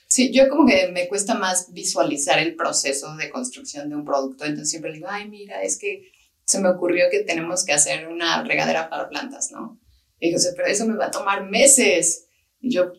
Sí, 0.08 0.32
yo 0.32 0.48
como 0.50 0.68
que 0.68 0.90
me 0.92 1.08
cuesta 1.08 1.34
más 1.34 1.74
visualizar 1.74 2.40
el 2.40 2.56
proceso 2.56 3.16
de 3.16 3.30
construcción 3.30 3.90
de 3.90 3.96
un 3.96 4.06
producto, 4.06 4.46
entonces 4.46 4.70
siempre 4.70 4.94
digo, 4.94 5.08
ay, 5.10 5.30
mira, 5.30 5.64
es 5.64 5.78
que 5.78 6.12
se 6.46 6.62
me 6.62 6.70
ocurrió 6.70 7.06
que 7.12 7.24
tenemos 7.24 7.66
que 7.66 7.74
hacer 7.74 8.08
una 8.08 8.42
regadera 8.44 8.90
para 8.90 9.10
plantas, 9.10 9.52
¿no? 9.52 9.80
Y 10.20 10.32
yo, 10.32 10.38
pero 10.56 10.68
eso 10.68 10.86
me 10.86 10.96
va 10.96 11.08
a 11.08 11.12
tomar 11.12 11.50
meses. 11.50 12.28
Y 12.60 12.74
yo, 12.74 12.94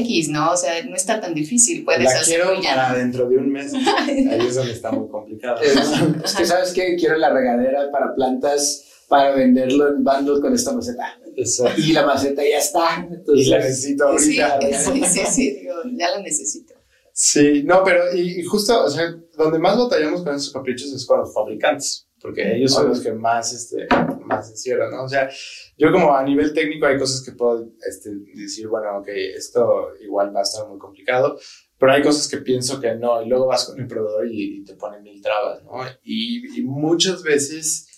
X, 0.00 0.28
¿no? 0.28 0.52
O 0.52 0.56
sea, 0.56 0.84
no 0.84 0.96
está 0.96 1.20
tan 1.20 1.34
difícil, 1.34 1.84
puedes 1.84 2.04
la 2.04 2.22
quiero 2.22 2.60
ya. 2.60 2.74
para 2.74 2.98
dentro 2.98 3.28
de 3.28 3.36
un 3.36 3.50
mes. 3.50 3.72
Ahí 3.98 4.46
es 4.46 4.54
donde 4.54 4.72
está 4.72 4.92
muy 4.92 5.08
complicado. 5.08 5.60
Es, 5.60 5.74
es 6.24 6.34
que, 6.34 6.44
¿sabes 6.44 6.72
qué? 6.72 6.96
Quiero 6.96 7.16
la 7.16 7.30
regadera 7.30 7.90
para 7.90 8.14
plantas 8.14 8.84
para 9.08 9.34
venderlo 9.34 9.88
en 9.88 10.02
bundle 10.02 10.40
con 10.40 10.54
esta 10.54 10.72
maceta. 10.72 11.18
Exacto. 11.36 11.80
Y 11.80 11.92
la 11.92 12.06
maceta 12.06 12.42
ya 12.42 12.58
está. 12.58 13.06
Entonces, 13.10 13.46
y 13.46 13.50
la 13.50 13.58
necesito 13.58 14.08
ahorita. 14.08 14.58
Sí, 14.60 14.92
sí, 14.92 15.04
sí, 15.04 15.20
sí, 15.26 15.50
digo, 15.60 15.74
ya 15.96 16.10
la 16.10 16.20
necesito. 16.20 16.74
Sí, 17.12 17.62
no, 17.62 17.84
pero 17.84 18.12
y, 18.12 18.40
y, 18.40 18.42
justo, 18.42 18.84
o 18.84 18.90
sea, 18.90 19.14
donde 19.36 19.58
más 19.58 19.78
batallamos 19.78 20.22
con 20.22 20.34
esos 20.34 20.52
caprichos 20.52 20.92
es 20.92 21.06
con 21.06 21.20
los 21.20 21.32
fabricantes, 21.32 22.03
porque 22.24 22.56
ellos 22.56 22.72
son 22.72 22.88
los 22.88 23.02
que 23.02 23.12
más, 23.12 23.52
este, 23.52 23.86
más 24.24 24.48
encierran, 24.48 24.90
¿no? 24.90 25.04
O 25.04 25.08
sea, 25.08 25.28
yo 25.76 25.92
como 25.92 26.16
a 26.16 26.24
nivel 26.24 26.54
técnico 26.54 26.86
hay 26.86 26.98
cosas 26.98 27.20
que 27.22 27.32
puedo 27.32 27.68
este, 27.86 28.12
decir, 28.34 28.66
bueno, 28.66 28.96
ok, 28.96 29.08
esto 29.08 29.90
igual 30.00 30.34
va 30.34 30.40
a 30.40 30.44
estar 30.44 30.66
muy 30.66 30.78
complicado, 30.78 31.38
pero 31.76 31.92
hay 31.92 32.02
cosas 32.02 32.26
que 32.26 32.38
pienso 32.38 32.80
que 32.80 32.94
no, 32.94 33.22
y 33.22 33.28
luego 33.28 33.48
vas 33.48 33.66
con 33.66 33.78
el 33.78 33.86
proveedor 33.86 34.26
y, 34.26 34.60
y 34.60 34.64
te 34.64 34.74
ponen 34.74 35.02
mil 35.02 35.20
trabas, 35.20 35.62
¿no? 35.64 35.72
Y, 36.02 36.58
y, 36.58 36.62
muchas 36.62 37.22
veces, 37.22 37.88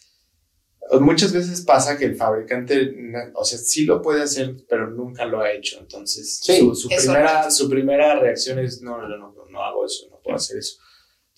muchas 0.99 1.33
veces 1.33 1.61
pasa 1.61 1.97
que 1.97 2.07
el 2.07 2.17
fabricante, 2.17 2.97
o 3.33 3.45
sea, 3.45 3.59
sí 3.59 3.85
lo 3.85 4.03
puede 4.03 4.23
hacer, 4.23 4.57
pero 4.69 4.91
nunca 4.91 5.25
lo 5.25 5.41
ha 5.41 5.53
hecho, 5.53 5.79
entonces 5.79 6.41
sí, 6.43 6.59
su, 6.59 6.75
su 6.75 6.89
primera, 6.89 7.49
su 7.49 7.71
primera 7.71 8.19
reacción 8.19 8.59
es, 8.59 8.83
no, 8.83 8.99
no, 8.99 9.07
no, 9.07 9.33
no 9.49 9.63
hago 9.63 9.87
eso, 9.87 10.09
no 10.11 10.19
puedo 10.19 10.35
hacer 10.35 10.59
eso. 10.59 10.81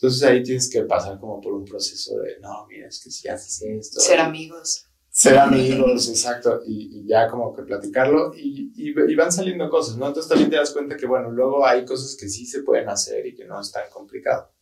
Entonces 0.00 0.22
ahí 0.22 0.42
tienes 0.42 0.70
que 0.70 0.82
pasar 0.82 1.18
como 1.18 1.40
por 1.40 1.52
un 1.54 1.64
proceso 1.64 2.18
de, 2.18 2.38
no, 2.40 2.66
mira, 2.68 2.87
es 2.87 3.02
que 3.02 3.11
si 3.11 3.28
haces 3.28 3.62
esto. 3.62 4.00
Ser 4.00 4.20
amigos 4.20 4.88
ser 5.18 5.37
amigos, 5.37 6.08
exacto, 6.08 6.62
y, 6.64 7.00
y, 7.00 7.08
ya 7.08 7.28
como 7.28 7.52
que 7.52 7.64
platicarlo 7.64 8.32
y, 8.37 8.70
y, 8.76 8.90
y, 8.90 9.14
van 9.16 9.32
saliendo 9.32 9.68
cosas, 9.68 9.96
¿no? 9.96 10.06
Entonces 10.06 10.28
también 10.28 10.48
te 10.48 10.54
das 10.54 10.70
cuenta 10.70 10.96
que, 10.96 11.06
bueno, 11.06 11.28
luego 11.32 11.66
hay 11.66 11.84
cosas 11.84 12.16
que 12.16 12.28
sí 12.28 12.46
se 12.46 12.62
pueden 12.62 12.88
hacer 12.88 13.26
y 13.26 13.34
que 13.34 13.44
no 13.44 13.61
es 13.61 13.72
tan 13.72 13.90
complicado. 13.90 14.52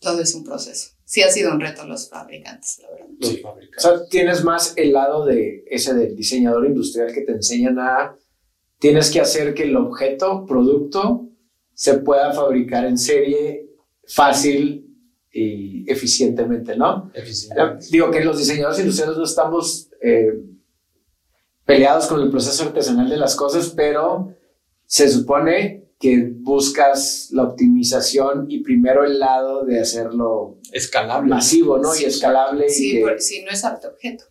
Todo 0.00 0.20
es 0.20 0.34
un 0.34 0.42
proceso. 0.42 0.90
Sí 1.04 1.22
ha 1.22 1.30
sido 1.30 1.52
un 1.52 1.60
reto 1.60 1.86
los 1.86 2.10
fabricantes, 2.10 2.80
la 2.82 2.90
verdad. 2.90 3.06
Los 3.20 3.30
sí. 3.30 3.36
fabricantes. 3.36 3.84
O 3.84 3.88
sea, 3.88 4.06
tienes 4.08 4.42
más 4.42 4.72
el 4.76 4.92
lado 4.92 5.24
de 5.24 5.62
ese 5.68 5.94
del 5.94 6.16
diseñador 6.16 6.66
industrial 6.66 7.12
que 7.12 7.20
te 7.20 7.30
enseñan 7.30 7.78
a, 7.78 8.16
tienes 8.80 9.12
que 9.12 9.20
hacer 9.20 9.54
que 9.54 9.62
el 9.62 9.76
objeto, 9.76 10.44
producto, 10.44 11.28
se 11.72 11.98
pueda 11.98 12.32
fabricar 12.32 12.84
en 12.84 12.98
serie 12.98 13.70
fácil 14.06 14.84
y 15.32 15.90
eficientemente, 15.90 16.76
¿no? 16.76 17.10
Eficientemente. 17.14 17.86
Digo 17.90 18.10
que 18.10 18.24
los 18.24 18.38
diseñadores 18.38 18.78
industriales 18.78 19.16
no 19.16 19.24
estamos 19.24 19.90
eh, 20.00 20.32
peleados 21.64 22.06
con 22.06 22.20
el 22.20 22.30
proceso 22.30 22.64
artesanal 22.64 23.08
de 23.08 23.16
las 23.16 23.34
cosas, 23.34 23.70
pero 23.70 24.34
se 24.86 25.08
supone 25.08 25.84
que 25.98 26.30
buscas 26.32 27.28
la 27.32 27.44
optimización 27.44 28.46
y 28.48 28.62
primero 28.62 29.04
el 29.04 29.18
lado 29.18 29.64
de 29.64 29.80
hacerlo 29.80 30.58
escalable, 30.72 31.30
masivo, 31.30 31.78
¿no? 31.78 31.92
Sí, 31.92 32.04
y 32.04 32.06
escalable. 32.06 32.68
Sí, 32.68 32.98
y 32.98 33.04
que, 33.04 33.20
si 33.20 33.42
no 33.42 33.50
es 33.50 33.64
arte 33.64 33.86
objeto. 33.86 34.24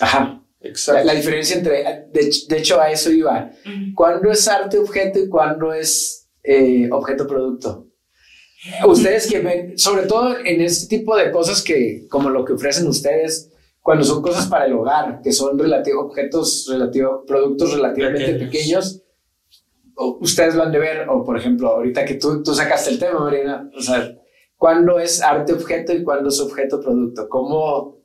Ajá. 0.00 0.42
La, 0.60 0.68
Exacto. 0.68 1.04
la 1.04 1.14
diferencia 1.14 1.56
entre, 1.56 1.82
de, 2.12 2.32
de 2.48 2.58
hecho 2.58 2.80
a 2.80 2.90
eso 2.90 3.10
iba. 3.10 3.50
¿cuándo 3.94 4.30
es 4.30 4.46
arte 4.48 4.78
objeto 4.78 5.18
y 5.18 5.28
cuándo 5.28 5.72
es 5.72 6.30
eh, 6.42 6.88
objeto 6.90 7.26
producto? 7.26 7.91
Ustedes 8.86 9.26
que 9.26 9.40
ven, 9.40 9.78
sobre 9.78 10.06
todo 10.06 10.36
en 10.38 10.60
este 10.60 10.96
tipo 10.96 11.16
de 11.16 11.30
cosas 11.30 11.62
que, 11.62 12.06
como 12.08 12.30
lo 12.30 12.44
que 12.44 12.52
ofrecen 12.52 12.86
ustedes, 12.86 13.50
cuando 13.80 14.04
son 14.04 14.22
cosas 14.22 14.46
para 14.46 14.66
el 14.66 14.72
hogar, 14.74 15.20
que 15.22 15.32
son 15.32 15.58
relativo, 15.58 16.02
objetos 16.02 16.68
relativos, 16.70 17.24
productos 17.26 17.74
relativamente 17.74 18.34
Pequeños. 18.34 19.02
ustedes 19.96 20.54
lo 20.54 20.62
han 20.62 20.72
de 20.72 20.78
ver, 20.78 21.08
o 21.08 21.24
por 21.24 21.36
ejemplo, 21.36 21.68
ahorita 21.68 22.04
que 22.04 22.14
tú, 22.14 22.42
tú 22.42 22.54
sacaste 22.54 22.90
el 22.90 23.00
tema, 23.00 23.18
Marina, 23.18 23.68
o 23.76 23.82
sea, 23.82 24.16
¿cuándo 24.56 25.00
es 25.00 25.20
arte 25.20 25.52
objeto 25.52 25.92
y 25.92 26.04
cuándo 26.04 26.28
es 26.28 26.38
objeto 26.38 26.80
producto? 26.80 27.28
¿Cómo? 27.28 27.98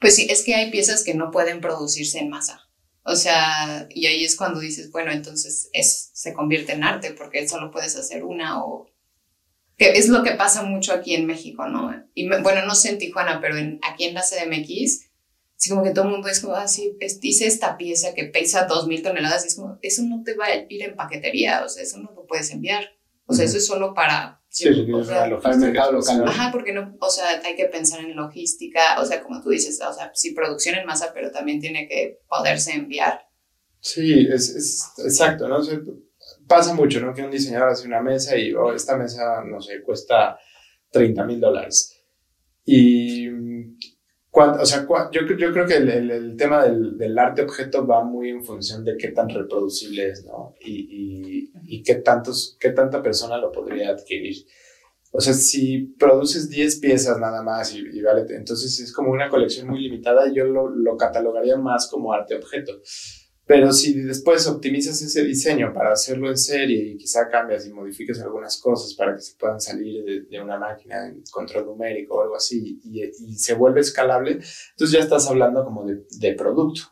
Pues 0.00 0.16
sí, 0.16 0.26
es 0.30 0.42
que 0.42 0.54
hay 0.54 0.70
piezas 0.70 1.04
que 1.04 1.14
no 1.14 1.30
pueden 1.30 1.60
producirse 1.60 2.18
en 2.18 2.30
masa. 2.30 2.62
O 3.02 3.16
sea, 3.16 3.86
y 3.90 4.06
ahí 4.06 4.24
es 4.24 4.36
cuando 4.36 4.60
dices, 4.60 4.90
bueno, 4.90 5.10
entonces 5.12 5.68
es, 5.72 6.10
se 6.12 6.32
convierte 6.34 6.72
en 6.72 6.84
arte 6.84 7.12
porque 7.12 7.46
solo 7.48 7.70
puedes 7.70 7.96
hacer 7.96 8.24
una 8.24 8.64
o... 8.64 8.87
Que 9.78 9.90
es 9.92 10.08
lo 10.08 10.22
que 10.22 10.32
pasa 10.32 10.62
mucho 10.64 10.92
aquí 10.92 11.14
en 11.14 11.26
México, 11.26 11.66
¿no? 11.68 11.94
Y 12.14 12.26
me- 12.26 12.42
bueno, 12.42 12.66
no 12.66 12.74
sé 12.74 12.90
en 12.90 12.98
Tijuana, 12.98 13.40
pero 13.40 13.56
en, 13.56 13.78
aquí 13.88 14.04
en 14.04 14.14
la 14.14 14.22
CDMX, 14.22 15.06
así 15.56 15.70
como 15.70 15.84
que 15.84 15.90
todo 15.92 16.04
el 16.06 16.10
mundo 16.10 16.28
es 16.28 16.40
como, 16.40 16.54
así, 16.56 16.96
dice 17.20 17.46
esta 17.46 17.76
pieza 17.76 18.12
que 18.14 18.24
pesa 18.24 18.64
dos 18.66 18.86
mil 18.88 19.02
toneladas 19.02 19.44
y 19.44 19.48
es 19.48 19.54
como, 19.54 19.78
eso 19.82 20.02
no 20.02 20.22
te 20.24 20.34
va 20.34 20.46
a 20.46 20.56
ir 20.68 20.82
en 20.82 20.96
paquetería, 20.96 21.64
o 21.64 21.68
sea, 21.68 21.82
eso 21.84 21.98
no 21.98 22.10
lo 22.12 22.26
puedes 22.26 22.50
enviar. 22.50 22.84
O 23.26 23.34
sea, 23.34 23.44
Ujú. 23.44 23.50
eso 23.50 23.58
es 23.58 23.66
solo 23.66 23.94
para... 23.94 24.42
Sí, 24.50 24.68
requiere 24.68 24.94
o 24.94 25.04
sea, 25.04 25.26
logística 25.26 25.54
al 25.54 25.60
mercado 25.60 25.92
local. 25.92 26.24
Ajá, 26.26 26.50
porque 26.50 26.72
no, 26.72 26.96
o 26.98 27.10
sea, 27.10 27.40
hay 27.44 27.54
que 27.54 27.66
pensar 27.66 28.00
en 28.00 28.16
logística, 28.16 28.98
o 29.00 29.04
sea, 29.04 29.22
como 29.22 29.40
tú 29.42 29.50
dices, 29.50 29.78
o 29.82 29.92
sea, 29.92 30.10
sí, 30.14 30.32
producción 30.32 30.74
en 30.74 30.86
masa, 30.86 31.12
pero 31.14 31.30
también 31.30 31.60
tiene 31.60 31.86
que 31.86 32.18
poderse 32.28 32.72
enviar. 32.72 33.28
Sí, 33.80 34.26
es, 34.32 34.48
es 34.48 34.92
exacto, 35.04 35.46
¿no? 35.46 35.58
O 35.58 35.62
sea, 35.62 35.78
pasa 36.48 36.74
mucho, 36.74 37.00
¿no? 37.00 37.14
Que 37.14 37.22
un 37.22 37.30
diseñador 37.30 37.70
hace 37.70 37.86
una 37.86 38.02
mesa 38.02 38.36
y 38.36 38.52
oh, 38.54 38.72
esta 38.72 38.96
mesa, 38.96 39.42
no 39.44 39.60
sé, 39.60 39.82
cuesta 39.82 40.38
30 40.90 41.24
mil 41.24 41.40
dólares. 41.40 41.94
Y, 42.64 43.28
o 44.30 44.66
sea, 44.66 44.86
yo, 45.10 45.22
yo 45.36 45.52
creo 45.52 45.66
que 45.66 45.76
el, 45.76 45.88
el- 45.88 46.10
el 46.10 46.36
tema 46.36 46.64
del, 46.64 46.96
del 46.96 47.18
arte 47.18 47.42
objeto 47.42 47.86
va 47.86 48.04
muy 48.04 48.30
en 48.30 48.44
función 48.44 48.84
de 48.84 48.96
qué 48.96 49.08
tan 49.08 49.28
reproducible 49.28 50.10
es, 50.10 50.24
¿no? 50.24 50.54
Y, 50.60 51.50
y, 51.50 51.52
y 51.78 51.82
qué, 51.82 51.96
tantos, 51.96 52.56
qué 52.60 52.70
tanta 52.70 53.02
persona 53.02 53.36
lo 53.38 53.50
podría 53.50 53.90
adquirir. 53.90 54.36
O 55.12 55.20
sea, 55.20 55.32
si 55.32 55.94
produces 55.98 56.50
10 56.50 56.80
piezas 56.80 57.18
nada 57.18 57.42
más 57.42 57.74
y, 57.74 57.80
y 57.80 58.02
vale, 58.02 58.24
entonces 58.36 58.78
es 58.80 58.92
como 58.92 59.10
una 59.10 59.28
colección 59.30 59.66
muy 59.68 59.80
limitada, 59.80 60.30
yo 60.32 60.44
lo, 60.44 60.68
lo 60.68 60.96
catalogaría 60.96 61.56
más 61.56 61.88
como 61.90 62.12
arte 62.12 62.36
objeto. 62.36 62.80
Pero 63.48 63.72
si 63.72 63.94
después 63.94 64.46
optimizas 64.46 65.00
ese 65.00 65.24
diseño 65.24 65.72
para 65.72 65.92
hacerlo 65.92 66.28
en 66.28 66.36
serie 66.36 66.84
y 66.84 66.98
quizá 66.98 67.30
cambias 67.30 67.66
y 67.66 67.72
modificas 67.72 68.20
algunas 68.20 68.58
cosas 68.58 68.92
para 68.92 69.14
que 69.14 69.22
se 69.22 69.36
puedan 69.36 69.58
salir 69.58 70.04
de, 70.04 70.20
de 70.20 70.40
una 70.40 70.58
máquina 70.58 71.06
en 71.08 71.22
control 71.30 71.64
numérico 71.64 72.16
o 72.16 72.22
algo 72.22 72.36
así 72.36 72.78
y, 72.84 73.02
y 73.04 73.34
se 73.36 73.54
vuelve 73.54 73.80
escalable, 73.80 74.32
entonces 74.32 74.90
ya 74.90 75.00
estás 75.00 75.26
hablando 75.28 75.64
como 75.64 75.86
de, 75.86 76.04
de 76.18 76.34
producto. 76.34 76.82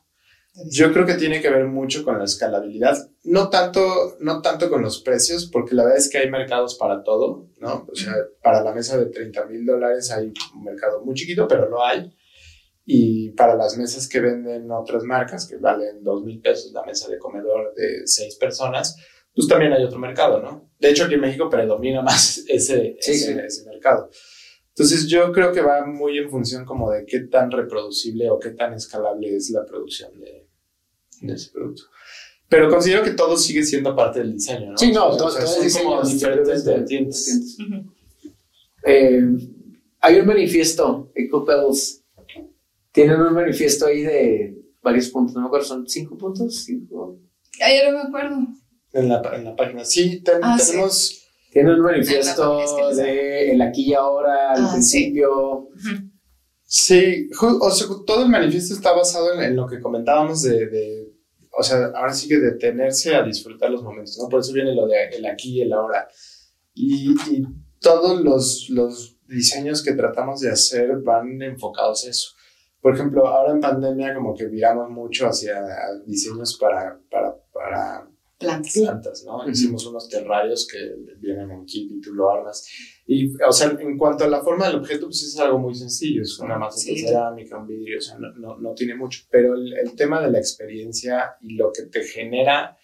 Yo 0.71 0.91
creo 0.95 1.05
que 1.05 1.15
tiene 1.15 1.43
que 1.43 1.51
ver 1.51 1.67
mucho 1.67 2.03
con 2.03 2.17
la 2.19 2.25
escalabilidad, 2.25 2.97
no 3.25 3.51
tanto, 3.51 4.17
no 4.21 4.41
tanto 4.41 4.71
con 4.71 4.81
los 4.81 5.03
precios, 5.03 5.51
porque 5.53 5.75
la 5.75 5.83
verdad 5.85 5.99
es 5.99 6.09
que 6.09 6.17
hay 6.17 6.31
mercados 6.31 6.77
para 6.77 7.03
todo, 7.03 7.51
¿no? 7.59 7.87
O 7.93 7.95
sea, 7.95 8.15
para 8.43 8.63
la 8.63 8.73
mesa 8.73 8.97
de 8.97 9.07
30 9.07 9.45
mil 9.45 9.67
dólares 9.67 10.11
hay 10.11 10.33
un 10.55 10.65
mercado 10.65 11.05
muy 11.05 11.15
chiquito, 11.15 11.47
pero 11.47 11.69
lo 11.69 11.85
hay. 11.85 12.16
Y 12.89 13.31
para 13.33 13.57
las 13.57 13.77
mesas 13.77 14.09
que 14.09 14.21
venden 14.21 14.71
otras 14.71 15.03
marcas, 15.03 15.47
que 15.49 15.57
valen 15.57 16.05
2 16.05 16.23
mil 16.25 16.41
pesos 16.41 16.73
la 16.73 16.85
mesa 16.85 17.09
de 17.11 17.19
comedor 17.19 17.75
de 17.75 18.07
6 18.07 18.37
personas, 18.37 18.97
pues 19.35 19.49
también 19.49 19.73
hay 19.73 19.83
otro 19.83 19.99
mercado, 19.99 20.41
¿no? 20.41 20.71
De 20.79 20.91
hecho, 20.91 21.05
aquí 21.05 21.15
en 21.15 21.21
México 21.21 21.51
predomina 21.51 22.01
más 22.01 22.39
ese, 22.49 22.97
Sí, 23.01 23.11
ese, 23.13 23.33
sí. 23.35 23.39
ese 23.45 23.69
mercado. 23.69 24.09
Entonces 24.69 25.07
yo 25.09 25.33
creo 25.33 25.53
que 25.53 25.63
va 25.63 25.85
muy 25.85 26.19
en 26.19 26.31
función 26.31 26.65
como 26.65 26.91
de 26.91 27.05
qué 27.07 27.21
tan 27.21 27.51
reproducible 27.51 28.31
o 28.31 28.39
qué 28.39 28.51
tan 28.51 28.75
escalable 28.75 29.35
es 29.35 29.51
la 29.51 29.65
producción 29.65 30.19
de, 30.21 30.47
de 31.23 31.33
ese 31.35 31.51
producto. 31.51 31.83
Pero 32.49 32.69
considero 32.71 33.03
que 33.03 33.11
todo 33.13 33.37
sigue 33.37 33.65
siendo 33.65 33.97
parte 33.97 34.21
del 34.21 34.35
diseño, 34.35 34.71
¿no? 34.71 34.79
Sí, 34.79 34.93
no, 34.93 35.09
O 35.09 35.13
sea, 35.13 35.19
todo- 35.19 35.47
son 35.47 35.63
diseño, 35.65 35.85
como 35.87 36.03
diferentes 36.03 36.65
vertientes. 36.65 37.57
Ujú. 37.59 37.93
Eh, 38.85 39.21
hay 40.01 40.21
un 40.21 40.27
manifiesto, 40.27 41.11
Eco 41.15 41.45
Pebbles. 41.45 42.05
Tienen 42.97 43.21
un 43.21 43.33
manifiesto 43.35 43.87
ahí 43.87 44.03
de 44.03 44.57
varios 44.83 45.11
puntos, 45.11 45.35
no 45.35 45.43
me 45.43 45.47
acuerdo, 45.49 45.67
son 45.67 45.87
cinco 45.87 46.17
puntos. 46.19 46.65
Cinco. 46.65 47.19
Ay, 47.65 47.77
ya 47.79 47.91
no 47.93 47.99
me 47.99 48.05
acuerdo. 48.09 48.37
En 48.93 49.09
la, 49.09 49.21
en 49.35 49.45
la 49.45 49.55
página. 49.55 49.85
Sí, 49.85 50.21
ten- 50.23 50.41
Ah, 50.43 50.59
sí. 50.59 50.71
tenemos... 50.73 51.23
Tienen 51.53 51.75
un 51.75 51.81
Ah, 51.87 51.93
manifiesto 51.93 52.61
es 52.63 52.97
que 52.97 53.03
de 53.03 53.51
el 53.53 53.63
aquí 53.63 53.91
y 53.91 53.95
ahora, 53.95 54.53
al 54.53 54.63
Ah, 54.65 54.67
sí. 54.67 54.73
principio. 54.73 55.69
Sí, 56.65 57.29
ju- 57.31 57.59
o 57.61 57.71
sea, 57.71 57.87
todo 58.07 58.25
el 58.25 58.29
manifiesto 58.31 58.75
está 58.75 58.93
basado 58.93 59.33
en, 59.35 59.43
en 59.43 59.57
lo 59.57 59.67
que 59.67 59.81
comentábamos 59.81 60.43
de, 60.43 60.67
de, 60.67 61.13
o 61.57 61.63
sea, 61.63 61.87
ahora 61.95 62.13
sí 62.13 62.29
que 62.29 62.39
detenerse 62.39 63.15
a 63.15 63.23
disfrutar 63.23 63.71
los 63.71 63.83
momentos, 63.83 64.19
¿no? 64.21 64.29
Por 64.29 64.41
eso 64.41 64.53
viene 64.53 64.75
lo 64.75 64.87
de 64.87 65.09
el 65.17 65.27
aquí 65.27 65.59
y 65.59 65.63
el 65.63 65.73
ahora. 65.73 66.09
Y, 66.75 67.11
y 67.31 67.43
todos 67.81 68.21
los, 68.23 68.67
los 68.71 69.17
diseños 69.27 69.83
que 69.83 69.93
tratamos 69.93 70.41
de 70.41 70.51
hacer 70.51 70.97
van 71.05 71.41
enfocados 71.41 72.05
a 72.07 72.11
eso. 72.11 72.31
Por 72.87 72.95
ejemplo, 72.95 73.27
ahora 73.27 73.53
en 73.53 73.61
pandemia 73.61 74.15
como 74.15 74.33
que 74.33 74.47
viramos 74.47 74.89
mucho 74.91 75.27
hacia 75.27 75.61
diseños 76.07 76.57
para, 76.57 76.97
para, 77.11 77.35
para 77.53 78.09
Plantas. 78.39 78.75
plantas, 78.79 79.25
¿no? 79.25 79.39
Ujú. 79.39 79.51
Hicimos 79.51 79.85
unos 79.87 80.09
terrarios 80.09 80.69
que 80.71 80.95
vienen 81.19 81.51
en 81.51 81.65
kit 81.65 81.91
y 81.91 82.01
tú 82.01 82.15
lo 82.15 82.31
armas. 82.31 82.65
Y, 83.05 83.35
o 83.43 83.51
sea, 83.51 83.77
en 83.77 83.99
cuanto 83.99 84.23
a 84.23 84.29
la 84.29 84.41
forma 84.41 84.69
del 84.69 84.77
objeto, 84.77 85.07
pues 85.07 85.21
es 85.25 85.37
algo 85.41 85.59
muy 85.59 85.75
sencillo, 85.75 86.23
es 86.23 86.39
una 86.39 86.57
masa 86.59 86.77
de 86.77 86.97
Sí. 86.97 87.05
cerámica, 87.09 87.59
un 87.59 87.67
vidrio, 87.67 87.99
o 87.99 88.01
sea, 88.01 88.19
no, 88.19 88.33
no, 88.35 88.57
no 88.57 88.73
tiene 88.75 88.95
mucho. 88.95 89.23
Pero 89.33 89.55
el, 89.55 89.73
el 89.73 89.97
tema 89.97 90.23
de 90.23 90.31
la 90.31 90.39
experiencia 90.39 91.35
y 91.41 91.57
lo 91.57 91.73
que 91.73 91.87
te 91.87 92.05
genera, 92.05 92.77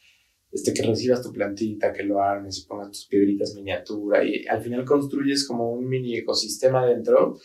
este, 0.50 0.74
que 0.74 0.82
recibas 0.82 1.22
tu 1.22 1.32
plantita, 1.32 1.92
que 1.92 2.02
lo 2.02 2.20
armes 2.20 2.58
y 2.58 2.66
pongas 2.66 2.88
tus 2.88 3.06
piedritas 3.06 3.54
miniatura 3.54 4.24
y 4.24 4.44
al 4.48 4.60
final 4.62 4.84
construyes 4.84 5.46
como 5.46 5.70
un 5.72 5.88
mini 5.88 6.16
ecosistema 6.16 6.84
dentro 6.86 7.38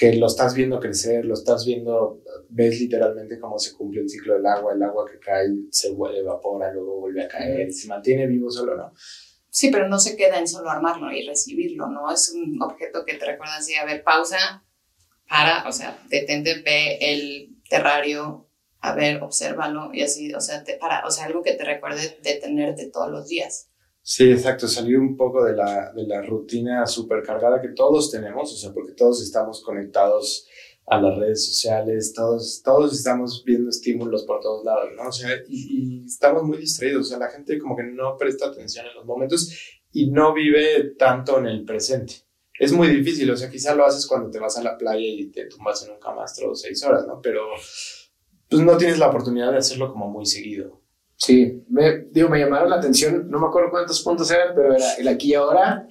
que 0.00 0.14
lo 0.14 0.28
estás 0.28 0.54
viendo 0.54 0.80
crecer, 0.80 1.26
lo 1.26 1.34
estás 1.34 1.66
viendo, 1.66 2.22
ves 2.48 2.80
literalmente 2.80 3.38
cómo 3.38 3.58
se 3.58 3.74
cumple 3.74 4.00
el 4.00 4.08
ciclo 4.08 4.32
del 4.32 4.46
agua, 4.46 4.72
el 4.72 4.82
agua 4.82 5.04
que 5.04 5.18
cae 5.18 5.46
se 5.70 5.90
vuelve, 5.90 6.20
evapora, 6.20 6.72
luego 6.72 7.00
vuelve 7.00 7.22
a 7.22 7.28
caer, 7.28 7.70
se 7.70 7.86
mantiene 7.86 8.26
vivo 8.26 8.50
solo, 8.50 8.78
¿no? 8.78 8.94
Sí, 9.50 9.68
pero 9.70 9.88
no 9.90 9.98
se 9.98 10.16
queda 10.16 10.38
en 10.38 10.48
solo 10.48 10.70
armarlo 10.70 11.12
y 11.12 11.26
recibirlo, 11.26 11.88
¿no? 11.88 12.10
Es 12.10 12.32
un 12.34 12.62
objeto 12.62 13.04
que 13.04 13.16
te 13.18 13.26
recuerda 13.26 13.56
así, 13.58 13.74
a 13.74 13.84
ver, 13.84 14.02
pausa, 14.02 14.64
para, 15.28 15.68
o 15.68 15.72
sea, 15.72 16.02
detente, 16.08 16.62
ve 16.62 16.96
el 17.02 17.60
terrario, 17.68 18.48
a 18.78 18.94
ver, 18.94 19.22
obsérvalo 19.22 19.92
y 19.92 20.00
así, 20.00 20.32
o 20.32 20.40
sea, 20.40 20.64
te, 20.64 20.78
para, 20.78 21.06
o 21.06 21.10
sea, 21.10 21.26
algo 21.26 21.42
que 21.42 21.52
te 21.52 21.64
recuerde 21.64 22.18
detenerte 22.22 22.90
todos 22.90 23.10
los 23.10 23.28
días. 23.28 23.69
Sí, 24.02 24.30
exacto, 24.30 24.66
salir 24.66 24.98
un 24.98 25.16
poco 25.16 25.44
de 25.44 25.54
la, 25.54 25.92
de 25.92 26.06
la 26.06 26.22
rutina 26.22 26.86
supercargada 26.86 27.60
que 27.60 27.68
todos 27.68 28.10
tenemos, 28.10 28.52
o 28.52 28.56
sea, 28.56 28.72
porque 28.72 28.92
todos 28.92 29.22
estamos 29.22 29.62
conectados 29.62 30.48
a 30.86 31.00
las 31.00 31.18
redes 31.18 31.46
sociales, 31.46 32.12
todos, 32.12 32.62
todos 32.64 32.92
estamos 32.92 33.44
viendo 33.44 33.70
estímulos 33.70 34.24
por 34.24 34.40
todos 34.40 34.64
lados, 34.64 34.90
¿no? 34.96 35.08
O 35.08 35.12
sea, 35.12 35.30
y, 35.48 36.02
y 36.02 36.04
estamos 36.06 36.42
muy 36.42 36.58
distraídos, 36.58 37.06
o 37.06 37.08
sea, 37.10 37.18
la 37.18 37.28
gente 37.28 37.58
como 37.58 37.76
que 37.76 37.84
no 37.84 38.16
presta 38.16 38.46
atención 38.46 38.86
en 38.86 38.94
los 38.96 39.04
momentos 39.04 39.52
y 39.92 40.10
no 40.10 40.32
vive 40.32 40.94
tanto 40.98 41.38
en 41.38 41.46
el 41.46 41.64
presente. 41.64 42.14
Es 42.58 42.72
muy 42.72 42.88
difícil, 42.88 43.30
o 43.30 43.36
sea, 43.36 43.50
quizá 43.50 43.74
lo 43.74 43.86
haces 43.86 44.06
cuando 44.06 44.30
te 44.30 44.38
vas 44.38 44.56
a 44.58 44.62
la 44.62 44.76
playa 44.76 45.00
y 45.06 45.26
te 45.30 45.46
tumbas 45.46 45.84
en 45.86 45.92
un 45.92 46.00
camastro 46.00 46.54
seis 46.54 46.82
horas, 46.84 47.06
¿no? 47.06 47.20
Pero 47.22 47.42
pues 48.48 48.62
no 48.62 48.76
tienes 48.76 48.98
la 48.98 49.08
oportunidad 49.08 49.52
de 49.52 49.58
hacerlo 49.58 49.90
como 49.92 50.08
muy 50.08 50.26
seguido. 50.26 50.79
Sí, 51.20 51.64
me, 51.68 52.06
digo, 52.10 52.30
me 52.30 52.38
llamaron 52.38 52.70
la 52.70 52.76
atención, 52.76 53.28
no 53.30 53.38
me 53.38 53.46
acuerdo 53.46 53.70
cuántos 53.70 54.00
puntos 54.00 54.30
eran, 54.30 54.54
pero 54.54 54.74
era 54.74 54.94
el 54.94 55.06
aquí 55.06 55.32
y 55.32 55.34
ahora, 55.34 55.86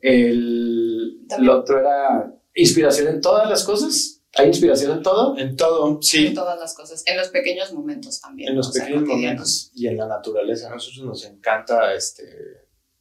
el, 0.00 1.18
el 1.36 1.50
otro 1.50 1.80
era 1.80 2.32
inspiración 2.54 3.08
en 3.08 3.20
todas 3.20 3.50
las 3.50 3.64
cosas. 3.64 4.22
¿Hay 4.36 4.46
inspiración 4.46 4.92
en 4.92 5.02
todo? 5.02 5.36
En 5.36 5.56
todo, 5.56 6.00
sí. 6.00 6.28
En 6.28 6.34
todas 6.34 6.60
las 6.60 6.74
cosas, 6.74 7.02
en 7.06 7.16
los 7.16 7.28
pequeños 7.28 7.72
momentos 7.72 8.20
también. 8.20 8.50
en 8.50 8.56
los 8.56 8.70
sea, 8.70 8.84
pequeños 8.84 9.08
momentos 9.08 9.72
y 9.74 9.88
en 9.88 9.96
la 9.96 10.06
naturaleza. 10.06 10.68
A 10.68 10.74
nosotros 10.74 11.04
nos 11.04 11.24
encanta 11.24 11.92
este, 11.92 12.22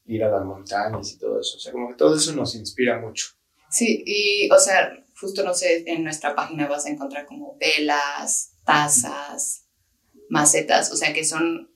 ir 0.05 0.23
a 0.23 0.31
las 0.31 0.43
montañas 0.43 1.11
y 1.11 1.19
todo 1.19 1.39
eso. 1.39 1.57
O 1.57 1.59
sea, 1.59 1.71
como 1.73 1.89
que 1.89 1.95
todo 1.95 2.15
eso 2.15 2.33
nos 2.33 2.55
inspira 2.55 2.99
mucho. 2.99 3.27
Sí, 3.69 4.03
y, 4.03 4.49
o 4.51 4.57
sea, 4.57 5.05
justo 5.19 5.43
no 5.43 5.53
sé, 5.53 5.83
en 5.85 6.03
nuestra 6.03 6.35
página 6.35 6.67
vas 6.67 6.87
a 6.87 6.89
encontrar 6.89 7.27
como 7.27 7.55
velas, 7.59 8.53
tazas, 8.65 9.67
macetas, 10.29 10.91
o 10.91 10.95
sea, 10.95 11.13
que 11.13 11.23
son, 11.23 11.71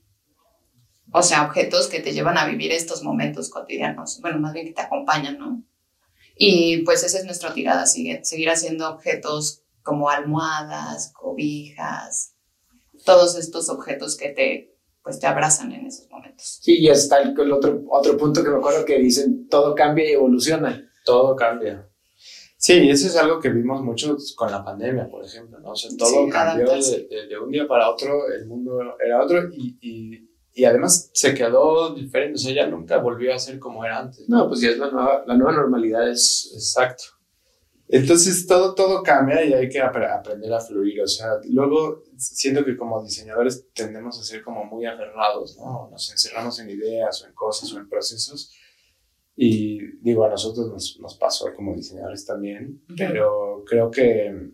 o 1.11 1.23
sea, 1.23 1.45
objetos 1.45 1.87
que 1.87 1.99
te 1.99 2.13
llevan 2.13 2.37
a 2.37 2.45
vivir 2.45 2.71
estos 2.71 3.03
momentos 3.03 3.49
cotidianos, 3.49 4.19
bueno, 4.21 4.39
más 4.39 4.53
bien 4.53 4.67
que 4.67 4.73
te 4.73 4.81
acompañan, 4.81 5.37
¿no? 5.37 5.63
Y 6.35 6.79
pues 6.83 7.03
esa 7.03 7.19
es 7.19 7.25
nuestra 7.25 7.53
tirada, 7.53 7.85
sigue, 7.85 8.23
seguir 8.23 8.49
haciendo 8.49 8.89
objetos 8.89 9.63
como 9.83 10.09
almohadas, 10.09 11.11
cobijas, 11.13 12.35
todos 13.05 13.37
estos 13.37 13.69
objetos 13.69 14.15
que 14.17 14.29
te, 14.29 14.75
pues, 15.03 15.19
te 15.19 15.27
abrazan 15.27 15.71
en 15.71 15.87
esos 15.87 16.09
momentos. 16.09 16.59
Sí, 16.61 16.77
y 16.79 16.87
está 16.89 17.21
el, 17.21 17.39
el 17.39 17.51
otro, 17.51 17.83
otro 17.89 18.17
punto 18.17 18.43
que 18.43 18.49
me 18.49 18.57
acuerdo 18.57 18.85
que 18.85 18.99
dicen, 18.99 19.47
todo 19.49 19.75
cambia 19.75 20.09
y 20.09 20.13
evoluciona. 20.13 20.89
Todo 21.05 21.35
cambia. 21.35 21.87
Sí, 22.57 22.73
y 22.73 22.89
eso 22.91 23.07
es 23.07 23.15
algo 23.17 23.39
que 23.39 23.49
vimos 23.49 23.81
mucho 23.81 24.15
con 24.35 24.51
la 24.51 24.63
pandemia, 24.63 25.09
por 25.09 25.25
ejemplo, 25.25 25.59
¿no? 25.59 25.71
O 25.71 25.75
sea, 25.75 25.89
todo 25.97 26.25
Sí, 26.25 26.29
cambió 26.29 26.67
de, 26.71 27.07
de- 27.09 27.27
de 27.27 27.39
un 27.39 27.49
día 27.49 27.67
para 27.67 27.89
otro, 27.89 28.27
el 28.31 28.45
mundo 28.45 28.79
era 29.03 29.23
otro 29.23 29.49
y, 29.51 29.77
y, 29.81 30.30
y 30.53 30.65
además 30.65 31.09
se 31.13 31.33
quedó 31.33 31.93
diferente, 31.93 32.35
o 32.35 32.37
sea, 32.37 32.53
ya 32.53 32.67
nunca 32.67 32.97
volvió 32.97 33.33
a 33.33 33.39
ser 33.39 33.59
como 33.59 33.83
era 33.85 33.99
antes. 33.99 34.27
No, 34.27 34.47
pues 34.47 34.61
ya 34.61 34.69
es 34.69 34.77
la 34.77 34.91
nueva, 34.91 35.23
la 35.25 35.35
nueva 35.35 35.53
normalidad, 35.53 36.09
es... 36.09 36.51
Exacto. 36.53 37.03
Entonces 37.93 38.47
todo, 38.47 38.73
todo 38.73 39.03
cambia 39.03 39.43
y 39.43 39.53
hay 39.53 39.67
que 39.67 39.81
apre- 39.81 40.09
aprender 40.09 40.53
a 40.53 40.61
fluir. 40.61 41.01
O 41.01 41.07
sea, 41.07 41.27
luego 41.49 42.03
siento 42.15 42.63
que 42.63 42.77
como 42.77 43.03
diseñadores 43.03 43.67
tendemos 43.73 44.17
a 44.17 44.23
ser 44.23 44.41
como 44.41 44.63
muy 44.63 44.85
aferrados, 44.85 45.57
¿no? 45.57 45.89
Nos 45.91 46.09
encerramos 46.09 46.57
en 46.59 46.69
ideas 46.69 47.21
o 47.21 47.27
en 47.27 47.33
cosas 47.33 47.73
o 47.73 47.77
en 47.79 47.89
procesos. 47.89 48.53
Y 49.35 49.97
digo, 50.01 50.23
a 50.23 50.29
nosotros 50.29 50.69
nos, 50.69 50.99
nos 51.01 51.17
pasó 51.17 51.53
como 51.53 51.75
diseñadores 51.75 52.25
también, 52.25 52.81
pero 52.97 53.63
creo 53.65 53.91
que, 53.91 54.51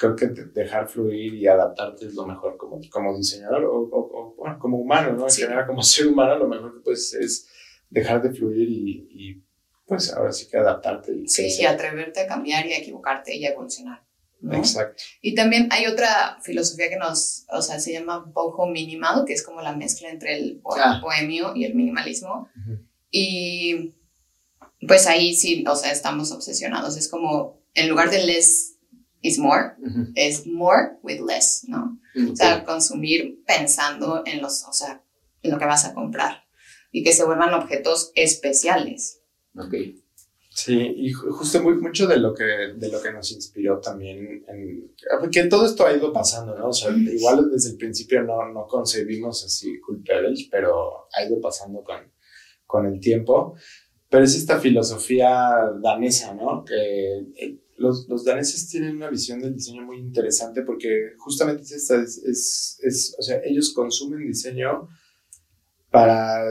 creo 0.00 0.14
que 0.14 0.26
de- 0.28 0.44
dejar 0.46 0.86
fluir 0.88 1.34
y 1.34 1.46
adaptarte 1.48 2.06
es 2.06 2.14
lo 2.14 2.24
mejor 2.24 2.56
como, 2.56 2.80
como 2.88 3.16
diseñador 3.18 3.64
o, 3.64 3.74
o- 3.80 4.10
o, 4.20 4.34
bueno, 4.36 4.56
como 4.60 4.78
humano, 4.78 5.12
¿no? 5.12 5.24
En 5.24 5.30
Sí. 5.30 5.42
general, 5.42 5.66
como 5.66 5.82
ser 5.82 6.06
humano, 6.06 6.38
lo 6.38 6.46
mejor 6.46 6.72
que 6.74 6.80
puedes 6.84 7.12
es 7.14 7.48
dejar 7.90 8.22
de 8.22 8.30
fluir 8.32 8.68
y, 8.70 9.08
y, 9.10 9.42
pues 9.86 10.12
ahora 10.12 10.30
sí 10.32 10.46
que 10.48 10.56
adaptarte. 10.56 11.12
Y 11.16 11.26
Sí, 11.28 11.42
crecer. 11.42 11.62
y 11.62 11.66
atreverte 11.66 12.20
a 12.20 12.26
cambiar 12.28 12.64
y 12.66 12.74
a 12.74 12.78
equivocarte 12.78 13.34
y 13.34 13.44
a 13.44 13.50
evolucionar. 13.50 14.04
¿no? 14.40 14.54
Exacto. 14.56 15.02
Y 15.20 15.34
también 15.34 15.66
hay 15.72 15.86
otra 15.86 16.38
filosofía 16.42 16.88
que 16.88 16.96
nos, 16.96 17.44
o 17.50 17.60
sea, 17.60 17.80
se 17.80 17.92
llama 17.92 18.18
boho 18.32 18.68
minimal, 18.68 19.24
que 19.26 19.32
es 19.32 19.42
como 19.42 19.62
la 19.62 19.74
mezcla 19.74 20.10
entre 20.10 20.36
el 20.36 20.62
Ah. 20.80 21.00
bohemio 21.02 21.56
y 21.56 21.64
el 21.64 21.74
minimalismo. 21.74 22.48
Y 23.10 23.94
pues 24.86 25.08
ahí 25.08 25.34
sí, 25.34 25.64
o 25.68 25.74
sea, 25.74 25.90
estamos 25.90 26.30
obsesionados. 26.30 26.96
Es 26.96 27.08
como, 27.08 27.60
en 27.74 27.88
lugar 27.88 28.10
de 28.10 28.24
less 28.24 28.77
is 29.22 29.38
more, 29.38 29.74
Ujú. 29.80 30.12
es 30.14 30.46
more 30.46 30.98
with 31.02 31.20
less, 31.20 31.64
¿no? 31.68 31.98
O 32.32 32.34
sea, 32.36 32.64
consumir 32.64 33.42
pensando 33.46 34.22
en 34.26 34.40
los, 34.42 34.64
o 34.68 34.72
sea, 34.72 35.02
en 35.42 35.50
lo 35.52 35.58
que 35.58 35.64
vas 35.66 35.84
a 35.84 35.94
comprar 35.94 36.44
y 36.90 37.02
que 37.04 37.12
se 37.12 37.24
vuelvan 37.24 37.54
objetos 37.54 38.10
especiales. 38.14 39.22
Ok. 39.56 39.74
Sí, 40.50 40.74
y 40.76 41.12
ju- 41.12 41.30
justo 41.30 41.62
muy, 41.62 41.74
mucho 41.74 42.08
de 42.08 42.16
lo, 42.18 42.34
que, 42.34 42.44
de 42.44 42.88
lo 42.90 43.00
que 43.00 43.12
nos 43.12 43.30
inspiró 43.30 43.78
también, 43.80 44.44
en, 44.48 44.92
que 45.30 45.44
todo 45.44 45.64
esto 45.66 45.86
ha 45.86 45.92
ido 45.92 46.12
pasando, 46.12 46.58
¿no? 46.58 46.68
O 46.70 46.72
sea, 46.72 46.90
igual 46.90 47.48
desde 47.52 47.70
el 47.70 47.76
principio 47.76 48.22
no, 48.24 48.44
no 48.52 48.66
concebimos 48.66 49.44
así 49.44 49.78
Pebbles, 50.04 50.48
pero 50.50 51.06
ha 51.12 51.24
ido 51.24 51.40
pasando 51.40 51.84
con, 51.84 52.12
con 52.66 52.86
el 52.86 52.98
tiempo. 52.98 53.54
Pero 54.10 54.24
es 54.24 54.34
esta 54.34 54.58
filosofía 54.58 55.30
danesa, 55.80 56.34
¿no? 56.34 56.64
Que 56.64 57.18
eh, 57.36 57.60
los, 57.78 58.06
los 58.08 58.24
daneses 58.24 58.68
tienen 58.68 58.96
una 58.96 59.08
visión 59.08 59.40
del 59.40 59.54
diseño 59.54 59.82
muy 59.82 59.98
interesante 59.98 60.62
porque 60.62 61.12
justamente 61.18 61.62
es 61.62 61.72
esta, 61.72 62.02
es, 62.02 62.18
es, 62.18 62.78
es- 62.82 63.16
o 63.18 63.22
sea, 63.22 63.40
ellos 63.44 63.72
consumen 63.72 64.26
diseño 64.26 64.88
para 65.90 66.42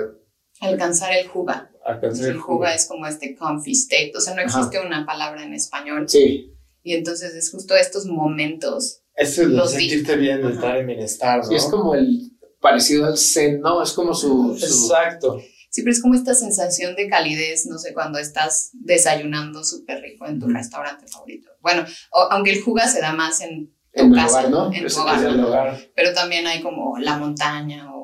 Alcanzar 0.60 1.14
el 1.14 1.28
juga. 1.28 1.72
alcanzar 1.86 2.26
El 2.30 2.32
el 2.36 2.40
juga 2.40 2.74
es 2.74 2.88
como 2.88 3.06
este 3.06 3.36
comfy 3.36 3.74
state, 3.74 4.12
o 4.16 4.20
sea, 4.22 4.34
no 4.34 4.42
Ajá. 4.42 4.60
existe 4.60 4.86
una 4.86 5.06
palabra 5.06 5.44
en 5.44 5.54
español. 5.54 6.10
Sí, 6.10 6.52
Y 6.84 6.94
entonces 6.94 7.34
es 7.36 7.52
justo 7.52 7.76
estos 7.76 8.06
momentos. 8.08 9.04
Eso 9.16 9.44
es 9.44 9.50
de 9.50 9.54
Los 9.56 9.72
sentirte 9.72 10.16
bien, 10.16 10.38
de 10.42 10.46
Ajá. 10.48 10.54
estar 10.56 10.78
en 10.78 10.88
bienestar, 10.88 11.40
¿no? 11.40 11.44
sí, 11.46 11.56
es 11.56 11.66
como 11.66 11.94
el 11.94 12.32
parecido 12.60 13.06
al 13.06 13.18
zen, 13.18 13.62
¿no? 13.62 13.84
Es 13.84 13.92
como 13.94 14.14
su... 14.16 14.58
su- 14.58 14.66
Exacto. 14.66 15.40
Siempre 15.70 15.92
es 15.94 16.02
como 16.02 16.16
esta 16.16 16.34
sensación 16.34 16.96
de 16.96 17.08
calidez, 17.10 17.66
no 17.68 17.78
sé, 17.78 17.94
cuando 17.94 18.20
estás 18.20 18.70
desayunando 18.74 19.64
súper 19.64 20.02
rico 20.02 20.26
en 20.26 20.40
tu 20.40 20.48
restaurante 20.48 21.08
favorito. 21.08 21.50
Bueno, 21.62 21.86
o- 22.12 22.28
aunque 22.32 22.52
el 22.52 22.62
juga 22.64 22.88
se 22.88 23.02
da 23.02 23.14
más 23.14 23.42
en 23.42 23.68
tu 23.94 24.04
En 24.04 24.12
el 24.14 24.16
casa, 24.16 24.40
hogar, 24.40 24.50
¿no? 24.50 24.74
en 24.74 24.88
tu 24.88 25.00
hogar. 25.48 25.78
pero 25.96 26.14
también 26.14 26.48
hay 26.48 26.62
como 26.62 26.98
la 27.00 27.18
montaña 27.18 27.94
o... 27.94 27.97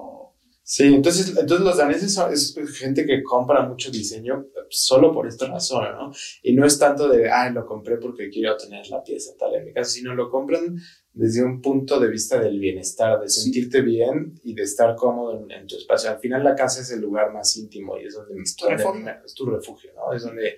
Sí, 0.66 0.86
entonces, 0.86 1.30
entonces 1.38 1.60
los 1.60 1.78
daneses 1.78 2.14
son 2.14 2.32
es 2.32 2.56
gente 2.78 3.06
que 3.06 3.22
compra 3.22 3.68
mucho 3.68 3.92
diseño 3.92 4.46
solo 4.70 5.12
por 5.12 5.28
esta 5.28 5.48
razón, 5.48 5.84
¿no? 5.92 6.12
Y 6.42 6.54
no 6.54 6.66
es 6.66 6.80
tanto 6.80 7.10
de, 7.10 7.30
ay, 7.30 7.52
lo 7.52 7.66
compré 7.66 7.98
porque 7.98 8.30
quiero 8.30 8.56
tener 8.56 8.88
la 8.88 9.04
pieza 9.04 9.34
tal 9.38 9.54
en 9.56 9.66
mi 9.66 9.74
casa, 9.74 9.92
sino 9.92 10.16
lo 10.16 10.30
compran 10.30 10.78
desde 11.12 11.44
un 11.44 11.62
punto 11.62 12.00
de 12.00 12.08
vista 12.08 12.40
del 12.40 12.60
bienestar, 12.60 13.20
de 13.20 13.28
sentirte 13.28 13.82
bien 13.82 14.40
y 14.44 14.56
de 14.56 14.64
estar 14.64 14.96
cómodo 14.96 15.38
en, 15.38 15.52
en 15.52 15.68
tu 15.68 15.76
espacio. 15.76 16.10
Al 16.10 16.20
final 16.20 16.44
la 16.46 16.56
casa 16.56 16.82
es 16.82 16.90
el 16.92 17.02
lugar 17.02 17.34
más 17.34 17.56
íntimo 17.58 18.00
y 18.00 18.06
es 18.06 18.14
donde 18.14 18.42
es 18.42 18.56
tu 18.56 18.66
refugio. 18.68 19.12
es 19.26 19.34
tu 19.34 19.46
refugio, 19.46 19.92
¿no? 19.96 20.14
Es 20.14 20.24
donde 20.24 20.58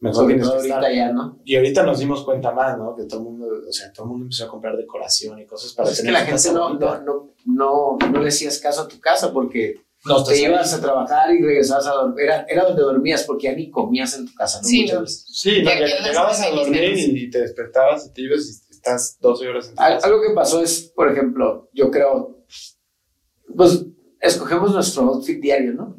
mejor 0.00 0.24
Sobre 0.24 0.38
todo 0.38 0.54
ahorita 0.56 0.76
estar. 0.76 0.92
ya, 0.94 1.12
¿no? 1.12 1.40
Y 1.44 1.56
ahorita 1.56 1.82
nos 1.82 1.98
dimos 1.98 2.22
cuenta 2.24 2.52
más, 2.52 2.76
¿no? 2.76 2.94
Que 2.94 3.04
todo 3.04 3.20
el 3.20 3.24
mundo, 3.24 3.46
o 3.68 3.72
sea, 3.72 3.92
todo 3.92 4.04
el 4.04 4.10
mundo 4.10 4.24
empezó 4.26 4.44
a 4.44 4.48
comprar 4.48 4.76
decoración 4.76 5.38
y 5.40 5.46
cosas 5.46 5.72
para 5.72 5.86
Pues 5.86 5.94
es 5.98 6.00
que 6.04 6.06
tener 6.08 6.20
la 6.20 6.26
gente 6.26 6.52
no, 6.52 6.74
no, 6.74 7.00
no, 7.02 7.34
no, 7.46 7.98
no 8.12 8.20
le 8.22 8.28
hacías 8.28 8.58
caso 8.58 8.82
a 8.82 8.88
tu 8.88 9.00
casa 9.00 9.32
porque 9.32 9.80
No, 10.04 10.22
te 10.22 10.38
ibas 10.40 10.72
ahí. 10.72 10.78
a 10.78 10.82
trabajar 10.82 11.34
y 11.34 11.42
regresabas 11.42 11.86
a 11.86 11.92
dormir. 11.92 12.24
Era, 12.24 12.44
era 12.48 12.64
donde 12.64 12.82
dormías 12.82 13.22
porque 13.24 13.44
ya 13.44 13.54
ni 13.54 13.70
comías 13.70 14.14
en 14.18 14.26
tu 14.26 14.34
casa, 14.34 14.60
¿no? 14.62 14.68
Sí, 14.68 14.82
Muchas 14.82 15.00
veces. 15.00 15.26
Sí, 15.32 15.62
no, 15.62 15.70
llegabas 15.70 16.40
a 16.42 16.50
dormir 16.50 16.94
y 16.98 17.30
te 17.30 17.40
despertabas 17.40 18.06
y 18.06 18.12
te 18.12 18.20
ibas 18.22 18.46
y 18.46 18.74
estás 18.74 19.18
12 19.20 19.48
horas 19.48 19.68
en 19.70 19.74
tu 19.76 19.82
Al- 19.82 19.94
casa. 19.94 20.06
Algo 20.06 20.20
que 20.22 20.34
pasó 20.34 20.62
es, 20.62 20.92
por 20.94 21.10
ejemplo, 21.10 21.68
yo 21.72 21.90
creo, 21.90 22.44
pues 23.56 23.84
escogemos 24.20 24.72
nuestro 24.72 25.04
outfit 25.04 25.40
diario, 25.40 25.72
¿no? 25.72 25.96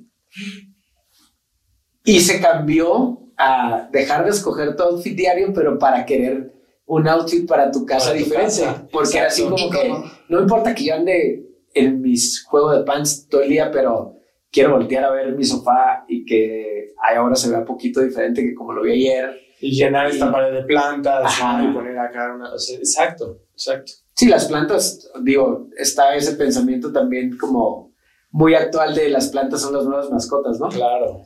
Y 2.04 2.20
se 2.22 2.39
cambió 2.39 3.24
a 3.38 3.88
dejar 3.91 4.23
de 4.23 4.31
escoger 4.31 4.75
tu 4.75 4.83
outfit 4.83 5.15
diario, 5.15 5.51
pero 5.53 5.77
para 5.77 6.05
querer 6.05 6.53
un 6.85 7.07
outfit 7.07 7.47
para 7.47 7.71
tu 7.71 7.85
casa 7.85 8.07
Para 8.07 8.17
tu 8.19 8.23
diferente. 8.23 8.61
casa, 8.61 8.88
Porque 8.91 9.17
era 9.17 9.27
así 9.27 9.43
como 9.43 9.57
Y 9.57 9.69
que, 9.69 9.93
no 10.29 10.39
importa 10.41 10.73
que 10.73 10.85
yo 10.85 10.95
ande 10.95 11.43
en 11.73 12.01
mis 12.01 12.43
juegos 12.45 12.77
de 12.77 12.83
pants 12.83 13.27
todo 13.29 13.41
el 13.41 13.49
día, 13.49 13.69
pero 13.71 14.15
quiero 14.51 14.71
voltear 14.71 15.03
a 15.03 15.11
ver 15.11 15.35
mi 15.35 15.43
sofá 15.43 16.05
y 16.07 16.25
que 16.25 16.93
ay, 17.03 17.17
ahora 17.17 17.35
se 17.35 17.49
vea 17.49 17.63
poquito 17.65 18.01
diferente 18.01 18.41
que 18.41 18.55
como 18.55 18.73
lo 18.73 18.81
vi 18.83 18.91
ayer. 18.93 19.38
Y 19.59 19.71
llenar 19.71 20.07
esta 20.07 20.27
Y- 20.27 20.31
pared 20.31 20.53
de 20.53 20.63
plantas 20.63 21.38
y 21.63 21.73
poner 21.73 21.97
acá 21.99 22.33
una... 22.35 22.53
o 22.53 22.57
sea, 22.59 22.77
exacto, 22.77 23.39
exacto. 23.53 23.91
Sí, 24.15 24.27
las 24.27 24.45
plantas, 24.45 25.11
digo, 25.23 25.67
está 25.77 26.15
ese 26.15 26.33
pensamiento 26.35 26.91
también 26.91 27.38
como 27.38 27.91
muy 28.31 28.55
actual 28.55 28.95
de 28.95 29.09
las 29.09 29.27
plantas 29.29 29.61
son 29.61 29.73
las 29.75 29.85
nuevas 29.85 30.09
mascotas, 30.09 30.59
¿no? 30.59 30.69
Claro. 30.69 31.21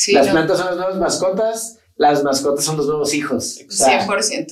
Sí, 0.00 0.12
las 0.12 0.26
no, 0.26 0.32
plantas 0.32 0.58
son 0.58 0.66
las 0.68 0.76
nuevas 0.76 0.96
mascotas, 0.98 1.78
las 1.96 2.22
mascotas 2.22 2.64
son 2.64 2.76
los 2.76 2.86
nuevos 2.86 3.12
hijos. 3.14 3.58
O 3.68 3.70
sea, 3.72 4.06
100%. 4.06 4.46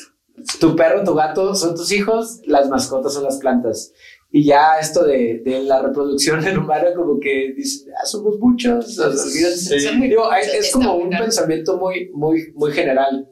tu 0.59 0.75
perro, 0.75 1.05
tu 1.05 1.15
gato 1.15 1.55
son 1.55 1.77
tus 1.77 1.93
hijos, 1.93 2.41
las 2.47 2.69
mascotas 2.69 3.15
son 3.15 3.23
las 3.23 3.37
plantas. 3.37 3.93
Y 4.33 4.45
ya 4.45 4.79
esto 4.81 5.05
de, 5.05 5.41
de 5.45 5.63
la 5.63 5.81
reproducción 5.81 6.45
en 6.47 6.59
humana, 6.59 6.89
como 6.97 7.21
que 7.21 7.53
dicen, 7.57 7.93
ah, 7.97 8.05
somos 8.05 8.39
muchos. 8.41 8.97
Sí. 8.97 9.77
Digo, 9.79 10.25
muchos, 10.25 10.55
es 10.55 10.73
como 10.73 10.97
un 10.97 11.11
pensamiento 11.11 11.77
muy, 11.79 12.11
muy, 12.13 12.53
muy 12.55 12.73
general. 12.73 13.29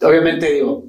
Obviamente, 0.00 0.50
digo, 0.52 0.84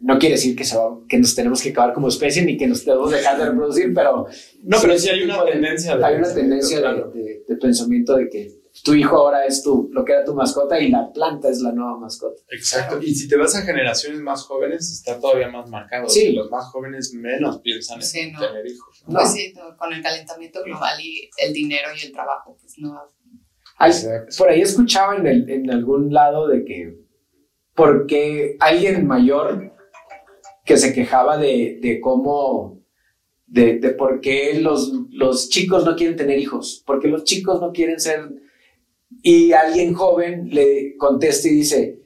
no 0.00 0.18
quiere 0.18 0.34
decir 0.34 0.54
que, 0.56 0.64
se 0.64 0.76
va- 0.76 0.98
que 1.08 1.18
nos 1.18 1.34
tenemos 1.34 1.62
que 1.62 1.70
acabar 1.70 1.92
como 1.94 2.08
especie 2.08 2.44
ni 2.44 2.56
que 2.56 2.66
nos 2.66 2.84
debemos 2.84 3.10
dejar 3.12 3.38
de 3.38 3.46
reproducir, 3.50 3.92
pero 3.94 4.26
No, 4.64 4.78
pero 4.80 4.98
sí 4.98 5.08
hay 5.08 5.22
una 5.22 5.44
tendencia 5.44 5.96
de 5.96 6.04
hay 6.04 6.16
una 6.16 6.32
tendencia 6.34 6.76
de, 6.76 6.82
claro. 6.82 7.10
de- 7.12 7.44
de 7.48 7.56
pensamiento 7.56 8.16
de 8.16 8.28
que 8.28 8.61
tu 8.84 8.94
hijo 8.94 9.16
ahora 9.18 9.44
es 9.44 9.62
tu, 9.62 9.88
lo 9.92 10.04
que 10.04 10.12
era 10.12 10.24
tu 10.24 10.34
mascota 10.34 10.78
y 10.80 10.88
la 10.90 11.12
planta 11.12 11.48
es 11.50 11.60
la 11.60 11.72
nueva 11.72 11.98
mascota. 11.98 12.40
Exacto. 12.50 13.00
Y 13.02 13.14
si 13.14 13.28
te 13.28 13.36
vas 13.36 13.54
a 13.54 13.62
generaciones 13.62 14.20
más 14.20 14.42
jóvenes, 14.44 14.90
está 14.90 15.20
todavía 15.20 15.48
más 15.48 15.68
marcado. 15.68 16.08
Sí. 16.08 16.32
Los 16.32 16.50
más 16.50 16.64
jóvenes 16.70 17.12
menos 17.14 17.60
piensan 17.60 18.00
en 18.14 18.32
no. 18.32 18.40
tener 18.40 18.66
hijos. 18.66 19.04
¿no? 19.06 19.14
Pues 19.18 19.32
sí, 19.32 19.52
no, 19.54 19.76
con 19.76 19.92
el 19.92 20.02
calentamiento 20.02 20.62
global 20.64 20.98
y 21.00 21.28
el 21.38 21.52
dinero 21.52 21.88
y 22.00 22.06
el 22.06 22.12
trabajo, 22.12 22.56
pues 22.60 22.74
no. 22.78 22.98
Por 24.38 24.48
ahí 24.48 24.60
escuchaba 24.60 25.16
en, 25.16 25.26
el- 25.26 25.50
en 25.50 25.70
algún 25.70 26.12
lado 26.12 26.46
de 26.48 26.64
que 26.64 26.98
porque 27.74 28.56
alguien 28.60 29.06
mayor 29.06 29.72
que 30.64 30.76
se 30.76 30.92
quejaba 30.92 31.36
de, 31.38 31.78
de 31.80 32.00
cómo, 32.00 32.80
de, 33.46 33.78
de 33.78 33.90
por 33.90 34.20
qué 34.20 34.60
los, 34.60 34.92
los 35.10 35.48
chicos 35.48 35.84
no 35.84 35.96
quieren 35.96 36.16
tener 36.16 36.38
hijos, 36.38 36.82
porque 36.86 37.08
los 37.08 37.24
chicos 37.24 37.60
no 37.60 37.72
quieren 37.72 37.98
ser, 37.98 38.30
y 39.22 39.52
alguien 39.52 39.94
joven 39.94 40.48
le 40.50 40.96
contesta 40.96 41.48
y 41.48 41.52
dice, 41.52 42.00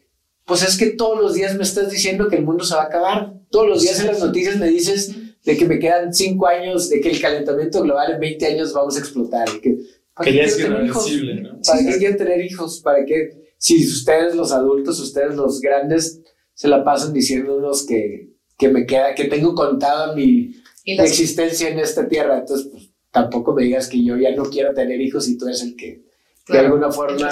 pues 0.45 0.63
es 0.63 0.77
que 0.77 0.87
todos 0.91 1.21
los 1.21 1.35
días 1.35 1.57
me 1.57 1.63
estás 1.63 1.91
diciendo 1.91 2.29
que 2.29 2.37
el 2.37 2.45
mundo 2.45 2.65
se 2.65 2.75
va 2.75 2.83
a 2.83 2.87
acabar, 2.87 3.35
todos 3.51 3.69
los 3.69 3.83
días 3.83 4.01
en 4.01 4.07
las 4.09 4.21
noticias 4.21 4.57
me 4.57 4.69
dices 4.69 5.15
de 5.45 5.57
que 5.57 5.65
me 5.67 5.79
quedan 5.79 6.13
cinco 6.13 6.47
años, 6.47 6.89
de 6.89 7.01
que 7.01 7.11
el 7.11 7.21
calentamiento 7.21 7.83
global 7.83 8.13
en 8.13 8.21
20 8.21 8.47
años 8.47 8.73
vamos 8.73 8.97
a 8.97 9.01
explotar, 9.01 9.49
que, 9.61 9.79
¿para 10.15 10.25
Que 10.25 10.33
qué 10.33 10.37
ya 10.39 10.43
es 10.45 10.57
quiero 10.57 10.75
tener 10.75 10.87
hijos? 10.87 11.11
irreversible, 11.11 11.43
¿no? 11.43 11.61
¿Para 11.63 11.79
qué 11.85 11.99
quieren 11.99 12.17
tener 12.17 12.45
hijos? 12.45 12.81
¿Para 12.81 13.05
qué? 13.05 13.53
Si 13.59 13.87
ustedes 13.87 14.35
los 14.35 14.53
adultos, 14.53 14.99
ustedes 15.01 15.35
los 15.37 15.61
grandes, 15.61 16.21
se 16.55 16.69
la 16.69 16.85
pasan 16.85 17.13
diciéndonos 17.13 17.87
que, 17.87 18.33
que 18.59 18.69
me 18.69 18.87
queda, 18.87 19.15
que 19.15 19.25
tengo 19.25 19.55
contada 19.55 20.15
mi 20.15 20.53
existencia 20.85 21.69
en 21.69 21.79
esta 21.79 22.09
tierra. 22.09 22.39
Entonces, 22.39 22.69
pues, 22.71 22.91
tampoco 23.11 23.55
me 23.55 23.65
digas 23.65 23.89
que 23.89 24.05
yo 24.05 24.17
ya 24.17 24.35
no 24.35 24.45
quiero 24.45 24.75
tener 24.75 25.01
hijos 25.01 25.29
y 25.29 25.39
tú 25.39 25.47
eres 25.47 25.63
el 25.63 25.77
que, 25.77 26.06
de 26.49 26.53
claro, 26.53 26.67
alguna 26.69 26.87
el 26.89 26.93
forma, 26.93 27.29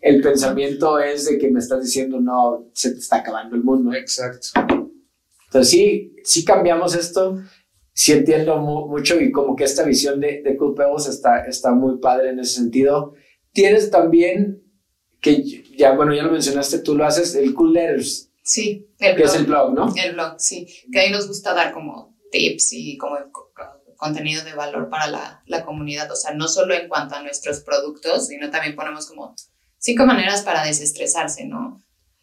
el 0.00 0.20
pensamiento 0.22 0.98
es 1.00 1.24
de 1.26 1.38
que 1.38 1.50
me 1.50 1.58
estás 1.58 1.82
diciendo, 1.82 2.20
no, 2.20 2.68
se 2.72 2.92
te 2.92 2.98
está 2.98 3.16
acabando 3.16 3.56
el 3.56 3.64
mundo. 3.64 3.92
Exacto. 3.92 4.48
Entonces 5.46 5.70
sí, 5.70 6.14
sí 6.24 6.44
cambiamos 6.44 6.94
esto, 6.94 7.40
sí 7.92 8.12
entiendo 8.12 8.56
mu- 8.58 8.88
mucho 8.88 9.20
y 9.20 9.32
como 9.32 9.56
que 9.56 9.64
esta 9.64 9.82
visión 9.84 10.20
de, 10.20 10.42
de 10.42 10.56
Cool 10.56 10.74
Pebbles 10.74 11.06
está, 11.06 11.44
está 11.46 11.72
muy 11.72 11.98
padre 11.98 12.30
en 12.30 12.40
ese 12.40 12.54
sentido. 12.54 13.14
Tienes 13.52 13.90
también, 13.90 14.62
que 15.20 15.42
ya, 15.76 15.94
bueno, 15.96 16.14
ya 16.14 16.22
lo 16.22 16.30
mencionaste, 16.32 16.80
tú 16.80 16.94
lo 16.94 17.04
haces, 17.06 17.34
el 17.34 17.54
Cool 17.54 17.72
Letters, 17.72 18.30
Sí, 18.42 18.86
el 19.00 19.16
que 19.16 19.22
blog. 19.22 19.28
es 19.28 19.34
el 19.40 19.46
blog, 19.46 19.74
¿no? 19.74 19.92
El 19.96 20.12
blog, 20.12 20.34
sí. 20.38 20.68
Que 20.92 21.00
ahí 21.00 21.10
nos 21.10 21.26
gusta 21.26 21.52
dar 21.52 21.72
como 21.72 22.16
tips 22.30 22.72
y 22.74 22.96
como 22.96 23.16
co- 23.16 23.30
co- 23.32 23.45
contenido 23.96 24.44
de 24.44 24.54
valor 24.54 24.88
para 24.90 25.06
la, 25.08 25.42
la 25.46 25.64
comunidad. 25.64 26.10
O 26.10 26.16
sea, 26.16 26.34
no 26.34 26.48
solo 26.48 26.74
en 26.74 26.88
cuanto 26.88 27.14
a 27.14 27.22
nuestros 27.22 27.60
productos, 27.60 28.28
sino 28.28 28.50
también 28.50 28.74
ponemos 28.76 29.06
como 29.08 29.34
cinco 29.78 30.06
maneras 30.06 30.42
para 30.42 30.64
desestresarse, 30.64 31.46
¿no? 31.46 31.80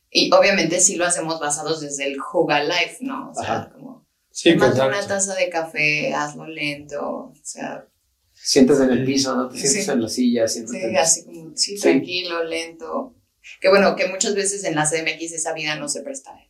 Y 0.09 0.31
obviamente 0.33 0.79
sí 0.79 0.95
lo 0.95 1.05
hacemos 1.05 1.39
basados 1.39 1.81
desde 1.81 2.05
el 2.05 2.19
Juga 2.19 2.63
Life, 2.63 2.97
¿no? 3.01 3.31
O 3.31 3.33
sea, 3.33 3.43
Ajá. 3.43 3.71
como 3.73 4.07
Sí, 4.31 4.53
tómate 4.53 4.75
una 4.77 4.85
exacto. 4.87 5.07
taza 5.09 5.35
de 5.35 5.49
café, 5.49 6.13
hazlo 6.13 6.47
lento, 6.47 7.01
o 7.07 7.33
sea, 7.43 7.87
Sientes 8.35 8.79
en 8.81 8.89
el 8.89 9.05
piso, 9.05 9.35
¿no? 9.35 9.47
Te 9.47 9.57
sientes 9.57 9.85
Sí. 9.85 9.91
en 9.91 10.01
la 10.01 10.09
silla, 10.09 10.47
sientes 10.47 10.71
sí, 10.73 10.81
en- 10.81 10.97
así 10.97 11.23
como, 11.25 11.51
sí, 11.55 11.77
Sí. 11.77 11.81
tranquilo, 11.81 12.43
lento. 12.43 13.15
Que 13.61 13.69
bueno, 13.69 13.95
que 13.95 14.07
muchas 14.07 14.33
veces 14.35 14.63
en 14.65 14.75
la 14.75 14.85
CMX 14.85 15.31
esa 15.33 15.53
vida 15.53 15.75
no 15.75 15.87
se 15.87 16.01
presta, 16.01 16.31
¿eh? 16.35 16.49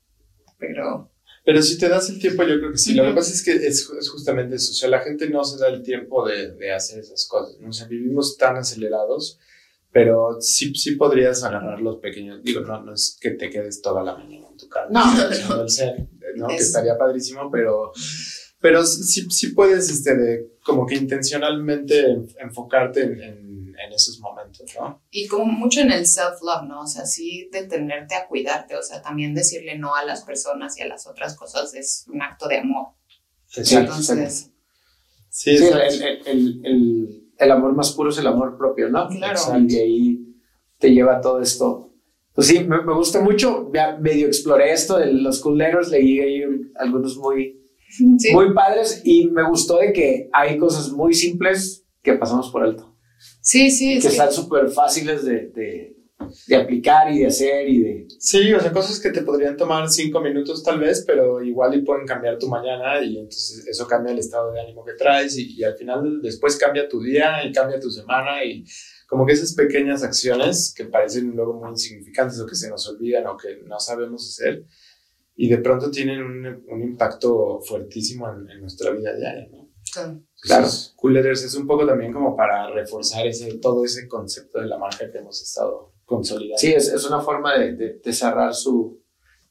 pero 0.58 1.12
Pero 1.46 1.62
si 1.62 1.78
te 1.78 1.90
das 1.90 2.10
el 2.10 2.20
tiempo, 2.20 2.44
yo 2.44 2.58
creo 2.60 2.72
que 2.72 2.78
sí. 2.78 2.94
Lo 2.94 3.04
que 3.04 3.14
pasa 3.14 3.34
es 3.34 3.44
que 3.44 3.52
es, 3.54 3.90
es 4.00 4.10
justamente 4.10 4.56
eso. 4.56 4.72
O 4.72 4.76
sea, 4.76 4.90
la 4.90 5.02
gente 5.02 5.30
no 5.30 5.44
se 5.44 5.58
da 5.58 5.68
el 5.68 5.84
tiempo 5.84 6.26
de, 6.28 6.54
de 6.54 6.72
hacer 6.72 7.00
esas 7.00 7.28
cosas. 7.28 7.58
¿no? 7.60 7.70
O 7.70 7.74
sea, 7.74 7.86
vivimos 7.88 8.38
tan 8.38 8.56
acelerados, 8.56 9.40
pero 9.92 10.38
sí, 10.40 10.74
sí 10.76 10.96
podrías 10.96 11.44
agarrar 11.44 11.82
los 11.82 11.98
pequeños. 11.98 12.42
Digo, 12.44 12.62
no, 12.62 12.82
no 12.84 12.94
es 12.94 13.18
que 13.20 13.32
te 13.32 13.50
quedes 13.50 13.82
toda 13.82 14.04
la 14.04 14.16
mañana 14.16 14.48
en 14.50 14.58
tu 14.58 14.70
casa. 14.70 14.88
No, 14.90 15.62
el 15.62 15.70
zen, 15.70 16.10
¿no? 16.38 16.48
Que 16.48 16.56
Es- 16.56 16.68
estaría 16.68 16.98
padrísimo, 16.98 17.52
pero, 17.52 17.92
pero 18.62 18.86
sí, 18.86 19.28
sí 19.30 19.50
puedes, 19.50 19.90
este, 19.90 20.16
de, 20.16 20.48
como 20.64 20.86
que 20.86 20.96
intencionalmente 20.96 22.00
en- 22.10 22.28
enfocarte 22.40 23.02
en, 23.04 23.22
en- 23.22 23.53
en 23.78 23.94
esos 23.94 24.20
momentos, 24.20 24.70
¿no? 24.80 25.02
Y 25.12 25.28
como 25.28 25.46
mucho 25.46 25.82
en 25.82 25.92
el 25.92 26.06
self-love, 26.06 26.64
¿no? 26.68 26.82
O 26.82 26.88
sea, 26.88 27.06
sí 27.06 27.50
detenerte 27.52 28.16
a 28.16 28.28
cuidarte, 28.28 28.76
o 28.76 28.82
sea, 28.82 29.02
también 29.02 29.34
decirle 29.34 29.78
no 29.78 29.96
a 29.96 30.04
las 30.06 30.24
personas 30.24 30.78
y 30.78 30.82
a 30.82 30.88
las 30.88 31.08
otras 31.08 31.36
cosas 31.36 31.74
es 31.74 32.06
un 32.12 32.22
acto 32.22 32.48
de 32.48 32.58
amor. 32.60 32.88
Sí, 33.48 33.76
Entonces, 33.76 34.50
Sí, 35.30 35.58
Sí, 35.58 35.64
exacto. 35.66 35.86
el, 35.88 36.04
el- 36.04 36.28
el- 36.28 36.66
el- 36.66 37.24
el 37.40 37.52
amor 37.52 37.74
más 37.74 37.92
puro 37.94 38.10
es 38.12 38.18
el 38.20 38.28
amor 38.28 38.56
propio, 38.58 38.90
¿no? 38.90 39.08
Claro. 39.10 39.40
Y 39.68 39.76
ahí 39.78 40.20
te 40.78 40.92
lleva 40.92 41.20
todo 41.22 41.42
esto. 41.42 41.92
Pues 42.36 42.48
sí, 42.48 42.60
me, 42.64 42.82
me 42.84 42.94
gusta 42.94 43.20
mucho. 43.20 43.72
Ya 43.74 43.98
medio 43.98 44.28
exploré 44.28 44.72
esto 44.72 44.98
de 45.00 45.12
los 45.12 45.40
cool 45.40 45.58
letters, 45.58 45.90
leí 45.90 46.20
ahí 46.20 46.44
un- 46.44 46.72
algunos 46.76 47.18
muy, 47.18 47.60
sí, 47.90 48.32
muy 48.34 48.54
padres 48.54 49.02
y 49.04 49.28
me 49.28 49.44
gustó 49.48 49.78
de 49.78 49.92
que 49.92 50.30
hay 50.34 50.58
cosas 50.60 50.92
muy 50.92 51.14
simples 51.16 51.84
que 52.04 52.14
pasamos 52.14 52.50
por 52.52 52.64
alto, 52.64 52.93
sí, 53.42 53.70
sí, 53.72 53.94
que 53.94 53.98
es 54.00 54.04
que- 54.06 54.10
están 54.12 54.32
súper 54.32 54.70
fáciles 54.70 55.24
de, 55.26 55.48
de, 55.50 55.96
de 56.48 56.56
aplicar 56.56 57.12
y 57.12 57.20
de 57.20 57.28
hacer 57.28 57.68
y 57.68 57.82
de... 57.82 58.08
Sí, 58.20 58.54
o 58.54 58.60
sea, 58.60 58.72
cosas 58.72 59.00
que 59.00 59.12
te 59.12 59.22
podrían 59.24 59.58
tomar 59.58 59.90
cinco 59.90 60.22
minutos 60.22 60.64
tal 60.64 60.80
vez, 60.80 61.04
pero 61.06 61.42
igual 61.44 61.76
y 61.76 61.82
pueden 61.82 62.06
cambiar 62.06 62.38
tu 62.38 62.48
mañana 62.48 63.02
y 63.04 63.18
entonces 63.18 63.68
eso 63.68 63.88
cambia 63.88 64.14
el 64.14 64.20
estado 64.20 64.52
de 64.52 64.62
ánimo 64.62 64.86
que 64.86 64.94
traes 64.94 65.38
y, 65.38 65.54
y 65.56 65.64
al 65.64 65.76
final 65.76 66.22
después 66.22 66.56
cambia 66.58 66.88
tu 66.88 67.02
día 67.02 67.44
y 67.46 67.52
cambia 67.52 67.80
tu 67.80 67.92
semana 67.92 68.44
y 68.44 68.64
como 69.08 69.26
que 69.26 69.34
esas 69.34 69.54
pequeñas 69.54 70.02
acciones 70.04 70.74
que 70.76 70.86
parecen 70.86 71.32
luego 71.36 71.54
muy 71.54 71.70
insignificantes 71.72 72.40
o 72.40 72.48
que 72.48 72.56
se 72.56 72.70
nos 72.70 72.88
olvidan 72.88 73.28
o 73.28 73.38
que 73.38 73.58
no 73.66 73.80
sabemos 73.80 74.28
hacer 74.30 74.66
y 75.36 75.50
de 75.50 75.58
pronto 75.58 75.92
tienen 75.92 76.22
un, 76.22 76.64
un 76.68 76.84
impacto 76.84 77.60
fuertísimo 77.62 78.32
en, 78.32 78.50
en 78.50 78.62
nuestra 78.62 78.92
vida 78.92 79.16
diaria, 79.16 79.48
¿no? 79.52 79.70
Claro. 80.44 80.64
Entonces, 80.66 80.94
Cool 80.98 81.14
Letters 81.14 81.44
es 81.44 81.56
un 81.56 81.66
poco 81.66 81.86
también 81.88 82.12
como 82.14 82.36
para 82.36 82.70
reforzar 82.70 83.26
ese, 83.26 83.56
todo 83.60 83.86
ese 83.86 84.08
concepto 84.08 84.60
de 84.60 84.68
la 84.68 84.78
marca 84.78 85.10
que 85.12 85.18
hemos 85.18 85.42
estado 85.42 85.94
consolidando. 86.06 86.58
Sí, 86.58 86.72
es, 86.74 86.90
es 86.90 87.06
una 87.06 87.22
forma 87.22 87.58
de, 87.58 87.74
de- 87.76 88.00
de 88.04 88.14
cerrar 88.14 88.54
su, 88.54 89.02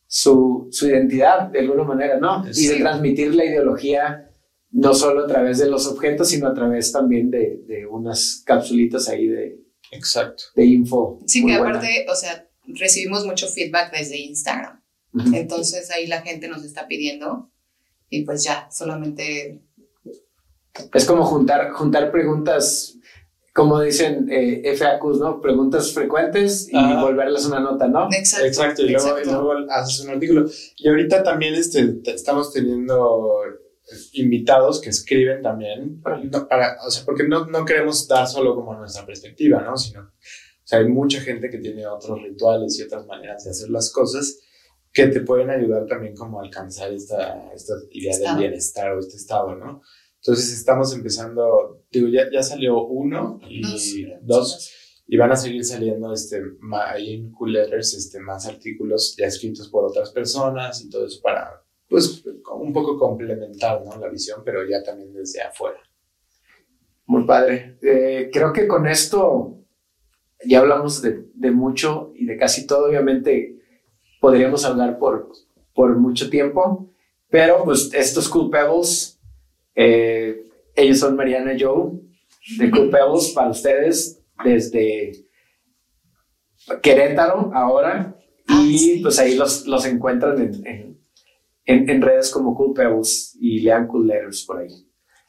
su, 0.07 0.69
su 0.71 0.87
identidad 0.89 1.49
de 1.49 1.61
alguna 1.61 1.85
manera, 1.85 2.19
¿no? 2.19 2.45
Y 2.45 2.49
de 2.49 2.75
Sí. 2.75 2.79
transmitir 2.81 3.35
la 3.35 3.45
ideología 3.45 4.29
no 4.71 4.95
solo 4.95 5.25
a 5.25 5.27
través 5.27 5.59
de 5.59 5.69
los 5.69 5.87
objetos, 5.87 6.29
sino 6.29 6.47
a 6.49 6.55
través 6.55 6.93
también 6.93 7.31
de, 7.31 7.63
de 7.67 7.87
unas 7.87 8.43
capsulitas 8.47 9.09
ahí 9.09 9.27
de, 9.29 9.59
Exacto. 9.91 10.45
de 10.57 10.65
info. 10.65 11.21
Sí, 11.27 11.45
que 11.45 11.59
buena. 11.59 11.71
aparte, 11.79 12.07
o 12.11 12.15
sea, 12.15 12.49
recibimos 12.67 13.27
mucho 13.27 13.49
feedback 13.49 13.93
desde 13.93 14.19
Instagram. 14.19 14.83
Ujú. 15.15 15.35
Entonces 15.37 15.91
ahí 15.91 16.07
la 16.07 16.23
gente 16.23 16.49
nos 16.49 16.65
está 16.65 16.87
pidiendo 16.87 17.51
y 18.09 18.25
pues 18.25 18.45
ya, 18.45 18.69
solamente 18.71 19.61
Es 20.95 21.05
como 21.05 21.25
juntar, 21.25 21.71
juntar 21.73 22.11
preguntas, 22.11 22.97
como 23.55 23.81
dicen 23.81 24.29
eh, 24.31 24.75
FAQs, 24.77 25.19
¿no? 25.19 25.41
Preguntas 25.41 25.93
frecuentes 25.93 26.69
y 26.73 26.77
Ajá. 26.77 27.03
volverlas 27.03 27.45
una 27.47 27.61
nota, 27.61 27.87
¿no? 27.89 28.09
Exacto. 28.13 28.47
Exacto, 28.47 28.83
y 28.83 28.91
luego, 28.91 29.19
luego 29.25 29.53
haces 29.71 30.01
un 30.05 30.11
artículo. 30.11 30.47
Y 30.77 30.89
ahorita 30.89 31.23
también 31.23 31.55
este, 31.55 31.87
te- 32.03 32.15
estamos 32.15 32.53
teniendo 32.53 33.39
invitados 34.13 34.81
que 34.81 34.89
escriben 34.91 35.43
también, 35.43 36.01
no, 36.31 36.49
para, 36.49 36.79
o 36.87 36.91
sea, 36.91 37.05
porque 37.05 37.29
no, 37.29 37.45
no 37.47 37.65
queremos 37.65 38.09
dar 38.09 38.27
solo 38.27 38.55
como 38.55 38.75
nuestra 38.75 39.05
perspectiva, 39.05 39.61
¿no? 39.61 39.77
Sino, 39.77 40.01
o 40.03 40.11
sea, 40.65 40.79
hay 40.79 40.89
mucha 40.89 41.21
gente 41.21 41.51
que 41.51 41.59
tiene 41.59 41.87
otros 41.87 42.23
rituales 42.23 42.79
y 42.79 42.83
otras 42.85 43.05
maneras 43.07 43.45
de 43.45 43.51
hacer 43.51 43.69
las 43.69 43.93
cosas 43.93 44.39
que 44.93 45.09
te 45.09 45.21
pueden 45.21 45.51
ayudar 45.51 45.87
también 45.87 46.15
como 46.15 46.39
a 46.41 46.43
alcanzar 46.45 46.91
esta, 46.93 47.51
esta 47.53 47.75
idea 47.91 48.13
Estado. 48.13 48.37
del 48.39 48.49
bienestar 48.49 48.93
o 48.93 49.01
este 49.01 49.17
estado, 49.17 49.55
¿no? 49.57 49.83
Entonces 50.25 50.53
estamos 50.53 50.95
empezando, 50.95 51.83
digo, 51.91 52.09
ya, 52.09 52.31
ya 52.33 52.43
salió 52.43 52.85
uno 52.87 53.41
y 53.49 53.63
Dos, 54.23 54.23
dos 54.23 54.73
y 55.13 55.17
van 55.17 55.33
a 55.33 55.37
seguir 55.37 55.65
saliendo 55.65 56.13
este, 56.13 56.41
ahí 56.87 57.15
en 57.15 57.33
Cool 57.33 57.53
Letters 57.53 57.95
este, 57.95 58.21
más 58.21 58.47
artículos 58.47 59.17
ya 59.19 59.27
escritos 59.27 59.69
por 59.69 59.85
otras 59.85 60.11
personas 60.11 60.81
y 60.83 60.89
todo 60.89 61.07
eso 61.07 61.21
para, 61.21 61.63
pues, 61.89 62.25
un 62.55 62.73
poco 62.73 62.99
complementar 62.99 63.85
¿no? 63.85 63.99
la 63.99 64.09
visión, 64.09 64.43
pero 64.45 64.67
ya 64.67 64.83
también 64.83 65.13
desde 65.13 65.43
afuera. 65.43 65.79
Muy 67.07 67.25
padre. 67.25 67.79
Eh, 67.83 68.31
creo 68.33 68.53
que 68.53 68.69
con 68.69 68.87
esto 68.87 69.59
ya 70.47 70.61
hablamos 70.61 71.03
de, 71.03 71.27
de 71.35 71.51
mucho 71.51 72.13
y 72.15 72.27
de 72.27 72.37
casi 72.37 72.67
todo. 72.67 72.87
Obviamente 72.87 73.61
podríamos 74.21 74.65
hablar 74.65 74.99
por, 74.99 75.31
por 75.75 75.97
mucho 75.99 76.31
tiempo, 76.31 76.89
pero 77.29 77.65
pues 77.65 77.93
estos 77.93 78.29
Cool 78.29 78.51
Pebbles, 78.51 79.12
eh, 79.75 80.45
ellos 80.75 80.99
son 80.99 81.17
Mariana 81.17 81.55
y 81.55 81.61
Joe 81.63 81.93
de 82.59 82.71
Cool 82.71 82.91
Pebbles 82.91 83.31
para 83.35 83.51
ustedes 83.51 84.23
desde 84.45 85.13
Querétaro 86.83 87.51
ahora 87.55 88.17
Ah, 88.49 88.65
y 88.67 89.01
pues 89.01 89.19
ahí 89.21 89.37
los, 89.37 89.67
los 89.69 89.87
encuentran 89.87 90.37
en, 90.41 90.67
en, 90.67 91.01
en- 91.65 91.89
en 91.89 92.03
redes 92.03 92.29
como 92.31 92.55
Cool 92.57 92.75
Pebbles 92.75 93.37
y 93.41 93.61
lean 93.61 93.87
Cool 93.87 94.09
Letters 94.09 94.45
por 94.45 94.59
ahí. 94.59 94.69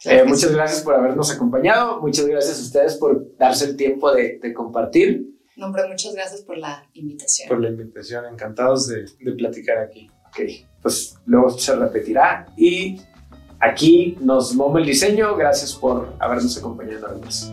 Eh, 0.06 0.24
muchas 0.26 0.52
gracias 0.54 0.82
por 0.82 0.96
habernos 0.96 1.32
acompañado. 1.32 2.02
Muchas 2.02 2.26
gracias 2.26 2.60
a 2.60 2.64
ustedes 2.64 2.96
por 2.98 3.38
darse 3.38 3.66
el 3.66 3.78
tiempo 3.78 4.12
de, 4.12 4.40
de 4.42 4.52
compartir. 4.54 5.28
No, 5.56 5.68
hombre, 5.68 5.88
muchas 5.88 6.14
gracias 6.16 6.42
por 6.42 6.58
la 6.58 6.90
invitación. 6.94 7.48
Por 7.48 7.62
la 7.62 7.70
invitación, 7.70 8.26
encantados 8.26 8.88
de, 8.88 9.06
de 9.20 9.32
platicar 9.34 9.78
aquí. 9.78 10.10
Ok, 10.28 10.40
pues 10.82 11.16
luego 11.26 11.52
se 11.52 11.76
repetirá. 11.76 12.48
Y 12.58 13.00
aquí 13.64 14.18
nos 14.20 14.54
momo 14.54 14.78
el 14.78 14.86
diseño. 14.86 15.36
Gracias 15.36 15.74
por 15.74 16.14
habernos 16.20 16.58
acompañado 16.58 17.08
además. 17.08 17.52